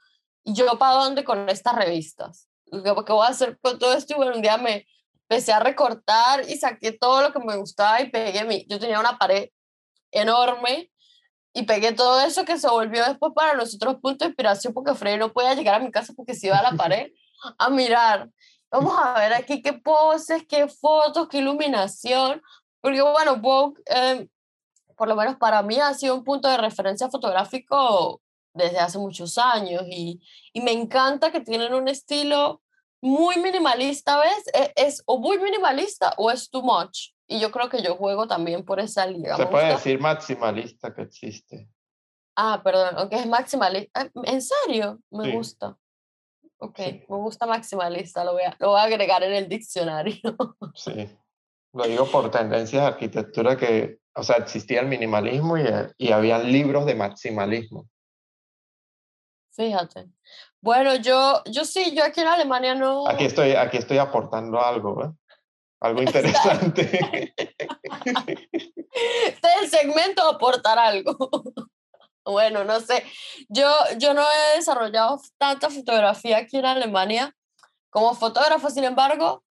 ¿yo 0.43 0.77
para 0.77 0.93
dónde 0.93 1.23
con 1.23 1.49
estas 1.49 1.75
revistas? 1.75 2.47
¿Qué, 2.71 2.81
¿Qué 2.81 3.13
voy 3.13 3.25
a 3.25 3.29
hacer 3.29 3.57
con 3.59 3.79
todo 3.79 3.93
esto? 3.93 4.13
Y 4.13 4.17
bueno, 4.17 4.35
un 4.35 4.41
día 4.41 4.57
me 4.57 4.85
empecé 5.29 5.51
a 5.51 5.59
recortar 5.59 6.49
y 6.49 6.57
saqué 6.57 6.91
todo 6.91 7.21
lo 7.21 7.33
que 7.33 7.39
me 7.39 7.57
gustaba 7.57 8.01
y 8.01 8.09
pegué 8.09 8.43
mi, 8.45 8.65
yo 8.69 8.79
tenía 8.79 8.99
una 8.99 9.17
pared 9.17 9.49
enorme 10.11 10.91
y 11.53 11.63
pegué 11.63 11.91
todo 11.91 12.21
eso 12.21 12.45
que 12.45 12.57
se 12.57 12.69
volvió 12.69 13.03
después 13.05 13.33
para 13.35 13.55
nosotros 13.55 13.97
punto 14.01 14.25
de 14.25 14.29
inspiración 14.29 14.73
porque 14.73 14.93
Freddy 14.93 15.17
no 15.17 15.33
podía 15.33 15.53
llegar 15.55 15.75
a 15.75 15.83
mi 15.83 15.91
casa 15.91 16.13
porque 16.15 16.35
se 16.35 16.47
iba 16.47 16.57
a 16.57 16.71
la 16.71 16.71
pared 16.77 17.11
a 17.57 17.69
mirar. 17.69 18.29
Vamos 18.69 18.93
a 18.97 19.13
ver 19.19 19.33
aquí 19.33 19.61
qué 19.61 19.73
poses, 19.73 20.43
qué 20.47 20.67
fotos, 20.67 21.27
qué 21.29 21.39
iluminación. 21.39 22.41
Porque 22.81 23.01
bueno, 23.01 23.37
Vogue, 23.37 23.81
eh, 23.87 24.27
por 24.97 25.07
lo 25.07 25.15
menos 25.15 25.37
para 25.37 25.61
mí, 25.61 25.79
ha 25.79 25.93
sido 25.93 26.15
un 26.15 26.23
punto 26.23 26.49
de 26.49 26.57
referencia 26.57 27.09
fotográfico 27.09 28.21
desde 28.53 28.79
hace 28.79 28.97
muchos 28.97 29.37
años 29.37 29.83
y, 29.87 30.19
y 30.51 30.61
me 30.61 30.71
encanta 30.71 31.31
que 31.31 31.39
tienen 31.39 31.73
un 31.73 31.87
estilo 31.87 32.61
muy 33.01 33.37
minimalista, 33.37 34.19
¿ves? 34.19 34.49
Es, 34.53 34.71
es, 34.75 35.03
o 35.05 35.19
muy 35.19 35.37
minimalista 35.37 36.13
o 36.17 36.31
es 36.31 36.49
too 36.49 36.63
much. 36.63 37.11
Y 37.27 37.39
yo 37.39 37.51
creo 37.51 37.69
que 37.69 37.83
yo 37.83 37.95
juego 37.95 38.27
también 38.27 38.65
por 38.65 38.79
esa 38.79 39.05
liga. 39.05 39.37
Se 39.37 39.45
puede 39.45 39.67
decir 39.67 39.99
maximalista 39.99 40.93
que 40.93 41.03
existe. 41.03 41.69
Ah, 42.35 42.61
perdón, 42.63 42.95
aunque 42.97 43.17
es 43.17 43.27
maximalista. 43.27 44.01
Ah, 44.01 44.09
¿En 44.23 44.41
serio? 44.41 44.99
Me 45.11 45.31
gusta. 45.33 45.77
Ok, 46.59 46.79
me 46.79 47.17
gusta 47.17 47.45
maximalista, 47.45 48.23
lo 48.23 48.33
voy, 48.33 48.43
a, 48.43 48.55
lo 48.59 48.69
voy 48.69 48.79
a 48.79 48.83
agregar 48.83 49.21
en 49.21 49.33
el 49.33 49.47
diccionario. 49.47 50.15
Sí. 50.73 51.07
Lo 51.73 51.83
digo 51.83 52.05
por 52.05 52.31
tendencias 52.31 52.81
de 52.81 52.87
arquitectura 52.87 53.55
que, 53.55 53.99
o 54.17 54.23
sea, 54.23 54.37
existía 54.37 54.81
el 54.81 54.87
minimalismo 54.87 55.57
y, 55.57 55.61
eh, 55.61 55.93
y 55.97 56.11
había 56.11 56.39
libros 56.39 56.85
de 56.85 56.95
maximalismo. 56.95 57.87
Fíjate. 59.51 60.07
Bueno, 60.61 60.95
yo, 60.95 61.41
yo 61.45 61.65
sí, 61.65 61.95
yo 61.95 62.03
aquí 62.03 62.21
en 62.21 62.27
Alemania 62.27 62.75
no... 62.75 63.07
Aquí 63.07 63.25
estoy, 63.25 63.53
aquí 63.53 63.77
estoy 63.77 63.99
aportando 63.99 64.59
algo, 64.61 65.03
¿eh? 65.03 65.11
Algo 65.79 66.01
interesante. 66.01 67.33
este 69.25 69.47
es 69.47 69.61
el 69.61 69.69
segmento 69.69 70.27
aportar 70.27 70.79
algo. 70.79 71.15
bueno, 72.25 72.63
no 72.63 72.79
sé. 72.79 73.03
Yo, 73.47 73.71
yo 73.97 74.15
no 74.15 74.23
he 74.23 74.57
desarrollado 74.57 75.21
tanta 75.37 75.69
fotografía 75.69 76.37
aquí 76.37 76.57
en 76.57 76.65
Alemania 76.65 77.35
como 77.89 78.15
fotógrafo, 78.15 78.69
sin 78.69 78.83
embargo, 78.83 79.43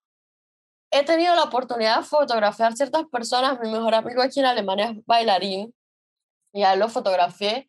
he 0.91 1.05
tenido 1.05 1.35
la 1.35 1.45
oportunidad 1.45 1.99
de 1.99 2.05
fotografiar 2.05 2.77
ciertas 2.77 3.05
personas. 3.11 3.59
Mi 3.61 3.71
mejor 3.71 3.95
amigo 3.95 4.23
aquí 4.23 4.41
en 4.41 4.47
Alemania 4.47 4.87
es 4.91 5.05
bailarín 5.07 5.75
y 6.53 6.63
a 6.63 6.73
él 6.73 6.81
lo 6.81 6.89
fotografié 6.89 7.69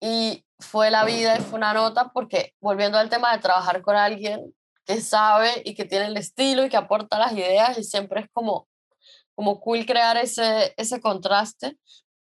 y 0.00 0.44
fue 0.58 0.90
la 0.90 1.04
vida 1.04 1.36
y 1.36 1.40
fue 1.40 1.58
una 1.58 1.74
nota 1.74 2.10
porque 2.12 2.54
volviendo 2.60 2.98
al 2.98 3.10
tema 3.10 3.32
de 3.32 3.42
trabajar 3.42 3.82
con 3.82 3.96
alguien 3.96 4.54
que 4.84 5.00
sabe 5.00 5.62
y 5.64 5.74
que 5.74 5.84
tiene 5.84 6.06
el 6.06 6.16
estilo 6.16 6.64
y 6.64 6.68
que 6.68 6.76
aporta 6.76 7.18
las 7.18 7.32
ideas 7.32 7.78
y 7.78 7.84
siempre 7.84 8.20
es 8.20 8.28
como, 8.32 8.68
como 9.34 9.60
cool 9.60 9.86
crear 9.86 10.16
ese, 10.16 10.74
ese 10.76 11.00
contraste. 11.00 11.78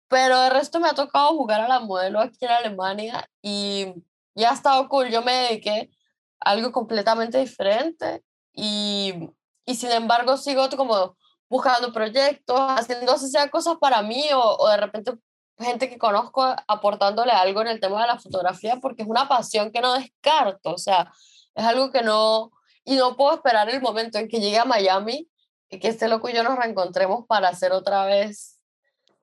Pero 0.07 0.39
de 0.41 0.49
resto 0.49 0.79
me 0.79 0.87
ha 0.87 0.93
tocado 0.93 1.35
jugar 1.35 1.61
a 1.61 1.67
la 1.67 1.79
modelo 1.79 2.19
aquí 2.19 2.45
en 2.45 2.51
Alemania 2.51 3.29
y 3.41 3.93
ya 4.35 4.51
ha 4.51 4.53
estado 4.53 4.87
cool. 4.89 5.09
Yo 5.09 5.21
me 5.21 5.33
dediqué 5.33 5.91
a 6.39 6.51
algo 6.51 6.71
completamente 6.71 7.37
diferente 7.39 8.23
y 8.53 9.13
y 9.65 9.76
sin 9.76 9.91
embargo 9.91 10.38
sigo 10.38 10.67
como 10.76 11.15
buscando 11.49 11.93
proyectos, 11.93 12.60
haciendo 12.60 13.17
sea 13.17 13.49
cosas 13.49 13.78
para 13.80 14.02
mí 14.02 14.26
o, 14.34 14.58
o 14.58 14.69
de 14.69 14.78
repente 14.78 15.13
gente 15.60 15.89
que 15.89 15.97
conozco 15.97 16.43
aportándole 16.67 17.32
algo 17.32 17.62
en 17.62 17.67
el 17.67 17.80
tema 17.80 18.02
de 18.02 18.08
la 18.08 18.19
fotografía 18.19 18.78
porque 18.82 19.04
es 19.04 19.08
una 19.08 19.28
pasión 19.28 19.71
que 19.71 19.82
no 19.82 19.93
descarto, 19.93 20.73
o 20.73 20.78
sea, 20.78 21.12
es 21.56 21.63
algo 21.63 21.91
que 21.91 22.02
no, 22.02 22.51
y 22.84 22.95
no 22.95 23.16
puedo 23.16 23.36
esperar 23.36 23.70
el 23.70 23.82
momento 23.82 24.18
en 24.18 24.28
que 24.28 24.39
llegue 24.39 24.57
a 24.57 24.66
Miami 24.66 25.30
y 25.70 25.80
que 25.80 25.88
este 25.88 26.07
loco 26.07 26.30
y 26.30 26.34
yo 26.34 26.43
nos 26.43 26.57
reencontremos 26.57 27.26
para 27.28 27.49
hacer 27.49 27.72
otra 27.72 28.05
vez, 28.05 28.59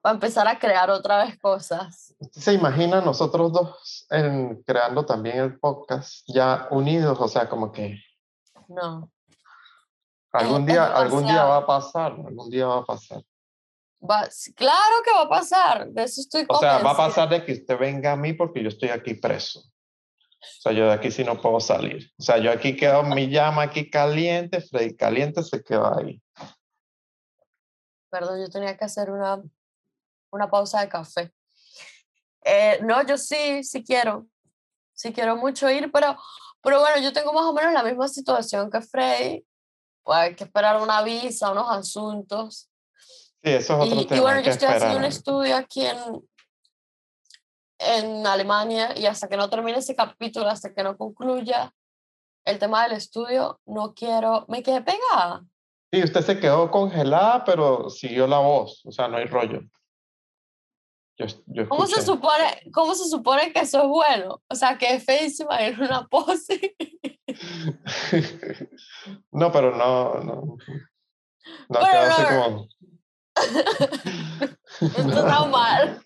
para 0.00 0.14
empezar 0.14 0.48
a 0.48 0.58
crear 0.58 0.90
otra 0.90 1.24
vez 1.24 1.38
cosas. 1.38 2.14
¿Se 2.32 2.52
imagina 2.52 3.00
nosotros 3.00 3.52
dos 3.52 4.06
en, 4.10 4.62
creando 4.62 5.04
también 5.04 5.38
el 5.38 5.58
podcast 5.58 6.24
ya 6.26 6.68
unidos? 6.70 7.18
O 7.20 7.28
sea, 7.28 7.48
como 7.48 7.72
que... 7.72 7.98
No. 8.68 9.10
Algún 10.32 10.64
día, 10.64 10.86
algún 10.86 11.24
día 11.24 11.44
va 11.44 11.56
a 11.58 11.66
pasar, 11.66 12.12
algún 12.12 12.50
día 12.50 12.66
va 12.66 12.78
a 12.78 12.84
pasar. 12.84 13.22
Va, 14.02 14.28
claro 14.54 15.02
que 15.04 15.12
va 15.12 15.22
a 15.22 15.28
pasar, 15.28 15.88
de 15.88 16.04
eso 16.04 16.20
estoy 16.20 16.46
O 16.48 16.58
sea, 16.58 16.78
va 16.78 16.92
a 16.92 16.96
pasar 16.96 17.28
de 17.28 17.44
que 17.44 17.52
usted 17.52 17.78
venga 17.78 18.12
a 18.12 18.16
mí 18.16 18.32
porque 18.32 18.62
yo 18.62 18.68
estoy 18.68 18.90
aquí 18.90 19.14
preso. 19.14 19.60
O 19.60 20.62
sea, 20.62 20.72
yo 20.72 20.86
de 20.86 20.92
aquí 20.92 21.10
sí 21.10 21.22
no 21.22 21.40
puedo 21.40 21.60
salir. 21.60 22.10
O 22.18 22.22
sea, 22.22 22.38
yo 22.38 22.50
aquí 22.50 22.76
quedo, 22.76 23.02
mi 23.02 23.28
llama 23.28 23.62
aquí 23.62 23.90
caliente, 23.90 24.60
Freddy 24.60 24.96
caliente 24.96 25.42
se 25.42 25.62
queda 25.62 25.98
ahí. 25.98 26.22
Perdón, 28.08 28.40
yo 28.40 28.48
tenía 28.48 28.76
que 28.76 28.84
hacer 28.84 29.10
una, 29.10 29.42
una 30.30 30.48
pausa 30.48 30.80
de 30.80 30.88
café. 30.88 31.32
Eh, 32.42 32.78
no, 32.82 33.04
yo 33.06 33.18
sí, 33.18 33.62
sí 33.64 33.84
quiero. 33.84 34.26
Sí 34.94 35.12
quiero 35.12 35.36
mucho 35.36 35.68
ir, 35.70 35.90
pero, 35.92 36.16
pero 36.62 36.80
bueno, 36.80 37.02
yo 37.02 37.12
tengo 37.12 37.32
más 37.32 37.44
o 37.44 37.52
menos 37.52 37.72
la 37.72 37.82
misma 37.82 38.08
situación 38.08 38.70
que 38.70 38.80
Freddy 38.80 39.44
pues 40.02 40.18
hay 40.18 40.34
que 40.34 40.44
esperar 40.44 40.80
una 40.80 41.02
visa, 41.02 41.50
unos 41.52 41.70
asuntos. 41.70 42.68
Sí, 43.42 43.50
eso 43.50 43.74
es 43.74 43.88
otro 43.88 44.00
y, 44.00 44.06
tema. 44.06 44.18
y 44.18 44.20
bueno, 44.20 44.40
yo 44.40 44.50
estoy 44.50 44.68
haciendo 44.68 44.98
un 44.98 45.04
esperar. 45.04 45.44
estudio 45.44 45.56
aquí 45.56 45.86
en, 45.86 45.98
en 47.78 48.26
Alemania 48.26 48.96
y 48.96 49.06
hasta 49.06 49.28
que 49.28 49.36
no 49.36 49.48
termine 49.48 49.78
ese 49.78 49.96
capítulo, 49.96 50.48
hasta 50.48 50.74
que 50.74 50.82
no 50.82 50.96
concluya 50.96 51.72
el 52.44 52.58
tema 52.58 52.82
del 52.82 52.92
estudio, 52.92 53.60
no 53.66 53.94
quiero, 53.94 54.44
me 54.48 54.62
quedé 54.62 54.82
pegada. 54.82 55.44
Sí, 55.92 56.02
usted 56.02 56.20
se 56.22 56.38
quedó 56.38 56.70
congelada, 56.70 57.44
pero 57.44 57.90
siguió 57.90 58.26
la 58.26 58.38
voz, 58.38 58.84
o 58.86 58.92
sea, 58.92 59.08
no 59.08 59.16
hay 59.16 59.24
rollo. 59.24 59.60
Yo, 61.20 61.26
yo 61.48 61.68
¿Cómo 61.68 61.86
se, 61.86 62.00
supone, 62.00 62.62
¿Cómo 62.72 62.94
se 62.94 63.06
supone 63.06 63.52
que 63.52 63.60
eso 63.60 63.82
es 63.82 63.88
bueno? 63.88 64.42
O 64.48 64.54
sea, 64.54 64.78
que 64.78 64.94
es 64.94 65.04
feísima 65.04 65.60
en 65.60 65.78
una 65.78 66.06
pose. 66.08 66.74
no, 69.30 69.52
pero 69.52 69.76
no, 69.76 70.14
no. 70.20 70.56
No 71.68 71.80
quedó 71.80 72.06
no, 72.06 72.14
así 72.14 72.22
no. 72.22 72.42
como. 72.42 72.68
Esto 74.80 75.08
está 75.08 75.44
mal. 75.44 76.02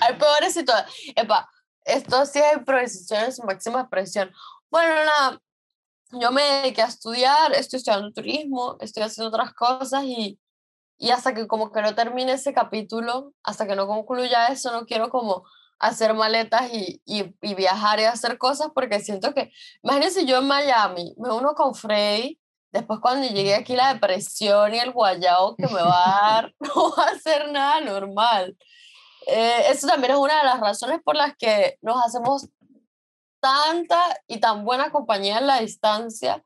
Hay 0.00 0.14
peores 0.14 0.54
situaciones. 0.54 0.92
Epa, 1.14 1.48
esto 1.84 2.26
sí 2.26 2.40
es 2.40 2.56
improvisación 2.56 3.24
en 3.24 3.32
su 3.32 3.42
máxima 3.44 3.80
expresión. 3.82 4.32
Bueno, 4.70 4.92
nada, 5.04 5.40
yo 6.10 6.32
me 6.32 6.42
dediqué 6.42 6.82
a 6.82 6.86
estudiar, 6.86 7.52
estoy 7.52 7.78
estudiando 7.78 8.12
turismo, 8.12 8.76
estoy 8.80 9.04
haciendo 9.04 9.28
otras 9.28 9.54
cosas 9.54 10.02
y, 10.04 10.38
y 11.02 11.10
hasta 11.10 11.34
que 11.34 11.48
como 11.48 11.72
que 11.72 11.82
no 11.82 11.96
termine 11.96 12.34
ese 12.34 12.54
capítulo, 12.54 13.34
hasta 13.42 13.66
que 13.66 13.74
no 13.74 13.88
concluya 13.88 14.46
eso, 14.46 14.70
no 14.70 14.86
quiero 14.86 15.10
como 15.10 15.44
hacer 15.80 16.14
maletas 16.14 16.72
y, 16.72 17.02
y, 17.04 17.34
y 17.42 17.54
viajar 17.54 17.98
y 17.98 18.04
hacer 18.04 18.38
cosas 18.38 18.68
porque 18.72 19.00
siento 19.00 19.34
que, 19.34 19.50
imagínense 19.82 20.24
yo 20.26 20.38
en 20.38 20.46
Miami, 20.46 21.12
me 21.18 21.32
uno 21.32 21.56
con 21.56 21.74
Freddy, 21.74 22.38
después 22.70 23.00
cuando 23.00 23.26
llegué 23.26 23.56
aquí 23.56 23.74
la 23.74 23.92
depresión 23.92 24.76
y 24.76 24.78
el 24.78 24.92
guayao 24.92 25.56
que 25.56 25.66
me 25.66 25.82
va 25.82 26.04
a 26.04 26.32
dar, 26.34 26.54
no 26.60 26.94
va 26.96 27.06
a 27.06 27.18
ser 27.18 27.50
nada 27.50 27.80
normal. 27.80 28.56
Eh, 29.26 29.64
eso 29.70 29.88
también 29.88 30.12
es 30.12 30.18
una 30.18 30.38
de 30.38 30.44
las 30.44 30.60
razones 30.60 31.00
por 31.04 31.16
las 31.16 31.36
que 31.36 31.78
nos 31.82 32.00
hacemos 32.06 32.48
tanta 33.40 34.00
y 34.28 34.38
tan 34.38 34.64
buena 34.64 34.92
compañía 34.92 35.38
en 35.38 35.48
la 35.48 35.58
distancia 35.58 36.44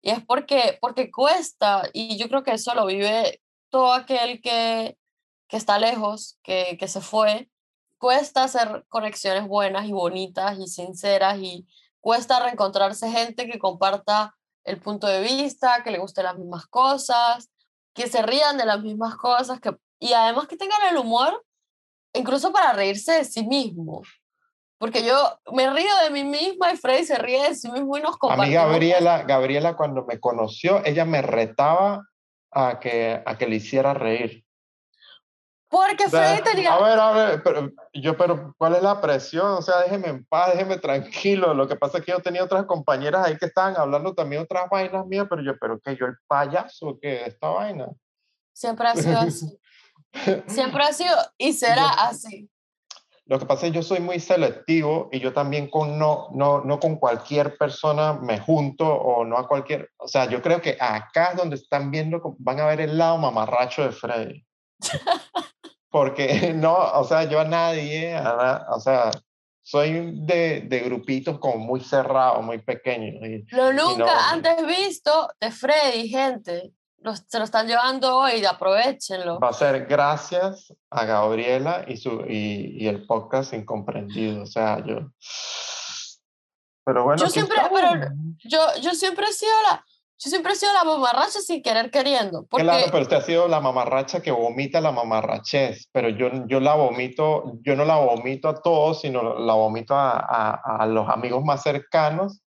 y 0.00 0.12
es 0.12 0.24
porque, 0.24 0.78
porque 0.80 1.10
cuesta 1.10 1.82
y 1.92 2.16
yo 2.16 2.28
creo 2.30 2.42
que 2.42 2.52
eso 2.52 2.74
lo 2.74 2.86
vive 2.86 3.42
todo 3.70 3.92
aquel 3.92 4.40
que, 4.40 4.96
que 5.48 5.56
está 5.56 5.78
lejos, 5.78 6.38
que, 6.42 6.76
que 6.78 6.88
se 6.88 7.00
fue, 7.00 7.48
cuesta 7.98 8.44
hacer 8.44 8.84
conexiones 8.88 9.46
buenas 9.46 9.86
y 9.86 9.92
bonitas 9.92 10.58
y 10.58 10.66
sinceras 10.66 11.38
y 11.38 11.66
cuesta 12.00 12.40
reencontrarse 12.40 13.10
gente 13.10 13.46
que 13.46 13.58
comparta 13.58 14.34
el 14.64 14.80
punto 14.80 15.06
de 15.06 15.20
vista, 15.20 15.82
que 15.82 15.90
le 15.90 15.98
gusten 15.98 16.24
las 16.24 16.38
mismas 16.38 16.66
cosas, 16.66 17.50
que 17.94 18.06
se 18.06 18.22
rían 18.22 18.56
de 18.58 18.66
las 18.66 18.80
mismas 18.80 19.16
cosas 19.16 19.60
que, 19.60 19.76
y 19.98 20.12
además 20.12 20.46
que 20.46 20.56
tengan 20.56 20.80
el 20.88 20.96
humor 20.96 21.44
incluso 22.12 22.52
para 22.52 22.72
reírse 22.72 23.12
de 23.12 23.24
sí 23.24 23.46
mismo. 23.46 24.02
Porque 24.78 25.04
yo 25.04 25.16
me 25.52 25.68
río 25.70 25.90
de 26.04 26.10
mí 26.10 26.22
misma 26.22 26.72
y 26.72 26.76
Freddy 26.76 27.04
se 27.04 27.18
ríe 27.18 27.42
de 27.42 27.54
sí 27.54 27.70
mismo 27.70 27.96
y 27.96 28.00
nos 28.00 28.12
A 28.12 28.14
mí 28.14 28.18
compartimos. 28.18 28.64
Gabriela, 28.64 29.22
Gabriela 29.24 29.76
cuando 29.76 30.04
me 30.04 30.20
conoció, 30.20 30.84
ella 30.84 31.04
me 31.04 31.20
retaba 31.20 32.04
a 32.50 32.78
que, 32.80 33.22
a 33.24 33.36
que 33.36 33.46
le 33.46 33.56
hiciera 33.56 33.94
reír. 33.94 34.44
Porque 35.70 36.04
O 36.06 36.08
sea. 36.08 36.34
A 36.34 36.82
ver, 36.82 36.98
a 36.98 37.12
ver, 37.12 37.42
pero, 37.42 37.70
yo, 37.92 38.16
pero 38.16 38.54
¿cuál 38.56 38.76
es 38.76 38.82
la 38.82 39.00
presión? 39.02 39.52
O 39.52 39.62
sea, 39.62 39.82
déjeme 39.82 40.08
en 40.08 40.24
paz, 40.24 40.52
déjeme 40.52 40.78
tranquilo. 40.78 41.52
Lo 41.52 41.68
que 41.68 41.76
pasa 41.76 41.98
es 41.98 42.04
que 42.04 42.12
yo 42.12 42.20
tenía 42.20 42.42
otras 42.42 42.64
compañeras 42.64 43.26
ahí 43.26 43.36
que 43.36 43.46
estaban 43.46 43.76
hablando 43.76 44.14
también 44.14 44.42
otras 44.42 44.68
vainas 44.70 45.06
mías, 45.06 45.26
pero 45.28 45.42
yo, 45.42 45.58
pero 45.58 45.78
que 45.78 45.94
yo 45.94 46.06
el 46.06 46.16
payaso 46.26 46.98
que 47.00 47.26
esta 47.26 47.48
vaina. 47.48 47.86
Siempre 48.54 48.88
ha 48.88 48.96
sido 48.96 49.18
así. 49.18 49.58
Siempre 50.46 50.82
ha 50.84 50.92
sido 50.92 51.14
y 51.36 51.52
será 51.52 51.82
Yo- 51.82 52.02
así. 52.02 52.50
Lo 53.28 53.38
que 53.38 53.44
pasa 53.46 53.66
es 53.66 53.72
que 53.72 53.76
yo 53.76 53.82
soy 53.82 54.00
muy 54.00 54.20
selectivo 54.20 55.10
y 55.12 55.20
yo 55.20 55.34
también 55.34 55.68
con 55.68 55.98
no, 55.98 56.28
no, 56.34 56.62
no 56.64 56.80
con 56.80 56.96
cualquier 56.96 57.58
persona 57.58 58.14
me 58.14 58.38
junto 58.40 58.86
o 58.88 59.22
no 59.24 59.36
a 59.36 59.46
cualquier, 59.46 59.90
o 59.98 60.08
sea, 60.08 60.24
yo 60.30 60.40
creo 60.40 60.62
que 60.62 60.78
acá 60.80 61.32
es 61.32 61.36
donde 61.36 61.56
están 61.56 61.90
viendo, 61.90 62.20
van 62.38 62.58
a 62.60 62.66
ver 62.66 62.80
el 62.80 62.96
lado 62.96 63.18
mamarracho 63.18 63.82
de 63.84 63.92
Freddy. 63.92 64.46
Porque 65.90 66.52
no, 66.56 66.74
o 66.74 67.04
sea, 67.04 67.24
yo 67.24 67.40
a 67.40 67.44
nadie, 67.44 68.14
a 68.14 68.22
na- 68.22 68.66
o 68.74 68.80
sea, 68.80 69.10
soy 69.62 70.12
de, 70.22 70.62
de 70.62 70.80
grupitos 70.80 71.38
como 71.38 71.58
muy 71.58 71.80
cerrados, 71.80 72.42
muy 72.42 72.58
pequeños. 72.58 73.14
y- 73.28 73.44
Lo 73.54 73.72
nunca 73.72 74.04
no- 74.06 74.20
antes 74.32 74.66
visto 74.66 75.28
de 75.40 75.50
Freddy, 75.50 76.08
gente. 76.08 76.72
Los- 77.00 77.24
se 77.28 77.38
lo 77.38 77.44
están 77.44 77.66
llevando 77.68 78.16
hoy, 78.18 78.44
aprovechenlo. 78.44 79.38
Va 79.38 79.50
a 79.50 79.52
ser 79.52 79.86
gracias 79.86 80.72
a 80.90 81.04
Gabriela 81.04 81.84
y, 81.86 81.96
su, 81.96 82.22
y, 82.28 82.76
y 82.82 82.88
el 82.88 83.06
podcast 83.06 83.52
Incomprendido. 83.54 84.42
O 84.42 84.46
sea, 84.46 84.84
yo... 84.84 85.10
Pero 86.84 87.04
bueno, 87.04 87.22
Yo 87.22 87.28
siempre- 87.28 87.58
pero- 87.72 88.10
Yo, 88.44 88.58
yo 88.80 88.90
siempre 88.94 89.26
he 89.26 89.32
sido 89.32 89.52
la, 89.70 89.84
yo 90.18 90.30
siempre 90.30 90.52
he 90.52 90.56
sido 90.56 90.72
la 90.72 90.84
mamarracha 90.84 91.40
sin 91.40 91.62
querer 91.62 91.90
queriendo. 91.90 92.46
Porque 92.46 92.64
Claro, 92.64 92.86
pero 92.90 93.02
usted 93.02 93.16
ha 93.16 93.20
sido 93.22 93.46
la 93.46 93.60
mamarracha 93.60 94.20
que 94.22 94.30
vomita 94.30 94.80
la 94.80 94.90
mamarrachez, 94.90 95.88
pero 95.92 96.08
yo, 96.08 96.30
yo 96.46 96.60
la 96.60 96.74
vomito, 96.74 97.52
yo 97.62 97.76
no 97.76 97.84
la 97.84 97.96
vomito 97.96 98.48
a 98.48 98.60
todos, 98.62 99.02
sino 99.02 99.38
la 99.38 99.54
vomito 99.54 99.94
a, 99.94 100.12
a, 100.18 100.76
a 100.82 100.86
los 100.86 101.08
amigos 101.10 101.44
más 101.44 101.62
cercanos 101.62 102.40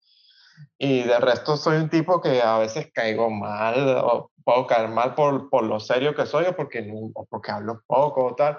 y 0.77 1.03
de 1.03 1.19
resto 1.19 1.57
soy 1.57 1.77
un 1.77 1.89
tipo 1.89 2.21
que 2.21 2.41
a 2.41 2.57
veces 2.57 2.89
caigo 2.93 3.29
mal 3.29 3.97
o 4.03 4.31
puedo 4.49 4.65
caer 4.65 4.89
mal 4.89 5.13
por, 5.13 5.47
por 5.49 5.63
lo 5.63 5.79
serio 5.79 6.15
que 6.15 6.25
soy 6.25 6.45
o 6.45 6.55
porque, 6.55 6.91
o 7.13 7.25
porque 7.25 7.51
hablo 7.51 7.83
poco 7.85 8.25
o 8.25 8.35
tal, 8.35 8.57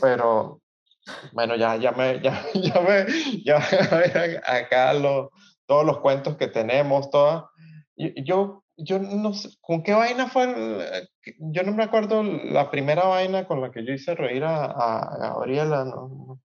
pero 0.00 0.62
bueno, 1.32 1.56
ya, 1.56 1.76
ya 1.76 1.92
me, 1.92 2.20
ya, 2.22 2.42
ya 2.54 2.80
me, 2.80 3.06
ya 3.44 3.58
me- 3.58 4.40
acá 4.46 4.94
lo- 4.94 5.30
todos 5.66 5.84
los 5.84 5.98
cuentos 5.98 6.36
que 6.38 6.48
tenemos, 6.48 7.10
todas. 7.10 7.44
Yo, 7.96 8.64
yo 8.78 8.98
no 8.98 9.34
sé, 9.34 9.50
¿con 9.60 9.82
qué 9.82 9.92
vaina 9.92 10.26
fue? 10.28 10.44
el- 10.44 11.08
que- 11.20 11.34
yo 11.38 11.64
no 11.64 11.72
me 11.72 11.84
acuerdo 11.84 12.22
la 12.22 12.70
primera 12.70 13.04
vaina 13.04 13.46
con 13.46 13.60
la 13.60 13.70
que 13.70 13.84
yo 13.84 13.92
hice 13.92 14.14
reír 14.14 14.42
a, 14.44 14.64
a 14.64 15.18
Gabriela, 15.18 15.84
no, 15.84 16.08
no, 16.08 16.40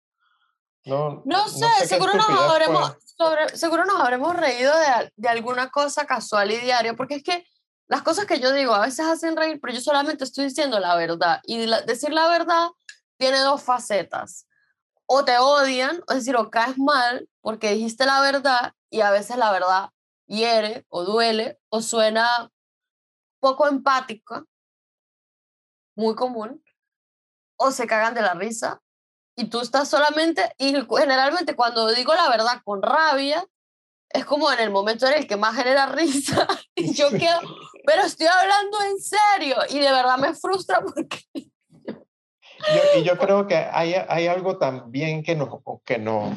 no, 0.84 1.22
No 1.24 1.48
sé, 1.48 1.86
seguro, 1.86 2.12
nos 2.12 2.28
habremos, 2.50 2.94
sobre, 3.16 3.48
seguro 3.56 3.86
nos 3.86 4.00
habremos 4.02 4.36
reído 4.36 4.72
de, 4.76 5.10
de 5.16 5.28
alguna 5.30 5.70
cosa 5.70 6.04
casual 6.04 6.50
y 6.50 6.58
diaria, 6.58 6.92
porque 6.92 7.14
es 7.14 7.22
que 7.22 7.42
las 7.88 8.02
cosas 8.02 8.26
que 8.26 8.40
yo 8.40 8.52
digo 8.52 8.74
a 8.74 8.80
veces 8.80 9.06
hacen 9.06 9.36
reír, 9.36 9.60
pero 9.60 9.74
yo 9.74 9.80
solamente 9.80 10.24
estoy 10.24 10.44
diciendo 10.46 10.78
la 10.80 10.96
verdad. 10.96 11.40
Y 11.44 11.66
la- 11.66 11.82
decir 11.82 12.12
la 12.12 12.28
verdad 12.28 12.68
tiene 13.18 13.38
dos 13.40 13.62
facetas. 13.62 14.46
O 15.06 15.24
te 15.24 15.38
odian, 15.38 16.02
es 16.08 16.16
decir, 16.16 16.36
o 16.36 16.50
caes 16.50 16.78
mal 16.78 17.28
porque 17.40 17.70
dijiste 17.72 18.06
la 18.06 18.20
verdad 18.20 18.74
y 18.90 19.02
a 19.02 19.10
veces 19.10 19.36
la 19.36 19.52
verdad 19.52 19.90
hiere 20.26 20.84
o 20.88 21.04
duele 21.04 21.60
o 21.68 21.80
suena 21.80 22.50
poco 23.40 23.68
empática, 23.68 24.44
muy 25.94 26.14
común, 26.16 26.62
o 27.56 27.70
se 27.70 27.86
cagan 27.86 28.14
de 28.14 28.22
la 28.22 28.34
risa 28.34 28.82
y 29.36 29.48
tú 29.48 29.60
estás 29.60 29.88
solamente, 29.88 30.54
y 30.58 30.74
generalmente 30.98 31.54
cuando 31.54 31.88
digo 31.92 32.14
la 32.14 32.28
verdad 32.28 32.60
con 32.64 32.82
rabia, 32.82 33.46
es 34.08 34.24
como 34.24 34.50
en 34.50 34.60
el 34.60 34.70
momento 34.70 35.06
en 35.06 35.14
el 35.14 35.26
que 35.26 35.36
más 35.36 35.54
genera 35.56 35.86
risa 35.92 36.46
y 36.74 36.94
yo 36.94 37.10
quedo, 37.10 37.40
pero 37.86 38.02
estoy 38.02 38.26
hablando 38.26 38.78
en 38.90 38.98
serio 39.00 39.56
y 39.70 39.78
de 39.78 39.90
verdad 39.90 40.18
me 40.18 40.34
frustra 40.34 40.80
porque 40.82 41.20
Yo- 41.34 43.00
y 43.00 43.04
yo 43.04 43.16
creo 43.16 43.46
que 43.46 43.54
hay, 43.54 43.94
hay 44.08 44.26
algo 44.26 44.58
también 44.58 45.22
que, 45.22 45.36
nos, 45.36 45.48
que, 45.84 45.98
no, 45.98 46.34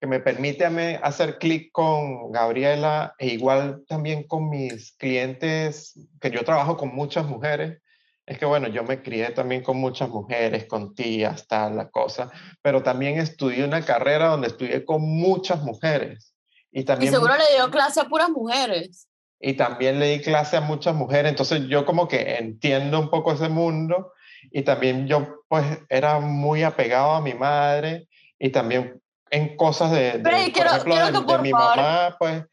que 0.00 0.06
me 0.06 0.20
permite 0.20 0.66
a 0.66 0.70
mí 0.70 0.96
hacer 1.02 1.38
clic 1.38 1.72
con 1.72 2.30
Gabriela 2.30 3.14
e 3.18 3.28
igual 3.28 3.84
también 3.88 4.24
con 4.26 4.50
mis 4.50 4.92
clientes, 4.92 5.98
que 6.20 6.30
yo 6.30 6.44
trabajo 6.44 6.76
con 6.76 6.94
muchas 6.94 7.26
mujeres. 7.26 7.80
Es 8.26 8.38
que 8.38 8.44
bueno, 8.44 8.68
yo 8.68 8.84
me 8.84 9.02
crié 9.02 9.30
también 9.30 9.62
con 9.62 9.76
muchas 9.78 10.08
mujeres, 10.08 10.66
con 10.66 10.94
tías, 10.94 11.46
tal, 11.48 11.76
la 11.76 11.88
cosa, 11.90 12.30
pero 12.62 12.82
también 12.82 13.18
estudié 13.18 13.64
una 13.64 13.84
carrera 13.84 14.28
donde 14.28 14.48
estudié 14.48 14.84
con 14.84 15.02
muchas 15.02 15.62
mujeres. 15.62 16.34
Y 16.70 16.80
y 16.80 16.84
también 16.84 17.12
seguro 17.12 17.34
le 17.36 17.56
dio 17.56 17.70
clase 17.70 18.00
a 18.00 18.04
puras 18.04 18.30
mujeres. 18.30 19.08
Y 19.40 19.54
también 19.54 19.98
le 19.98 20.06
di 20.10 20.20
clase 20.22 20.56
a 20.58 20.60
muchas 20.60 20.94
mujeres, 20.94 21.30
entonces 21.30 21.62
yo 21.68 21.86
como 21.86 22.06
que 22.08 22.36
entiendo 22.36 23.00
un 23.00 23.08
poco 23.10 23.32
ese 23.32 23.48
mundo 23.48 24.12
y 24.52 24.62
también 24.62 25.06
yo 25.08 25.44
pues 25.48 25.64
era 25.88 26.20
muy 26.20 26.62
apegado 26.62 27.12
a 27.12 27.20
mi 27.20 27.34
madre 27.34 28.06
y 28.38 28.50
también 28.50 29.00
en 29.30 29.56
cosas 29.56 29.92
de, 29.92 30.12
de, 30.18 30.22
Freddy, 30.22 30.44
por 30.46 30.52
quiero- 30.52 30.70
ejemplo, 30.70 30.94
quiero 30.94 31.06
de, 31.06 31.12
que 31.12 31.18
de 31.20 31.24
por 31.26 31.42
mi 31.42 31.50
favor- 31.50 31.76
mamá, 31.76 32.16
pues... 32.18 32.44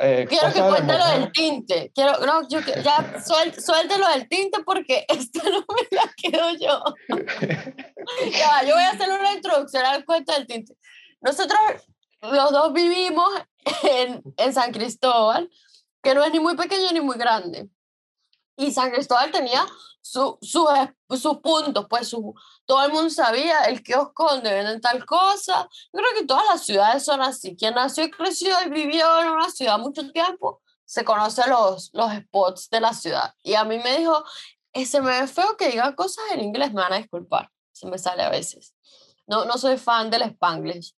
eh, 0.00 0.26
Quiero 0.28 0.52
que 0.52 0.62
de 0.62 0.68
cuente 0.68 0.98
lo 0.98 1.06
del 1.08 1.32
tinte. 1.32 1.92
Quiero, 1.94 2.12
no, 2.26 2.48
yo 2.48 2.58
ya 2.60 3.22
suel, 3.24 3.54
suelte 3.60 3.96
lo 3.98 4.08
del 4.08 4.28
tinte 4.28 4.60
porque 4.64 5.04
esta 5.08 5.42
no 5.48 5.60
me 5.60 5.96
la 5.96 6.10
quedo 6.16 6.50
yo. 6.58 6.82
Ya, 8.32 8.66
yo 8.66 8.74
voy 8.74 8.82
a 8.84 8.90
hacer 8.90 9.08
una 9.08 9.32
introducción 9.34 9.84
al 9.84 10.04
cuento 10.04 10.32
del 10.32 10.46
tinte. 10.46 10.74
Nosotros 11.20 11.58
los 12.22 12.50
dos 12.50 12.72
vivimos 12.72 13.28
en, 13.82 14.22
en 14.36 14.52
San 14.54 14.72
Cristóbal, 14.72 15.48
que 16.02 16.14
no 16.14 16.24
es 16.24 16.32
ni 16.32 16.40
muy 16.40 16.56
pequeño 16.56 16.90
ni 16.92 17.00
muy 17.00 17.16
grande. 17.16 17.68
Y 18.56 18.72
San 18.72 18.90
Cristóbal 18.90 19.30
tenía 19.30 19.66
su, 20.00 20.38
su, 20.42 20.66
sus 21.10 21.38
puntos, 21.38 21.86
pues 21.88 22.08
su, 22.08 22.34
todo 22.64 22.84
el 22.84 22.92
mundo 22.92 23.10
sabía 23.10 23.62
el 23.64 23.82
kiosco 23.82 24.28
donde 24.30 24.52
venden 24.52 24.80
tal 24.80 25.04
cosa. 25.06 25.68
Yo 25.92 26.00
creo 26.00 26.14
que 26.14 26.26
todas 26.26 26.44
las 26.46 26.64
ciudades 26.64 27.04
son 27.04 27.20
así. 27.20 27.56
Quien 27.56 27.74
nació 27.74 28.04
y 28.04 28.10
creció 28.10 28.54
y 28.64 28.70
vivió 28.70 29.20
en 29.22 29.30
una 29.30 29.50
ciudad 29.50 29.78
mucho 29.78 30.10
tiempo, 30.12 30.60
se 30.84 31.04
conoce 31.04 31.48
los, 31.48 31.90
los 31.92 32.12
spots 32.12 32.68
de 32.70 32.80
la 32.80 32.92
ciudad. 32.92 33.34
Y 33.42 33.54
a 33.54 33.64
mí 33.64 33.78
me 33.78 33.98
dijo, 33.98 34.24
se 34.84 35.00
me 35.00 35.20
ve 35.20 35.26
feo 35.26 35.56
que 35.56 35.68
digan 35.68 35.94
cosas 35.94 36.24
en 36.32 36.40
inglés, 36.40 36.72
me 36.72 36.82
van 36.82 36.92
a 36.92 36.98
disculpar, 36.98 37.50
se 37.72 37.86
me 37.86 37.98
sale 37.98 38.22
a 38.22 38.30
veces. 38.30 38.74
No, 39.26 39.44
no 39.44 39.56
soy 39.58 39.78
fan 39.78 40.10
del 40.10 40.22
spanglish. 40.22 40.94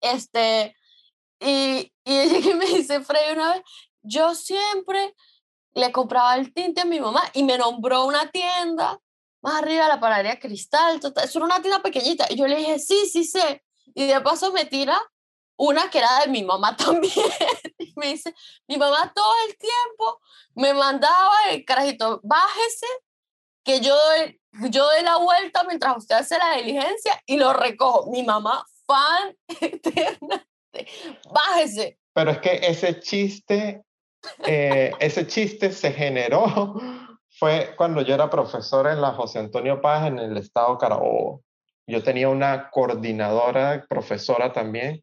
Este, 0.00 0.76
y, 1.40 1.92
y 2.04 2.54
me 2.54 2.66
dice 2.66 3.00
Frey 3.02 3.32
una 3.32 3.54
vez, 3.54 3.62
yo 4.02 4.34
siempre 4.34 5.14
le 5.74 5.92
compraba 5.92 6.36
el 6.36 6.52
tinte 6.52 6.82
a 6.82 6.84
mi 6.84 7.00
mamá 7.00 7.22
y 7.32 7.42
me 7.42 7.58
nombró 7.58 8.04
una 8.04 8.30
tienda 8.30 9.00
más 9.42 9.62
arriba 9.62 9.84
de 9.84 9.88
la 9.88 10.00
panadería 10.00 10.38
Cristal. 10.38 11.00
Es 11.22 11.36
una 11.36 11.60
tienda 11.60 11.82
pequeñita. 11.82 12.26
Y 12.30 12.36
yo 12.36 12.46
le 12.46 12.56
dije, 12.56 12.78
sí, 12.78 13.06
sí 13.06 13.24
sé. 13.24 13.64
Y 13.94 14.06
de 14.06 14.20
paso 14.20 14.52
me 14.52 14.64
tira 14.64 14.98
una 15.56 15.90
que 15.90 15.98
era 15.98 16.20
de 16.20 16.28
mi 16.28 16.42
mamá 16.44 16.76
también. 16.76 17.12
y 17.78 17.92
me 17.96 18.08
dice, 18.08 18.34
mi 18.68 18.76
mamá 18.76 19.12
todo 19.14 19.32
el 19.48 19.56
tiempo 19.56 20.20
me 20.54 20.74
mandaba 20.74 21.50
el 21.50 21.64
carajito, 21.64 22.20
bájese, 22.22 22.86
que 23.64 23.80
yo 23.80 23.94
doy, 23.94 24.40
yo 24.70 24.84
doy 24.84 25.02
la 25.02 25.16
vuelta 25.18 25.64
mientras 25.64 25.96
usted 25.96 26.16
hace 26.16 26.38
la 26.38 26.56
diligencia 26.56 27.20
y 27.26 27.36
lo 27.36 27.52
recojo. 27.52 28.10
Mi 28.10 28.22
mamá, 28.22 28.64
fan 28.86 29.36
eterna, 29.60 30.46
bájese. 31.30 31.98
Pero 32.12 32.30
es 32.32 32.38
que 32.38 32.60
ese 32.62 33.00
chiste 33.00 33.84
eh, 34.46 34.92
ese 35.00 35.26
chiste 35.26 35.72
se 35.72 35.92
generó 35.92 36.74
fue 37.30 37.74
cuando 37.76 38.02
yo 38.02 38.14
era 38.14 38.30
profesor 38.30 38.86
en 38.86 39.00
la 39.00 39.12
José 39.12 39.38
Antonio 39.38 39.80
Paz 39.80 40.06
en 40.06 40.18
el 40.18 40.36
estado 40.36 40.78
Carabobo. 40.78 41.42
Yo 41.86 42.02
tenía 42.02 42.28
una 42.28 42.70
coordinadora, 42.70 43.84
profesora 43.88 44.52
también, 44.52 45.02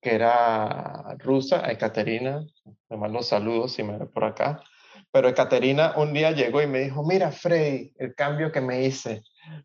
que 0.00 0.14
era 0.14 1.16
rusa, 1.18 1.70
Ekaterina, 1.70 2.44
le 2.88 2.96
mando 2.96 3.22
saludos 3.22 3.72
si 3.72 3.82
me 3.82 3.98
ve 3.98 4.06
por 4.06 4.24
acá. 4.24 4.62
Pero 5.10 5.28
Ekaterina 5.28 5.94
un 5.96 6.12
día 6.12 6.30
llegó 6.30 6.62
y 6.62 6.66
me 6.66 6.80
dijo, 6.80 7.02
mira, 7.04 7.32
Frey, 7.32 7.92
el 7.98 8.14
cambio 8.14 8.52
que 8.52 8.60
me 8.60 8.84
hice, 8.84 9.22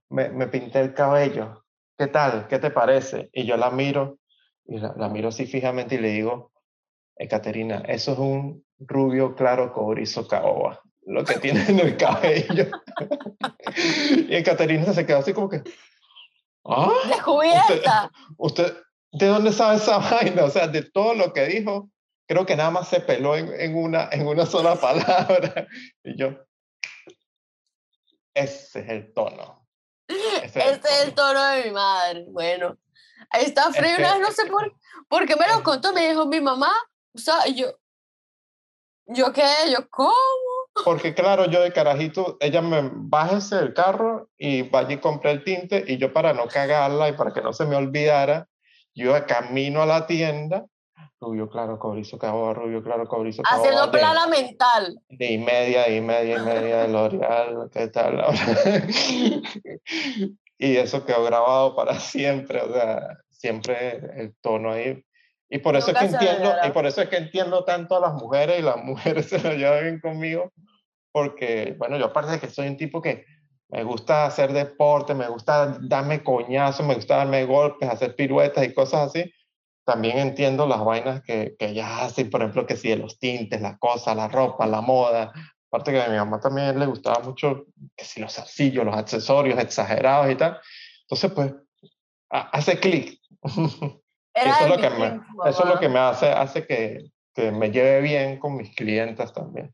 me, 0.10 0.30
me 0.30 0.48
pinté 0.48 0.80
el 0.80 0.93
cabello, 0.93 1.64
¿qué 1.98 2.08
tal? 2.08 2.48
¿Qué 2.48 2.60
te 2.60 2.72
parece? 2.72 3.30
Y 3.32 3.45
yo 3.45 3.56
la 3.58 3.70
miro, 3.70 4.18
y 4.66 4.80
la, 4.80 4.93
la 4.98 5.08
miro 5.08 5.30
así 5.30 5.45
fijamente 5.45 5.95
y 5.95 6.00
le 6.00 6.10
digo, 6.10 6.52
Ekaterina, 7.20 7.84
eso 7.88 8.13
es 8.13 8.20
un 8.20 8.65
rubio 8.80 9.36
claro 9.36 9.74
cobrizo 9.74 10.28
caoba, 10.28 10.82
lo 11.05 11.24
que 11.24 11.39
tiene 11.39 11.65
en 11.68 11.80
el 11.80 11.97
cabello. 11.97 12.70
y 14.28 14.36
Ekaterina 14.36 14.93
se 14.93 15.05
quedó 15.05 15.20
así 15.20 15.34
como 15.34 15.49
que, 15.49 15.63
¿ah? 16.65 16.91
Descubierta. 17.07 18.11
Usted, 18.38 18.78
¿de 19.11 19.26
dónde 19.26 19.51
sabe 19.51 19.78
esa 19.78 19.97
vaina? 19.97 20.43
O 20.43 20.49
sea, 20.49 20.68
de 20.68 20.84
todo 20.84 21.15
lo 21.15 21.34
que 21.34 21.45
dijo, 21.45 21.89
creo 22.28 22.45
que 22.45 22.55
nada 22.55 22.72
más 22.72 22.89
se 22.89 22.99
peló 22.99 23.36
en, 23.36 23.51
en 23.59 23.76
una, 23.76 24.09
en 24.11 24.28
una 24.28 24.45
sola 24.45 24.76
palabra. 24.80 25.68
y 26.03 26.18
yo, 26.18 26.36
ese 28.34 28.82
es 28.82 28.89
el 28.89 29.13
tono. 29.13 29.68
Ese 30.07 30.59
es, 30.59 30.80
el, 31.03 31.13
tono. 31.15 31.43
de 31.43 31.63
mi 31.65 31.72
madre. 31.72 32.26
Bueno, 32.30 32.78
ahí 33.32 33.45
está 33.45 33.72
frío, 33.74 33.97
no 34.20 34.32
sé 34.32 34.45
por, 34.45 34.74
por 35.07 35.26
qué 35.26 35.36
me 35.36 35.47
lo 35.47 35.63
contó, 35.63 35.91
me 35.91 36.07
dijo 36.07 36.28
mi 36.28 36.39
mamá, 36.39 36.72
o 37.18 37.20
sea, 37.20 37.47
yo, 37.47 37.68
¿yo 39.07 39.34
qué? 39.34 39.47
¿Yo 39.72 39.89
cómo? 39.89 40.13
Porque 40.86 41.15
claro, 41.15 41.45
yo 41.45 41.61
de 41.61 41.74
carajito, 41.74 42.38
ella 42.39 42.61
me 42.61 42.91
bájese 42.93 43.55
del 43.55 43.74
carro 43.74 44.30
y 44.38 44.61
vaya 44.61 44.93
y 44.93 44.97
compré 44.99 45.32
el 45.32 45.43
tinte 45.43 45.84
y 45.88 45.97
yo 45.97 46.13
para 46.13 46.34
no 46.34 46.47
cagarla 46.47 47.09
y 47.09 47.13
para 47.13 47.34
que 47.34 47.41
no 47.41 47.53
se 47.53 47.65
me 47.65 47.76
olvidara, 47.76 48.47
yo 48.93 49.13
camino 49.26 49.82
a 49.82 49.88
la 49.88 50.05
tienda, 50.05 50.68
rubio 51.20 51.49
claro, 51.49 51.80
cobrizo 51.80 52.20
caoba, 52.20 52.53
rubio 52.53 52.84
claro, 52.84 53.07
cobrizo 53.07 53.41
caoba. 53.41 53.63
Haciendo 53.63 53.91
plana 53.91 54.28
mental. 54.28 54.99
De 55.09 55.32
y 55.32 55.38
media, 55.39 55.89
y 55.89 55.99
media, 55.99 56.38
y 56.38 56.41
media 56.41 56.78
de 56.84 56.88
L'Oreal, 56.89 57.70
¿qué 57.74 57.88
tal? 57.88 58.24
y 60.59 60.78
eso 60.78 61.03
quedó 61.03 61.24
grabado 61.24 61.76
para 61.76 61.99
siempre, 61.99 62.61
o 62.61 62.72
sea, 62.72 63.18
siempre 63.32 63.97
el 64.22 64.36
tono 64.41 64.74
ahí 64.74 65.03
y 65.50 65.60
por 65.60 65.76
eso 65.76 65.91
es 65.91 65.98
que 65.98 66.06
entiendo, 66.06 66.56
y 66.66 66.72
por 66.72 66.86
eso 66.86 67.02
es 67.02 67.10
que 67.10 67.18
entiendo 67.18 67.64
tanto 67.64 67.95
a 67.95 68.00
las 68.00 68.14
mujeres 68.14 68.60
y 68.60 68.64
las 68.64 68.78
mujeres 68.84 69.30
se 69.30 69.39
lo 69.39 69.54
llevan 69.54 69.84
bien 69.84 70.00
conmigo, 70.00 70.52
porque, 71.12 71.76
bueno, 71.78 71.98
yo 71.98 72.06
aparte 72.06 72.32
de 72.32 72.39
que 72.39 72.50
soy 72.50 72.68
un 72.68 72.78
tipo 72.78 73.02
que 73.02 73.26
me 73.70 73.84
gusta 73.84 74.26
hacer 74.26 74.54
deporte, 74.54 75.14
me 75.14 75.28
gusta 75.28 75.78
darme 75.82 76.24
coñazos, 76.24 76.86
me 76.86 76.95
gusta 76.95 77.18
darme 77.18 77.45
golpes, 77.45 77.89
hacer 77.89 78.16
piruetas 78.16 78.66
y 78.66 78.74
cosas 78.74 79.10
así, 79.10 79.32
también 79.86 80.18
entiendo 80.18 80.68
las 80.68 80.84
vainas 80.84 81.22
que, 81.22 81.56
que 81.58 81.70
ellas 81.70 81.89
hacen, 82.02 82.30
por 82.30 82.41
ejemplo, 82.41 82.66
que 82.66 82.76
si 82.76 82.89
de 82.89 82.98
los 82.98 83.20
tintes, 83.20 83.62
las 83.62 83.78
cosas, 83.80 84.16
la 84.18 84.28
ropa, 84.28 84.68
la 84.68 84.82
moda. 84.82 85.32
Aparte 85.70 85.93
que 85.93 86.02
a 86.02 86.10
mi 86.10 86.18
mamá 86.18 86.41
también 86.41 86.78
le 86.78 86.86
gustaba 86.86 87.24
mucho 87.24 87.66
que 87.95 88.04
si 88.04 88.20
los 88.20 88.38
arcillos, 88.38 88.86
los 88.86 88.95
accesorios 88.95 89.58
exagerados 89.60 90.30
y 90.30 90.36
tal. 90.36 90.60
Entonces, 91.04 91.32
pues, 91.32 91.54
hace 92.30 92.80
clic. 92.80 93.20
eso, 94.46 94.64
es 94.64 94.70
lo 94.70 94.78
que 94.78 94.90
me, 94.90 95.22
eso 95.50 95.64
es 95.64 95.70
lo 95.70 95.80
que 95.80 95.90
me 95.90 96.00
hace, 96.00 96.30
hace 96.30 96.66
que, 96.66 97.12
que, 97.34 97.52
me 97.52 97.72
lleve 97.72 98.02
bien 98.02 98.40
con 98.40 98.56
mis 98.56 98.76
clientes 98.76 99.32
también. 99.34 99.74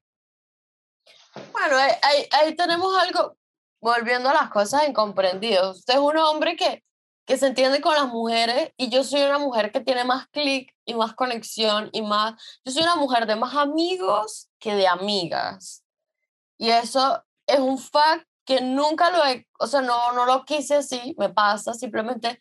Bueno, 1.51 1.78
ahí, 1.78 2.28
ahí, 2.32 2.55
tenemos 2.55 2.95
algo, 3.01 3.36
volviendo 3.82 4.30
a 4.30 4.34
las 4.34 4.49
cosas 4.49 4.88
incomprendidas. 4.88 5.78
Usted 5.78 5.95
es 5.95 5.99
un 5.99 6.18
hombre 6.18 6.55
que, 6.55 6.84
que 7.26 7.38
se 7.38 7.47
entiende 7.47 7.82
con 7.82 7.95
las 7.95 8.07
mujeres 8.07 8.72
y 8.78 8.89
yo 8.89 9.03
soy 9.03 9.24
una 9.24 9.39
mujer 9.39 9.72
que 9.72 9.80
tiene 9.80 10.03
más 10.03 10.28
clic 10.28 10.74
y 10.86 10.93
más 10.93 11.14
conexión 11.14 11.89
y 11.91 12.01
más... 12.01 12.34
Yo 12.66 12.72
soy 12.72 12.84
una 12.84 12.95
mujer 12.95 13.26
de 13.26 13.36
más 13.36 13.55
amigos 13.55 14.49
que 14.59 14.76
de 14.76 14.88
amigas. 14.88 15.84
Y 16.57 16.70
eso 16.70 17.24
es 17.47 17.59
un 17.59 17.80
fact 17.80 18.28
que 18.45 18.61
nunca 18.61 19.09
lo 19.09 19.24
he, 19.26 19.47
o 19.59 19.68
sea, 19.68 19.82
no, 19.82 20.11
no 20.11 20.26
lo 20.26 20.43
quise 20.45 20.76
así, 20.76 21.16
me 21.18 21.30
pasa, 21.30 21.74
simplemente 21.74 22.39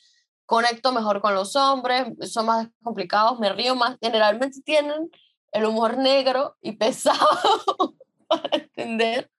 conecto 0.53 0.93
mejor 0.93 1.23
con 1.23 1.35
los 1.35 1.57
hombres, 1.57 2.09
son 2.31 2.45
más 2.45 2.69
complicados, 2.83 3.41
me 3.41 3.51
río 3.51 3.75
más. 3.75 3.97
Generalmente 4.03 4.61
tienen 4.61 5.11
el 5.51 5.65
humor 5.65 5.97
negro 5.97 6.59
y 6.61 6.73
pesado 6.77 7.27
para 8.29 8.59
entender, 8.59 9.31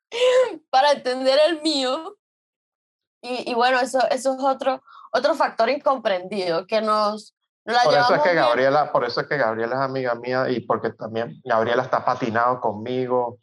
para 0.72 0.94
entender 0.94 1.38
el 1.50 1.62
mío. 1.62 2.18
Y, 3.22 3.52
y, 3.52 3.54
bueno, 3.54 3.80
eso, 3.80 4.00
eso 4.10 4.34
es 4.34 4.44
otro, 4.44 4.82
otro 5.12 5.36
factor 5.36 5.70
incomprendido 5.70 6.66
que 6.66 6.82
nos... 6.82 7.36
por 7.64 7.94
eso, 7.94 8.16
es 8.16 8.22
que 8.24 8.34
Gabriela, 8.34 8.92
por 8.92 9.06
eso 9.06 9.22
es 9.22 9.28
que 9.28 9.38
Gabriela 9.38 9.76
es 9.76 9.82
amiga 9.82 10.16
mía 10.16 10.50
y 10.50 10.62
porque 10.62 10.94
también 10.94 11.40
Gabriela 11.44 11.84
está 11.84 12.04
patinado 12.04 12.60
conmigo 12.60 13.38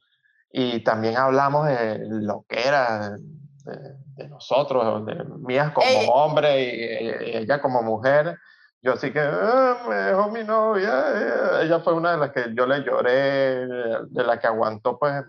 y 0.50 0.80
también 0.82 1.16
hablamos 1.16 1.68
de 1.68 2.00
lo 2.04 2.44
que 2.48 2.66
era, 2.66 3.16
de, 3.64 4.28
nosotros, 4.28 5.06
de 5.06 5.24
mías 5.38 5.72
como 5.72 5.88
hombre 6.12 6.62
y, 6.62 7.36
ella 7.38 7.61
como 7.61 7.82
mujer. 7.82 8.36
Yo 8.82 8.94
así 8.94 9.12
que 9.12 9.20
ah, 9.20 9.84
me 9.88 9.94
dejó 9.94 10.30
mi 10.30 10.42
novia. 10.42 11.61
Ella 11.62 11.80
fue 11.80 11.94
una 11.94 12.12
de 12.12 12.18
las 12.18 12.30
que 12.30 12.54
yo 12.54 12.66
le 12.66 12.82
lloré, 12.82 13.66
de 13.66 14.24
la 14.24 14.38
que 14.38 14.46
aguantó 14.46 14.98
pues 14.98 15.22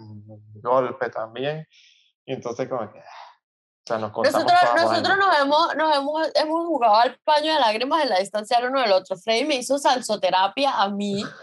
golpe 0.61 1.09
también. 1.09 1.67
Y 2.25 2.33
entonces 2.33 2.69
como 2.69 2.91
que... 2.91 3.01
Sea, 3.91 3.99
nos 3.99 4.11
nosotros, 4.11 4.59
nosotros 4.75 5.17
nos, 5.17 5.39
hemos, 5.39 5.75
nos 5.75 5.95
hemos, 5.95 6.31
hemos 6.35 6.65
jugado 6.65 6.95
al 6.95 7.19
paño 7.23 7.53
de 7.53 7.59
lágrimas 7.59 8.03
en 8.03 8.09
la 8.09 8.19
distancia 8.19 8.57
del 8.57 8.69
uno 8.69 8.81
del 8.81 8.91
otro. 8.91 9.17
Freddy 9.17 9.45
me 9.45 9.55
hizo 9.55 9.77
salsoterapia 9.77 10.81
a 10.81 10.89
mí. 10.89 11.23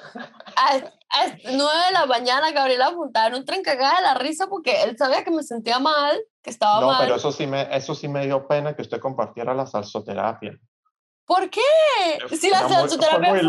A, 0.61 0.74
a 0.74 1.26
9 1.44 1.55
de 1.55 1.92
la 1.92 2.07
mañana, 2.07 2.51
Gabriela 2.51 2.86
apuntaba 2.86 3.28
en 3.28 3.36
un 3.36 3.44
tren 3.44 3.62
cagada 3.62 3.99
de 3.99 4.03
la 4.03 4.14
risa 4.14 4.49
porque 4.49 4.82
él 4.82 4.96
sabía 4.99 5.22
que 5.22 5.30
me 5.30 5.44
sentía 5.44 5.78
mal 5.78 6.18
estaba 6.49 6.80
no, 6.80 6.99
pero 6.99 7.16
eso 7.16 7.32
sí, 7.32 7.46
me, 7.46 7.68
eso 7.74 7.94
sí 7.94 8.09
me 8.09 8.24
dio 8.26 8.46
pena 8.46 8.74
que 8.74 8.82
usted 8.82 9.01
compartiera 9.01 9.55
la 9.55 9.66
salsoterapia. 9.66 10.59
¿Por 11.29 11.51
qué? 11.51 11.61
Si 12.41 12.49
la 12.49 12.66
salsoterapia 12.66 13.35
fue, 13.35 13.43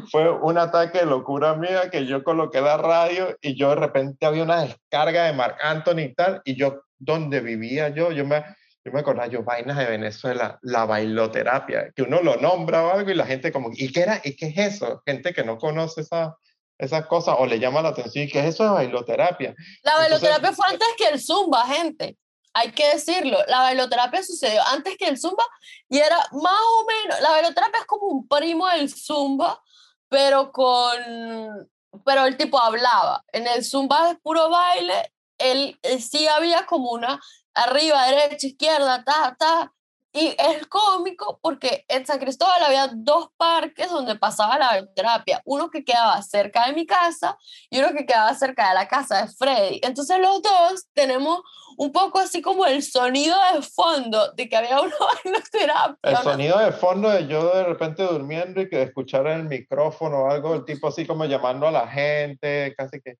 fue 0.10 0.30
un 0.30 0.56
ataque 0.56 1.00
de 1.00 1.04
locura 1.04 1.56
mía 1.56 1.90
que 1.90 2.06
yo 2.06 2.24
coloqué 2.24 2.62
la 2.62 2.78
radio 2.78 3.36
y 3.42 3.54
yo 3.54 3.68
de 3.68 3.76
repente 3.76 4.24
había 4.24 4.44
una 4.44 4.62
descarga 4.62 5.24
de 5.24 5.34
Marc 5.34 5.58
Anthony 5.62 6.00
y 6.04 6.14
tal, 6.14 6.40
y 6.42 6.56
yo, 6.56 6.84
donde 6.98 7.40
vivía 7.40 7.90
yo, 7.90 8.12
yo 8.12 8.24
me, 8.24 8.46
yo 8.82 8.92
me 8.92 9.00
acordaba, 9.00 9.26
yo, 9.26 9.42
vainas 9.42 9.76
de 9.76 9.84
Venezuela, 9.84 10.58
la 10.62 10.86
bailoterapia, 10.86 11.92
que 11.94 12.00
uno 12.00 12.22
lo 12.22 12.36
nombra 12.36 12.82
o 12.82 12.92
algo 12.92 13.10
y 13.10 13.14
la 13.14 13.26
gente 13.26 13.52
como, 13.52 13.68
¿y 13.74 13.92
qué 13.92 14.00
era? 14.00 14.22
¿Y 14.24 14.36
qué 14.36 14.46
es 14.46 14.76
eso? 14.76 15.02
Gente 15.04 15.34
que 15.34 15.44
no 15.44 15.58
conoce 15.58 16.00
esa, 16.00 16.34
esas 16.78 17.04
cosas 17.04 17.36
o 17.38 17.44
le 17.44 17.58
llama 17.58 17.82
la 17.82 17.90
atención 17.90 18.24
y 18.24 18.28
que 18.28 18.48
eso 18.48 18.64
es 18.64 18.70
bailoterapia. 18.70 19.54
La 19.82 19.96
bailoterapia 19.96 20.54
fue 20.54 20.66
antes 20.66 20.88
que 20.96 21.08
el 21.08 21.20
zumba, 21.20 21.66
gente. 21.66 22.16
Hay 22.58 22.72
que 22.72 22.88
decirlo, 22.88 23.38
la 23.48 23.60
bailoterapia 23.60 24.22
sucedió 24.22 24.62
antes 24.68 24.96
que 24.96 25.08
el 25.08 25.18
zumba 25.18 25.44
y 25.88 25.98
era 25.98 26.16
más 26.32 26.60
o 26.60 26.86
menos, 26.86 27.20
la 27.20 27.30
bailoterapia 27.30 27.80
es 27.80 27.86
como 27.86 28.06
un 28.06 28.26
primo 28.26 28.66
del 28.68 28.88
zumba, 28.88 29.60
pero 30.08 30.52
con 30.52 31.68
pero 32.04 32.24
el 32.24 32.36
tipo 32.36 32.58
hablaba. 32.60 33.24
En 33.32 33.46
el 33.46 33.64
Zumba 33.64 34.10
es 34.10 34.18
puro 34.20 34.50
baile, 34.50 35.12
él 35.38 35.78
eh, 35.82 36.00
sí 36.00 36.26
había 36.28 36.66
como 36.66 36.90
una 36.90 37.20
arriba, 37.54 38.06
derecha, 38.06 38.46
izquierda, 38.46 39.04
ta, 39.04 39.36
ta. 39.38 39.72
Y 40.12 40.34
es 40.38 40.66
cómico 40.68 41.38
porque 41.42 41.84
en 41.88 42.06
San 42.06 42.18
Cristóbal 42.18 42.62
había 42.64 42.88
dos 42.90 43.28
parques 43.36 43.90
donde 43.90 44.16
pasaba 44.16 44.58
la 44.58 44.86
terapia. 44.94 45.42
Uno 45.44 45.68
que 45.68 45.84
quedaba 45.84 46.22
cerca 46.22 46.66
de 46.66 46.72
mi 46.72 46.86
casa 46.86 47.36
y 47.68 47.80
uno 47.80 47.92
que 47.92 48.06
quedaba 48.06 48.34
cerca 48.34 48.68
de 48.68 48.74
la 48.74 48.88
casa 48.88 49.22
de 49.22 49.28
Freddy. 49.28 49.80
Entonces 49.82 50.18
los 50.18 50.40
dos 50.40 50.86
tenemos 50.94 51.42
un 51.76 51.92
poco 51.92 52.18
así 52.18 52.42
como 52.42 52.66
el 52.66 52.82
sonido 52.82 53.36
de 53.54 53.62
fondo 53.62 54.32
de 54.32 54.48
que 54.48 54.56
había 54.56 54.80
una 54.80 54.92
terapia. 55.52 55.98
El 56.02 56.16
sonido 56.18 56.58
de 56.58 56.72
fondo 56.72 57.08
de 57.10 57.26
yo 57.26 57.54
de 57.54 57.64
repente 57.64 58.02
durmiendo 58.02 58.60
y 58.60 58.68
que 58.68 58.82
escuchar 58.82 59.26
el 59.26 59.44
micrófono 59.44 60.24
o 60.24 60.30
algo, 60.30 60.54
el 60.54 60.64
tipo 60.64 60.88
así 60.88 61.06
como 61.06 61.24
llamando 61.24 61.66
a 61.66 61.70
la 61.70 61.88
gente, 61.88 62.74
casi 62.76 63.00
que 63.00 63.16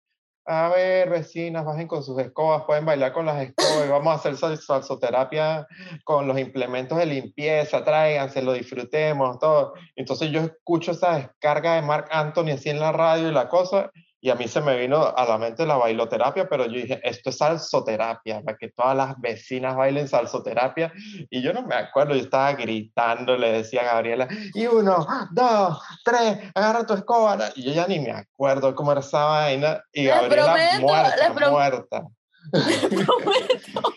a 0.49 0.69
ver, 0.69 1.11
vecinas, 1.11 1.65
bajen 1.65 1.89
con 1.89 2.05
sus 2.05 2.19
escobas, 2.21 2.63
pueden 2.67 2.85
bailar 2.85 3.13
con 3.13 3.27
las 3.27 3.43
escobas, 3.43 3.89
vamos 3.89 4.13
a 4.13 4.17
hacer 4.31 4.37
salsoterapia 4.37 5.67
con 6.05 6.29
los 6.29 6.39
implementos 6.39 6.97
de 6.99 7.07
limpieza, 7.07 7.83
tráiganse, 7.83 8.43
lo 8.43 8.53
disfrutemos, 8.53 9.41
todo. 9.41 9.75
Entonces 9.97 10.31
yo 10.31 10.43
escucho 10.43 10.93
esa 10.93 11.17
descarga 11.17 11.75
de 11.75 11.83
Mark 11.83 12.07
Anthony 12.13 12.51
así 12.55 12.71
en 12.71 12.79
la 12.79 12.93
radio 12.93 13.29
y 13.29 13.33
la 13.33 13.49
cosa, 13.49 13.91
y 14.27 14.31
a 14.31 14.35
mí 14.35 14.49
se 14.49 14.61
me 14.61 14.77
vino 14.77 15.15
a 15.17 15.25
la 15.25 15.39
mente 15.39 15.65
la 15.65 15.77
bailoterapia, 15.77 16.49
pero 16.49 16.67
yo 16.67 16.73
dije, 16.73 17.01
esto 17.05 17.31
es 17.31 17.39
salsoterapia, 17.39 18.43
para 18.43 18.59
que 18.59 18.73
todas 18.73 18.97
las 18.97 19.21
vecinas 19.21 19.77
bailen 19.77 20.09
salsoterapia. 20.09 20.93
Y 21.31 21.43
yo 21.43 21.53
no 21.53 21.63
me 21.63 21.77
acuerdo, 21.77 22.13
yo 22.13 22.23
estaba 22.23 22.53
gritando, 22.55 23.37
le 23.37 23.53
decía 23.53 23.83
a 23.83 23.85
Gabriela, 23.85 24.27
y 24.53 24.67
uno, 24.67 25.07
dos, 25.31 25.81
tres, 26.05 26.39
agarra 26.57 26.85
tu 26.85 26.95
escoba. 26.95 27.39
Y 27.55 27.67
yo 27.67 27.73
ya 27.73 27.87
ni 27.87 28.01
me 28.01 28.11
acuerdo 28.11 28.75
cómo 28.75 28.91
era 28.91 29.01
esa 29.01 29.27
vaina. 29.27 29.81
Y 29.93 30.07
Gabriela 30.07 30.57
muerta, 30.81 31.49
muerta. 31.49 32.03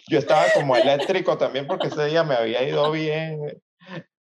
yo 0.10 0.20
estaba 0.20 0.44
como 0.54 0.76
eléctrico 0.76 1.40
también 1.40 1.66
porque 1.66 1.88
ese 1.88 2.06
día 2.06 2.24
me 2.24 2.36
había 2.36 2.62
ido 2.62 2.92
bien. 2.92 3.60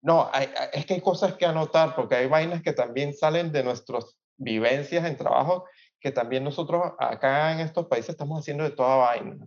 No, 0.01 0.31
es 0.73 0.87
que 0.87 0.95
hay 0.95 1.01
cosas 1.01 1.35
que 1.35 1.45
anotar 1.45 1.93
porque 1.95 2.15
hay 2.15 2.25
vainas 2.25 2.63
que 2.63 2.73
también 2.73 3.13
salen 3.13 3.51
de 3.51 3.63
nuestras 3.63 4.17
vivencias 4.37 5.05
en 5.05 5.15
trabajo 5.15 5.65
que 5.99 6.11
también 6.11 6.43
nosotros 6.43 6.93
acá 6.97 7.51
en 7.51 7.59
estos 7.59 7.87
países 7.87 8.11
estamos 8.11 8.39
haciendo 8.39 8.63
de 8.63 8.71
toda 8.71 8.95
vaina. 8.95 9.37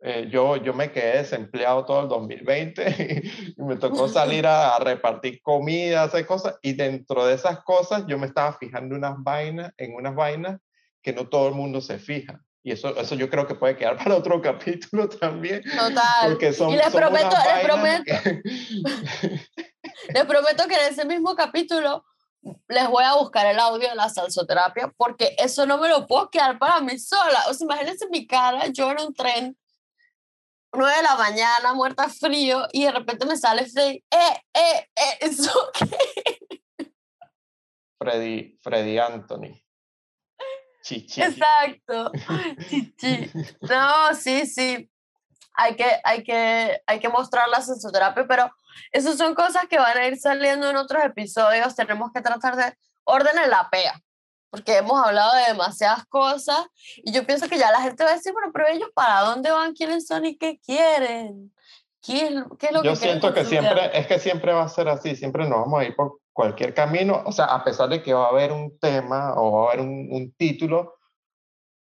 Eh, 0.00 0.28
yo, 0.30 0.56
yo 0.56 0.74
me 0.74 0.92
quedé 0.92 1.18
desempleado 1.18 1.84
todo 1.84 2.02
el 2.02 2.08
2020 2.08 3.22
y 3.56 3.62
me 3.62 3.76
tocó 3.76 4.08
salir 4.08 4.46
a, 4.46 4.78
repartir 4.78 5.40
comida, 5.42 6.02
hacer 6.02 6.26
cosas, 6.26 6.56
y 6.62 6.74
dentro 6.74 7.26
de 7.26 7.34
esas 7.34 7.60
cosas 7.64 8.04
yo 8.06 8.18
me 8.18 8.26
estaba 8.26 8.52
fijando 8.52 8.94
unas 8.94 9.14
vainas, 9.18 9.72
en 9.76 9.94
unas 9.94 10.14
vainas 10.14 10.60
que 11.02 11.12
no 11.12 11.28
todo 11.28 11.48
el 11.48 11.54
mundo 11.54 11.80
se 11.80 11.98
fija. 11.98 12.40
Y 12.62 12.72
eso, 12.72 12.96
eso 12.96 13.14
yo 13.14 13.30
creo 13.30 13.46
que 13.46 13.54
puede 13.54 13.76
quedar 13.76 13.96
para 14.02 14.16
otro 14.16 14.40
capítulo 14.42 15.08
también. 15.08 15.62
Total. 15.62 16.30
Porque 16.30 16.52
son, 16.52 16.70
y 16.70 16.76
les 16.76 16.90
prometo, 16.90 17.36
les 17.54 17.64
prometo, 17.64 18.12
les 20.14 20.24
prometo 20.24 20.68
que 20.68 20.74
en 20.74 20.92
ese 20.92 21.04
mismo 21.04 21.34
capítulo 21.34 22.04
les 22.68 22.88
voy 22.88 23.04
a 23.04 23.14
buscar 23.14 23.46
el 23.46 23.58
audio 23.58 23.88
de 23.88 23.94
la 23.94 24.08
salsoterapia 24.08 24.92
porque 24.96 25.34
eso 25.38 25.66
no 25.66 25.78
me 25.78 25.88
lo 25.88 26.06
puedo 26.06 26.30
quedar 26.30 26.58
para 26.58 26.80
mí 26.80 26.98
sola. 26.98 27.44
O 27.48 27.54
sea, 27.54 27.64
imagínense 27.64 28.08
mi 28.08 28.26
cara, 28.26 28.68
yo 28.68 28.90
en 28.90 29.00
un 29.00 29.14
tren, 29.14 29.56
9 30.72 30.96
de 30.96 31.02
la 31.02 31.16
mañana, 31.16 31.74
muerta 31.74 32.08
frío, 32.08 32.66
y 32.72 32.84
de 32.84 32.92
repente 32.92 33.26
me 33.26 33.36
sale 33.36 33.66
Freddy, 33.66 34.04
eh, 34.10 34.42
eh, 34.54 34.88
eh, 34.96 35.18
eso 35.20 35.52
qué. 35.74 36.90
Freddy, 37.98 38.58
Freddy 38.62 38.98
Anthony. 38.98 39.62
Chichi. 40.82 41.22
Exacto. 41.22 42.12
Chichi. 42.68 43.30
No, 43.62 44.14
sí, 44.14 44.46
sí. 44.46 44.88
Hay 45.54 45.74
que, 45.74 46.00
hay 46.04 46.22
que, 46.22 46.82
hay 46.86 47.00
que 47.00 47.08
mostrar 47.08 47.48
la 47.48 47.62
salsoterapia, 47.62 48.26
pero 48.28 48.52
esas 48.92 49.16
son 49.16 49.34
cosas 49.34 49.66
que 49.68 49.78
van 49.78 49.96
a 49.96 50.06
ir 50.06 50.18
saliendo 50.18 50.68
en 50.68 50.76
otros 50.76 51.04
episodios. 51.04 51.74
Tenemos 51.74 52.12
que 52.12 52.20
tratar 52.20 52.56
de 52.56 52.74
orden 53.04 53.38
en 53.42 53.50
la 53.50 53.68
PEA, 53.70 54.00
porque 54.50 54.76
hemos 54.76 55.04
hablado 55.04 55.34
de 55.34 55.46
demasiadas 55.48 56.04
cosas 56.06 56.66
y 56.96 57.12
yo 57.12 57.26
pienso 57.26 57.48
que 57.48 57.58
ya 57.58 57.70
la 57.70 57.82
gente 57.82 58.04
va 58.04 58.10
a 58.10 58.14
decir, 58.14 58.32
bueno, 58.32 58.50
pero 58.52 58.68
ellos 58.68 58.90
para 58.94 59.20
dónde 59.20 59.50
van, 59.50 59.74
quiénes 59.74 60.06
son 60.06 60.24
y 60.24 60.36
qué 60.36 60.58
quieren. 60.58 61.52
¿Qué 62.02 62.26
es, 62.26 62.34
qué 62.58 62.66
es 62.66 62.72
lo 62.72 62.82
yo 62.84 62.90
que 62.90 62.96
siento 62.96 63.34
que 63.34 63.44
siempre, 63.44 63.98
es 63.98 64.06
que 64.06 64.18
siempre 64.18 64.52
va 64.52 64.62
a 64.62 64.68
ser 64.68 64.88
así, 64.88 65.16
siempre 65.16 65.48
nos 65.48 65.60
vamos 65.60 65.80
a 65.80 65.84
ir 65.84 65.96
por 65.96 66.20
cualquier 66.32 66.72
camino, 66.72 67.22
o 67.24 67.32
sea, 67.32 67.46
a 67.46 67.64
pesar 67.64 67.88
de 67.88 68.02
que 68.02 68.14
va 68.14 68.26
a 68.26 68.28
haber 68.28 68.52
un 68.52 68.78
tema 68.78 69.34
o 69.36 69.52
va 69.52 69.64
a 69.64 69.72
haber 69.72 69.80
un, 69.80 70.08
un 70.12 70.32
título, 70.32 70.94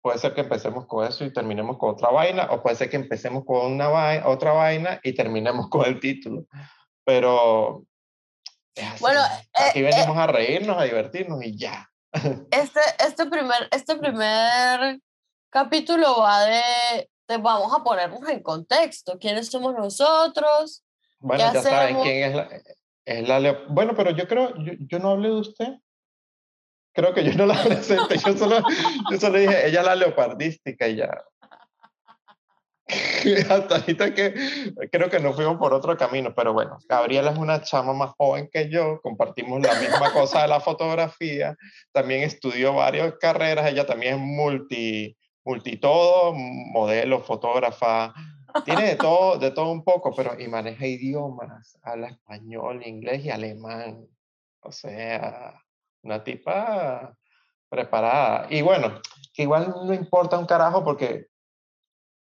puede 0.01 0.19
ser 0.19 0.35
que 0.35 0.43
empecemos 0.43 0.87
con 0.87 1.05
eso 1.07 1.25
y 1.25 1.33
terminemos 1.33 1.77
con 1.79 1.91
otra 1.91 2.11
vaina, 2.11 2.49
o 2.51 2.63
puede 2.63 2.77
ser 2.77 2.89
que 2.89 2.97
empecemos 2.97 3.45
con 3.45 3.73
una 3.73 3.89
vaina, 3.89 4.27
otra 4.29 4.53
vaina 4.53 5.01
y 5.03 5.13
terminemos 5.15 5.69
con 5.71 5.85
el 5.85 6.01
título 6.01 6.47
pero 7.07 7.87
bueno, 9.01 9.21
aquí 9.55 9.79
eh, 9.79 9.89
eh 9.89 9.91
venimos 9.95 10.19
a 10.19 10.27
reírnos, 10.27 10.77
a 10.77 10.83
divertirnos 10.83 11.43
y 11.43 11.57
ya. 11.57 11.89
Este, 12.51 12.81
este, 12.99 13.27
primer, 13.27 13.69
este 13.71 13.97
primer 13.97 15.01
capítulo 15.51 16.21
va 16.21 16.45
de, 16.45 17.07
vamos 17.39 17.73
a 17.73 17.85
ponernos 17.85 18.29
en 18.29 18.43
contexto, 18.43 19.19
quiénes 19.19 19.49
somos 19.49 19.75
nosotros. 19.75 20.83
Bueno, 21.21 21.53
ya 21.53 21.63
saben 21.63 22.01
quién 22.03 22.31
es 22.31 22.35
la, 22.35 22.49
es 23.05 23.29
la 23.29 23.53
Bueno, 23.69 23.95
pero 23.95 24.11
yo 24.11 24.27
creo, 24.27 24.55
yo, 24.57 24.73
yo 24.79 24.99
no 24.99 25.11
hablé 25.11 25.29
de 25.29 25.35
usted 25.35 25.69
creo 26.97 27.13
que 27.13 27.23
yo 27.23 27.35
no 27.35 27.47
la 27.47 27.63
presenté, 27.65 28.17
yo 28.19 28.37
solo, 28.37 28.63
yo 29.11 29.21
solo 29.21 29.39
dije, 29.39 29.69
ella 29.69 29.81
es 29.81 29.87
la 29.87 29.95
leopardística 29.95 30.89
y 30.89 30.97
ya. 30.97 31.23
hasta 33.51 33.77
ahorita 33.77 34.15
que 34.15 34.35
creo 34.93 35.11
que 35.11 35.19
nos 35.19 35.35
fuimos 35.35 35.57
por 35.57 35.75
otro 35.75 35.97
camino, 35.97 36.33
pero 36.35 36.53
bueno, 36.53 36.79
Gabriela 36.89 37.33
es 37.33 37.39
una 37.39 37.61
chama 37.63 37.93
más 37.93 38.11
joven 38.17 38.49
que 38.53 38.71
yo, 38.71 39.01
compartimos 39.03 39.61
la 39.61 39.75
misma 39.81 40.13
cosa 40.13 40.43
de 40.43 40.49
la 40.49 40.61
fotografía, 40.61 41.57
también 41.93 42.23
estudió 42.23 42.75
varias 42.75 43.15
carreras, 43.21 43.69
ella 43.71 43.87
también 43.87 44.15
es 44.15 44.21
multi, 44.21 45.17
multi 45.45 45.79
todo, 45.79 46.33
modelo, 46.35 47.23
fotógrafa, 47.25 48.15
tiene 48.65 48.85
de 48.85 48.97
todo, 48.97 49.39
de 49.39 49.51
todo 49.51 49.73
un 49.73 49.83
poco, 49.83 50.15
pero 50.15 50.39
y 50.39 50.47
maneja 50.47 50.87
idiomas, 50.87 51.77
habla 51.83 52.09
español, 52.09 52.87
inglés 52.87 53.25
y 53.25 53.31
alemán, 53.31 54.07
o 54.61 54.71
sea, 54.71 55.61
una 56.03 56.23
tipa 56.23 57.17
preparada. 57.69 58.47
Y 58.49 58.63
bueno, 58.63 59.01
que 59.35 59.43
igual 59.43 59.75
no 59.85 59.93
importa 59.93 60.39
un 60.39 60.47
carajo 60.47 60.85
porque 60.85 61.27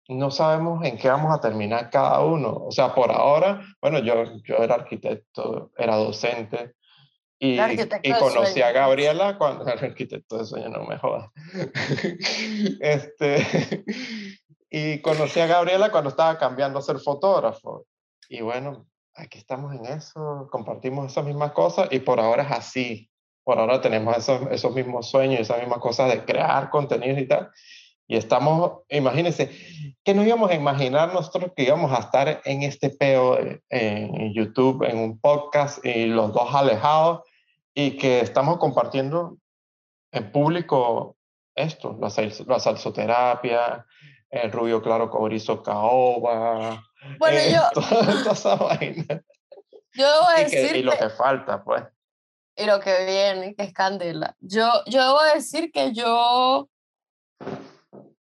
no 0.09 0.31
sabemos 0.31 0.83
en 0.85 0.97
qué 0.97 1.07
vamos 1.07 1.33
a 1.33 1.39
terminar 1.39 1.89
cada 1.89 2.19
uno. 2.23 2.49
O 2.65 2.71
sea, 2.71 2.93
por 2.93 3.11
ahora, 3.11 3.61
bueno, 3.81 3.99
yo, 3.99 4.23
yo 4.43 4.57
era 4.57 4.75
arquitecto, 4.75 5.71
era 5.77 5.95
docente 5.95 6.75
y, 7.41 7.57
y 8.03 8.13
conocí 8.19 8.61
a 8.61 8.73
Gabriela 8.73 9.37
cuando 9.37 9.65
era 9.65 9.87
arquitecto 9.87 10.37
de 10.37 10.45
sueño, 10.45 10.67
no 10.67 10.83
me 10.83 10.97
jodas. 10.97 11.31
este, 12.81 13.85
y 14.69 14.99
conocí 15.01 15.39
a 15.39 15.47
Gabriela 15.47 15.89
cuando 15.89 16.09
estaba 16.09 16.37
cambiando 16.37 16.79
a 16.79 16.81
ser 16.81 16.99
fotógrafo. 16.99 17.85
Y 18.27 18.41
bueno, 18.41 18.87
aquí 19.15 19.37
estamos 19.37 19.73
en 19.73 19.85
eso, 19.85 20.49
compartimos 20.51 21.11
esas 21.11 21.23
mismas 21.23 21.53
cosas 21.53 21.87
y 21.91 21.99
por 21.99 22.19
ahora 22.19 22.43
es 22.43 22.51
así. 22.51 23.09
Por 23.45 23.57
ahora 23.57 23.79
tenemos 23.79 24.17
esos, 24.17 24.41
esos 24.51 24.75
mismos 24.75 25.09
sueños, 25.09 25.39
esas 25.39 25.59
mismas 25.59 25.79
cosas 25.79 26.11
de 26.11 26.25
crear 26.25 26.69
contenidos 26.69 27.19
y 27.19 27.27
tal. 27.27 27.49
Y 28.09 28.17
estamos, 28.17 28.81
imagínense, 28.89 29.51
que 30.03 30.15
no 30.15 30.23
íbamos 30.23 30.49
a 30.49 30.55
imaginar 30.55 31.13
nosotros 31.13 31.51
que 31.55 31.63
íbamos 31.63 31.91
a 31.91 31.99
estar 31.99 32.41
en 32.43 32.63
este 32.63 32.89
peo 32.89 33.37
en 33.69 34.33
YouTube, 34.33 34.83
en 34.83 34.97
un 34.97 35.19
podcast, 35.19 35.85
y 35.85 36.07
los 36.07 36.33
dos 36.33 36.53
alejados, 36.55 37.21
y 37.75 37.97
que 37.97 38.21
estamos 38.21 38.57
compartiendo 38.57 39.37
en 40.11 40.31
público 40.31 41.17
esto, 41.53 41.99
la, 42.01 42.11
la 42.47 42.59
salsoterapia, 42.59 43.85
el 44.31 44.51
rubio 44.51 44.81
claro 44.81 45.11
cobrizo 45.11 45.61
caoba, 45.61 46.83
bueno, 47.19 47.37
eh, 47.37 47.53
yo, 47.53 47.61
toda, 47.73 48.31
esa 48.31 48.55
vaina. 48.55 49.23
Yo 49.93 50.07
debo 50.07 50.43
decir 50.43 50.75
y, 50.77 50.81
lo 50.81 50.97
que 50.97 51.09
falta, 51.09 51.63
pues. 51.63 51.83
Y 52.55 52.65
lo 52.65 52.79
que 52.79 53.05
viene, 53.05 53.53
que 53.53 53.65
es 53.65 53.73
candela. 53.73 54.35
Yo, 54.39 54.67
yo 54.87 55.05
debo 55.05 55.23
decir 55.35 55.71
que 55.71 55.93
yo 55.93 56.67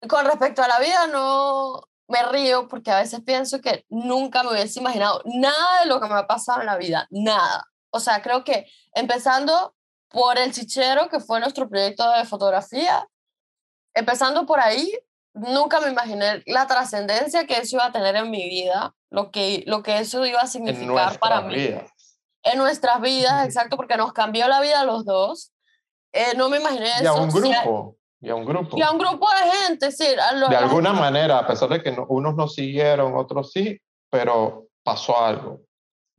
con 0.08 0.26
respecto 0.26 0.62
a 0.64 0.68
la 0.68 0.80
vida, 0.80 1.08
no 1.08 1.82
me 2.08 2.24
río 2.24 2.68
porque 2.68 2.92
a 2.92 3.00
veces 3.00 3.22
pienso 3.22 3.62
que 3.62 3.86
nunca 3.90 4.44
me 4.44 4.52
hubiese 4.52 4.80
imaginado 4.80 5.22
nada 5.26 5.82
de 5.82 5.88
lo 5.88 6.00
que 6.00 6.08
me 6.08 6.16
ha 6.16 6.28
pasado 6.28 6.62
en 6.62 6.68
la 6.68 6.78
vida, 6.78 7.08
nada. 7.10 7.66
O 7.90 8.00
sea, 8.00 8.22
creo 8.22 8.44
que 8.44 8.68
empezando 8.94 9.76
por 10.10 10.38
el 10.38 10.54
chichero, 10.54 11.10
que 11.10 11.20
fue 11.20 11.40
nuestro 11.40 11.68
proyecto 11.70 12.10
de 12.12 12.26
fotografía, 12.26 13.08
empezando 13.94 14.46
por 14.46 14.60
ahí, 14.60 14.92
nunca 15.34 15.80
me 15.80 15.90
imaginé 15.90 16.44
la 16.46 16.68
trascendencia 16.68 17.46
que 17.46 17.58
eso 17.58 17.76
iba 17.76 17.86
a 17.86 17.92
tener 17.92 18.16
en 18.16 18.30
mi 18.30 18.48
vida, 18.50 18.96
lo 19.10 19.32
que, 19.32 19.64
lo 19.68 19.84
que 19.84 20.00
eso 20.00 20.26
iba 20.26 20.42
a 20.42 20.48
significar 20.48 21.20
para 21.20 21.42
mí. 21.42 21.76
En 22.44 22.58
nuestras 22.58 23.02
vidas, 23.02 23.46
exacto, 23.46 23.76
porque 23.76 23.98
nos 23.98 24.14
cambió 24.14 24.48
la 24.48 24.62
vida 24.62 24.82
a 24.82 24.86
los 24.86 25.06
dos. 25.06 25.52
Eh, 26.14 26.34
no 26.38 26.50
me 26.50 26.58
imaginé 26.58 26.90
eso. 26.90 27.04
Y 27.04 27.08
a 27.08 27.14
un 27.14 27.30
grupo. 27.30 27.98
Y 28.20 28.30
a 28.30 28.36
un 28.36 28.46
grupo. 28.46 28.78
Y 28.78 28.82
a 28.82 28.92
un 28.92 28.98
grupo 28.98 29.28
de 29.30 29.52
gente, 29.52 29.92
sí. 29.92 30.06
de 30.06 30.56
alguna 30.56 30.94
manera, 30.94 31.40
a 31.40 31.48
pesar 31.48 31.70
de 31.70 31.82
que 31.84 31.96
unos 32.08 32.36
no 32.36 32.48
siguieron, 32.48 33.16
otros 33.16 33.52
sí, 33.52 33.80
pero 34.10 34.68
pasó 34.84 35.20
algo. 35.20 35.62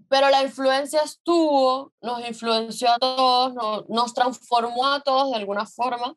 Pero 0.09 0.31
la 0.31 0.43
influencia 0.43 1.03
estuvo, 1.03 1.93
nos 2.01 2.27
influenció 2.27 2.91
a 2.91 2.99
todos, 2.99 3.85
nos 3.89 4.15
transformó 4.15 4.87
a 4.87 5.01
todos 5.01 5.31
de 5.31 5.37
alguna 5.37 5.67
forma. 5.67 6.15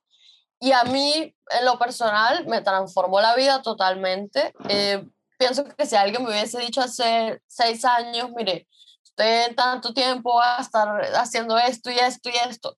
Y 0.60 0.72
a 0.72 0.84
mí, 0.84 1.36
en 1.50 1.66
lo 1.66 1.80
personal, 1.80 2.46
me 2.46 2.62
transformó 2.62 3.20
la 3.20 3.36
vida 3.36 3.62
totalmente. 3.64 4.54
Eh, 4.70 5.04
pienso 5.40 5.66
que 5.66 5.86
si 5.88 5.96
alguien 5.96 6.24
me 6.24 6.30
hubiese 6.30 6.60
dicho 6.60 6.82
hace 6.82 7.42
seis 7.48 7.84
años, 7.84 8.30
mire, 8.36 8.68
usted 9.04 9.48
en 9.48 9.56
tanto 9.56 9.94
tiempo 9.94 10.36
va 10.36 10.58
a 10.58 10.62
estar 10.62 11.02
haciendo 11.16 11.58
esto 11.58 11.90
y 11.90 11.98
esto 11.98 12.30
y 12.30 12.38
esto, 12.48 12.78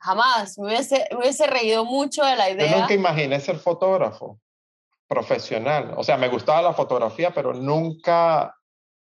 jamás 0.00 0.58
me 0.58 0.66
hubiese, 0.66 1.06
me 1.10 1.18
hubiese 1.18 1.46
reído 1.46 1.84
mucho 1.84 2.24
de 2.24 2.36
la 2.36 2.50
idea. 2.50 2.70
Yo 2.70 2.78
nunca 2.80 2.94
imaginé 2.94 3.38
ser 3.40 3.58
fotógrafo 3.58 4.40
profesional. 5.06 5.94
O 5.96 6.04
sea, 6.04 6.16
me 6.16 6.28
gustaba 6.28 6.62
la 6.62 6.72
fotografía, 6.72 7.32
pero 7.34 7.52
nunca 7.52 8.54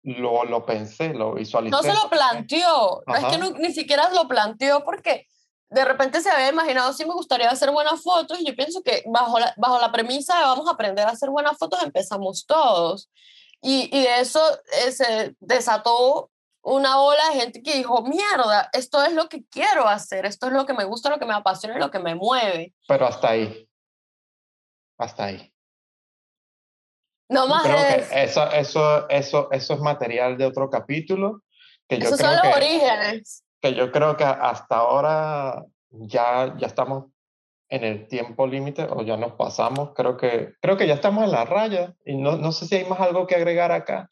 lo, 0.02 0.44
lo 0.44 0.66
pensé, 0.66 1.14
lo 1.14 1.34
visualicé. 1.34 1.70
No 1.70 1.82
se 1.82 1.94
lo 1.94 2.10
planteó, 2.10 3.02
no 3.06 3.14
es 3.14 3.24
que 3.24 3.38
ni 3.60 3.72
siquiera 3.72 4.10
lo 4.10 4.28
planteó 4.28 4.84
porque 4.84 5.26
de 5.70 5.84
repente 5.84 6.20
se 6.20 6.30
había 6.30 6.48
imaginado 6.48 6.92
si 6.92 7.04
me 7.04 7.14
gustaría 7.14 7.48
hacer 7.48 7.70
buenas 7.70 8.02
fotos 8.02 8.38
y 8.38 8.46
yo 8.46 8.54
pienso 8.54 8.82
que 8.82 9.02
bajo 9.06 9.38
la, 9.38 9.54
bajo 9.56 9.80
la 9.80 9.90
premisa 9.90 10.36
de 10.38 10.44
vamos 10.44 10.68
a 10.68 10.72
aprender 10.72 11.06
a 11.06 11.12
hacer 11.12 11.30
buenas 11.30 11.56
fotos 11.58 11.82
empezamos 11.82 12.44
todos. 12.44 13.10
Y, 13.62 13.88
y 13.96 14.02
de 14.02 14.20
eso 14.20 14.40
eh, 14.84 14.92
se 14.92 15.34
desató 15.40 16.30
una 16.64 17.00
ola 17.00 17.28
de 17.32 17.40
gente 17.40 17.62
que 17.62 17.76
dijo, 17.76 18.02
mierda, 18.02 18.70
esto 18.72 19.02
es 19.04 19.12
lo 19.12 19.28
que 19.28 19.44
quiero 19.44 19.86
hacer, 19.86 20.26
esto 20.26 20.46
es 20.46 20.52
lo 20.52 20.66
que 20.66 20.72
me 20.72 20.84
gusta, 20.84 21.10
lo 21.10 21.18
que 21.18 21.26
me 21.26 21.34
apasiona, 21.34 21.78
lo 21.78 21.90
que 21.90 21.98
me 21.98 22.14
mueve. 22.14 22.74
Pero 22.88 23.06
hasta 23.06 23.30
ahí. 23.30 23.68
Hasta 24.98 25.26
ahí. 25.26 25.52
No 27.28 27.46
más 27.46 27.62
creo 27.62 27.76
que 27.76 28.22
eso, 28.24 28.50
eso, 28.50 29.08
eso, 29.08 29.50
eso 29.50 29.74
es 29.74 29.80
material 29.80 30.36
de 30.36 30.46
otro 30.46 30.70
capítulo. 30.70 31.42
Que 31.88 31.98
yo 31.98 32.06
Esos 32.06 32.18
creo 32.18 32.30
son 32.30 32.38
los 32.38 32.56
que, 32.56 32.64
orígenes 32.64 33.44
que 33.64 33.74
yo 33.74 33.90
creo 33.90 34.16
que 34.16 34.24
hasta 34.24 34.76
ahora 34.76 35.64
ya, 35.90 36.54
ya 36.58 36.66
estamos 36.66 37.06
en 37.70 37.82
el 37.82 38.08
tiempo 38.08 38.46
límite 38.46 38.86
o 38.90 39.00
ya 39.02 39.16
nos 39.16 39.32
pasamos. 39.32 39.92
Creo 39.94 40.18
que, 40.18 40.52
creo 40.60 40.76
que 40.76 40.86
ya 40.86 40.94
estamos 40.94 41.24
en 41.24 41.32
la 41.32 41.46
raya 41.46 41.94
y 42.04 42.16
no, 42.16 42.36
no 42.36 42.52
sé 42.52 42.66
si 42.66 42.74
hay 42.74 42.84
más 42.84 43.00
algo 43.00 43.26
que 43.26 43.36
agregar 43.36 43.72
acá. 43.72 44.10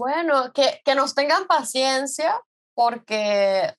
Bueno, 0.00 0.50
que, 0.54 0.80
que 0.82 0.94
nos 0.94 1.14
tengan 1.14 1.46
paciencia 1.46 2.40
porque, 2.74 3.74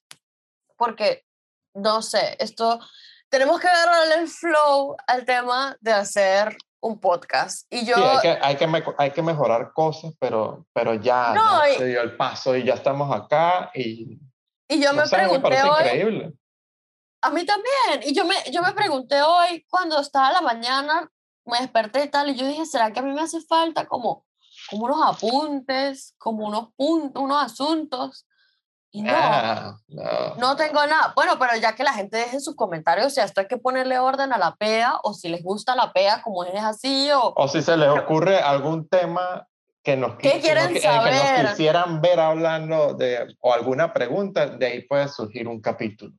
porque, 0.78 1.26
no 1.74 2.04
sé, 2.04 2.38
esto, 2.38 2.80
tenemos 3.28 3.60
que 3.60 3.68
agarrarle 3.68 4.22
el 4.22 4.28
flow 4.28 4.96
al 5.08 5.26
tema 5.26 5.76
de 5.82 5.94
hacer 5.94 6.56
un 6.80 7.00
podcast. 7.00 7.66
Y 7.74 7.88
yo... 7.88 7.96
Sí, 7.96 8.04
hay, 8.04 8.20
que, 8.22 8.40
hay, 8.40 8.56
que 8.56 8.84
hay 9.00 9.10
que 9.10 9.24
mejorar 9.24 9.74
cosas, 9.74 10.14
pero, 10.20 10.68
pero 10.74 10.94
ya, 10.94 11.34
se 11.76 11.86
dio 11.86 12.02
el 12.04 12.16
paso 12.16 12.56
y 12.56 12.66
ya 12.66 12.76
estamos 12.76 13.12
acá 13.12 13.72
y... 13.74 14.20
Y 14.68 14.80
yo 14.80 14.94
me 14.94 15.08
pregunté 15.10 15.50
me 15.50 15.64
hoy... 15.64 15.82
increíble. 15.82 16.34
A 17.24 17.32
mí 17.32 17.44
también. 17.48 18.04
Y 18.04 18.14
yo 18.14 18.26
me, 18.26 18.36
yo 18.52 18.62
me 18.62 18.74
pregunté 18.74 19.24
hoy, 19.24 19.66
cuando 19.72 20.00
estaba 20.00 20.28
a 20.28 20.34
la 20.34 20.42
mañana, 20.42 21.12
me 21.46 21.58
desperté 21.62 22.04
y 22.04 22.10
tal, 22.10 22.30
y 22.30 22.36
yo 22.36 22.46
dije, 22.46 22.68
¿será 22.68 22.94
que 22.94 23.00
a 23.00 23.04
mí 23.04 23.12
me 23.12 23.22
hace 23.22 23.42
falta 23.42 23.88
como, 23.88 24.24
como 24.72 24.86
unos 24.86 25.02
apuntes, 25.06 26.16
como 26.18 26.48
unos 26.48 26.70
puntos, 26.76 27.22
unos 27.22 27.44
asuntos? 27.44 28.26
Y 28.94 29.04
no, 29.04 29.14
Ah, 29.16 29.78
no. 29.88 30.36
no 30.38 30.56
tengo 30.58 30.86
nada. 30.86 31.14
Bueno, 31.16 31.38
pero 31.40 31.56
ya 31.56 31.76
que 31.76 31.84
la 31.84 31.94
gente 31.94 32.18
deje 32.18 32.40
sus 32.42 32.56
comentarios, 32.56 33.08
o 33.08 33.10
sea, 33.12 33.24
esto 33.26 33.40
hay 33.42 33.48
que 33.48 33.58
ponerle 33.58 34.00
orden 34.00 34.34
a 34.34 34.38
la 34.38 34.56
PEA, 34.56 34.96
o 35.04 35.14
si 35.14 35.30
les 35.30 35.44
gusta 35.44 35.76
la 35.76 35.94
PEA, 35.94 36.22
como 36.24 36.44
es 36.44 36.62
así, 36.64 37.10
o... 37.12 37.34
O 37.36 37.48
si 37.48 37.62
se 37.62 37.78
les 37.78 37.88
ocurre 37.90 38.40
algún 38.40 38.90
tema 38.90 39.48
que 39.84 39.96
nos, 39.96 40.16
¿Qué 40.18 40.40
qui- 40.40 40.42
quieren 40.42 40.68
que, 40.70 40.74
que 40.74 40.82
saber? 40.82 41.14
nos 41.14 41.52
quisieran 41.52 42.02
ver 42.02 42.20
hablando 42.20 42.94
de, 42.94 43.34
o 43.40 43.54
alguna 43.54 43.94
pregunta, 43.94 44.48
de 44.48 44.66
ahí 44.66 44.82
puede 44.82 45.08
surgir 45.08 45.48
un 45.48 45.62
capítulo. 45.62 46.14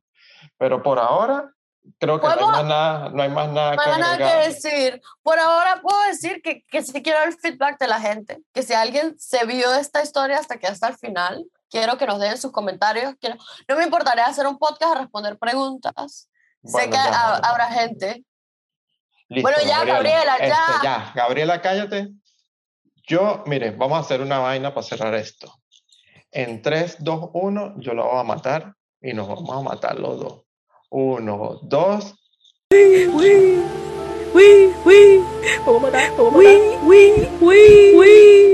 Pero 0.57 0.81
por 0.81 0.97
ahora, 0.97 1.51
creo 1.99 2.19
que 2.19 2.27
no 2.27 2.33
hay 2.33 2.39
más 2.45 2.65
nada, 2.65 3.09
no 3.09 3.23
hay 3.23 3.29
más 3.29 3.49
nada 3.49 3.75
No 3.75 3.83
que 3.83 3.89
hay 3.89 3.99
nada 4.01 4.13
agregar. 4.13 4.41
que 4.41 4.47
decir. 4.49 5.01
Por 5.21 5.39
ahora 5.39 5.81
puedo 5.81 6.01
decir 6.07 6.41
que, 6.41 6.63
que 6.65 6.81
sí 6.83 7.01
quiero 7.03 7.23
el 7.23 7.37
feedback 7.37 7.79
de 7.79 7.87
la 7.87 7.99
gente, 7.99 8.39
que 8.53 8.63
si 8.63 8.73
alguien 8.73 9.15
se 9.19 9.45
vio 9.45 9.73
esta 9.73 10.01
historia 10.01 10.39
hasta 10.39 10.57
que 10.57 10.67
hasta 10.67 10.87
el 10.87 10.97
final, 10.97 11.45
quiero 11.69 11.97
que 11.97 12.05
nos 12.07 12.19
den 12.19 12.37
sus 12.37 12.51
comentarios. 12.51 13.15
Quiero, 13.19 13.35
no 13.67 13.75
me 13.75 13.83
importaría 13.83 14.25
hacer 14.25 14.47
un 14.47 14.57
podcast 14.57 14.95
a 14.95 14.99
responder 15.01 15.37
preguntas. 15.37 16.29
sé 16.63 16.71
Bueno, 16.71 16.91
que 16.91 16.97
ya, 16.97 17.05
ha- 17.35 17.41
ya. 17.41 17.49
habrá 17.49 17.67
gente. 17.71 18.23
Listo, 19.29 19.49
Bueno, 19.49 19.57
ya, 19.67 19.83
Gabriela, 19.83 20.35
Este, 20.35 20.47
ya. 20.49 20.79
ya, 20.83 21.11
Gabriela, 21.15 21.61
cállate. 21.61 22.09
Yo, 23.07 23.43
mire, 23.47 23.71
vamos 23.71 23.97
a 23.97 24.01
hacer 24.01 24.21
una 24.21 24.39
vaina 24.39 24.73
para 24.73 24.85
cerrar 24.85 25.13
esto. 25.15 25.53
En 26.31 26.61
3, 26.61 26.97
2, 26.99 27.29
1, 27.33 27.73
yo 27.77 27.93
lo 27.93 28.05
voy 28.07 28.19
a 28.19 28.23
matar 28.23 28.75
y 29.01 29.13
nos 29.13 29.27
vamos 29.27 29.49
a 29.57 29.61
matar 29.61 29.99
los 29.99 30.19
dos. 30.19 30.42
1, 30.93 31.25
2, 31.25 31.59
We, 32.69 33.07
we, 33.07 33.57
we, 34.35 34.67
we, 34.85 35.23
we, 35.65 36.77
we, 36.85 37.27
we, 37.41 37.97
we. 37.97 38.52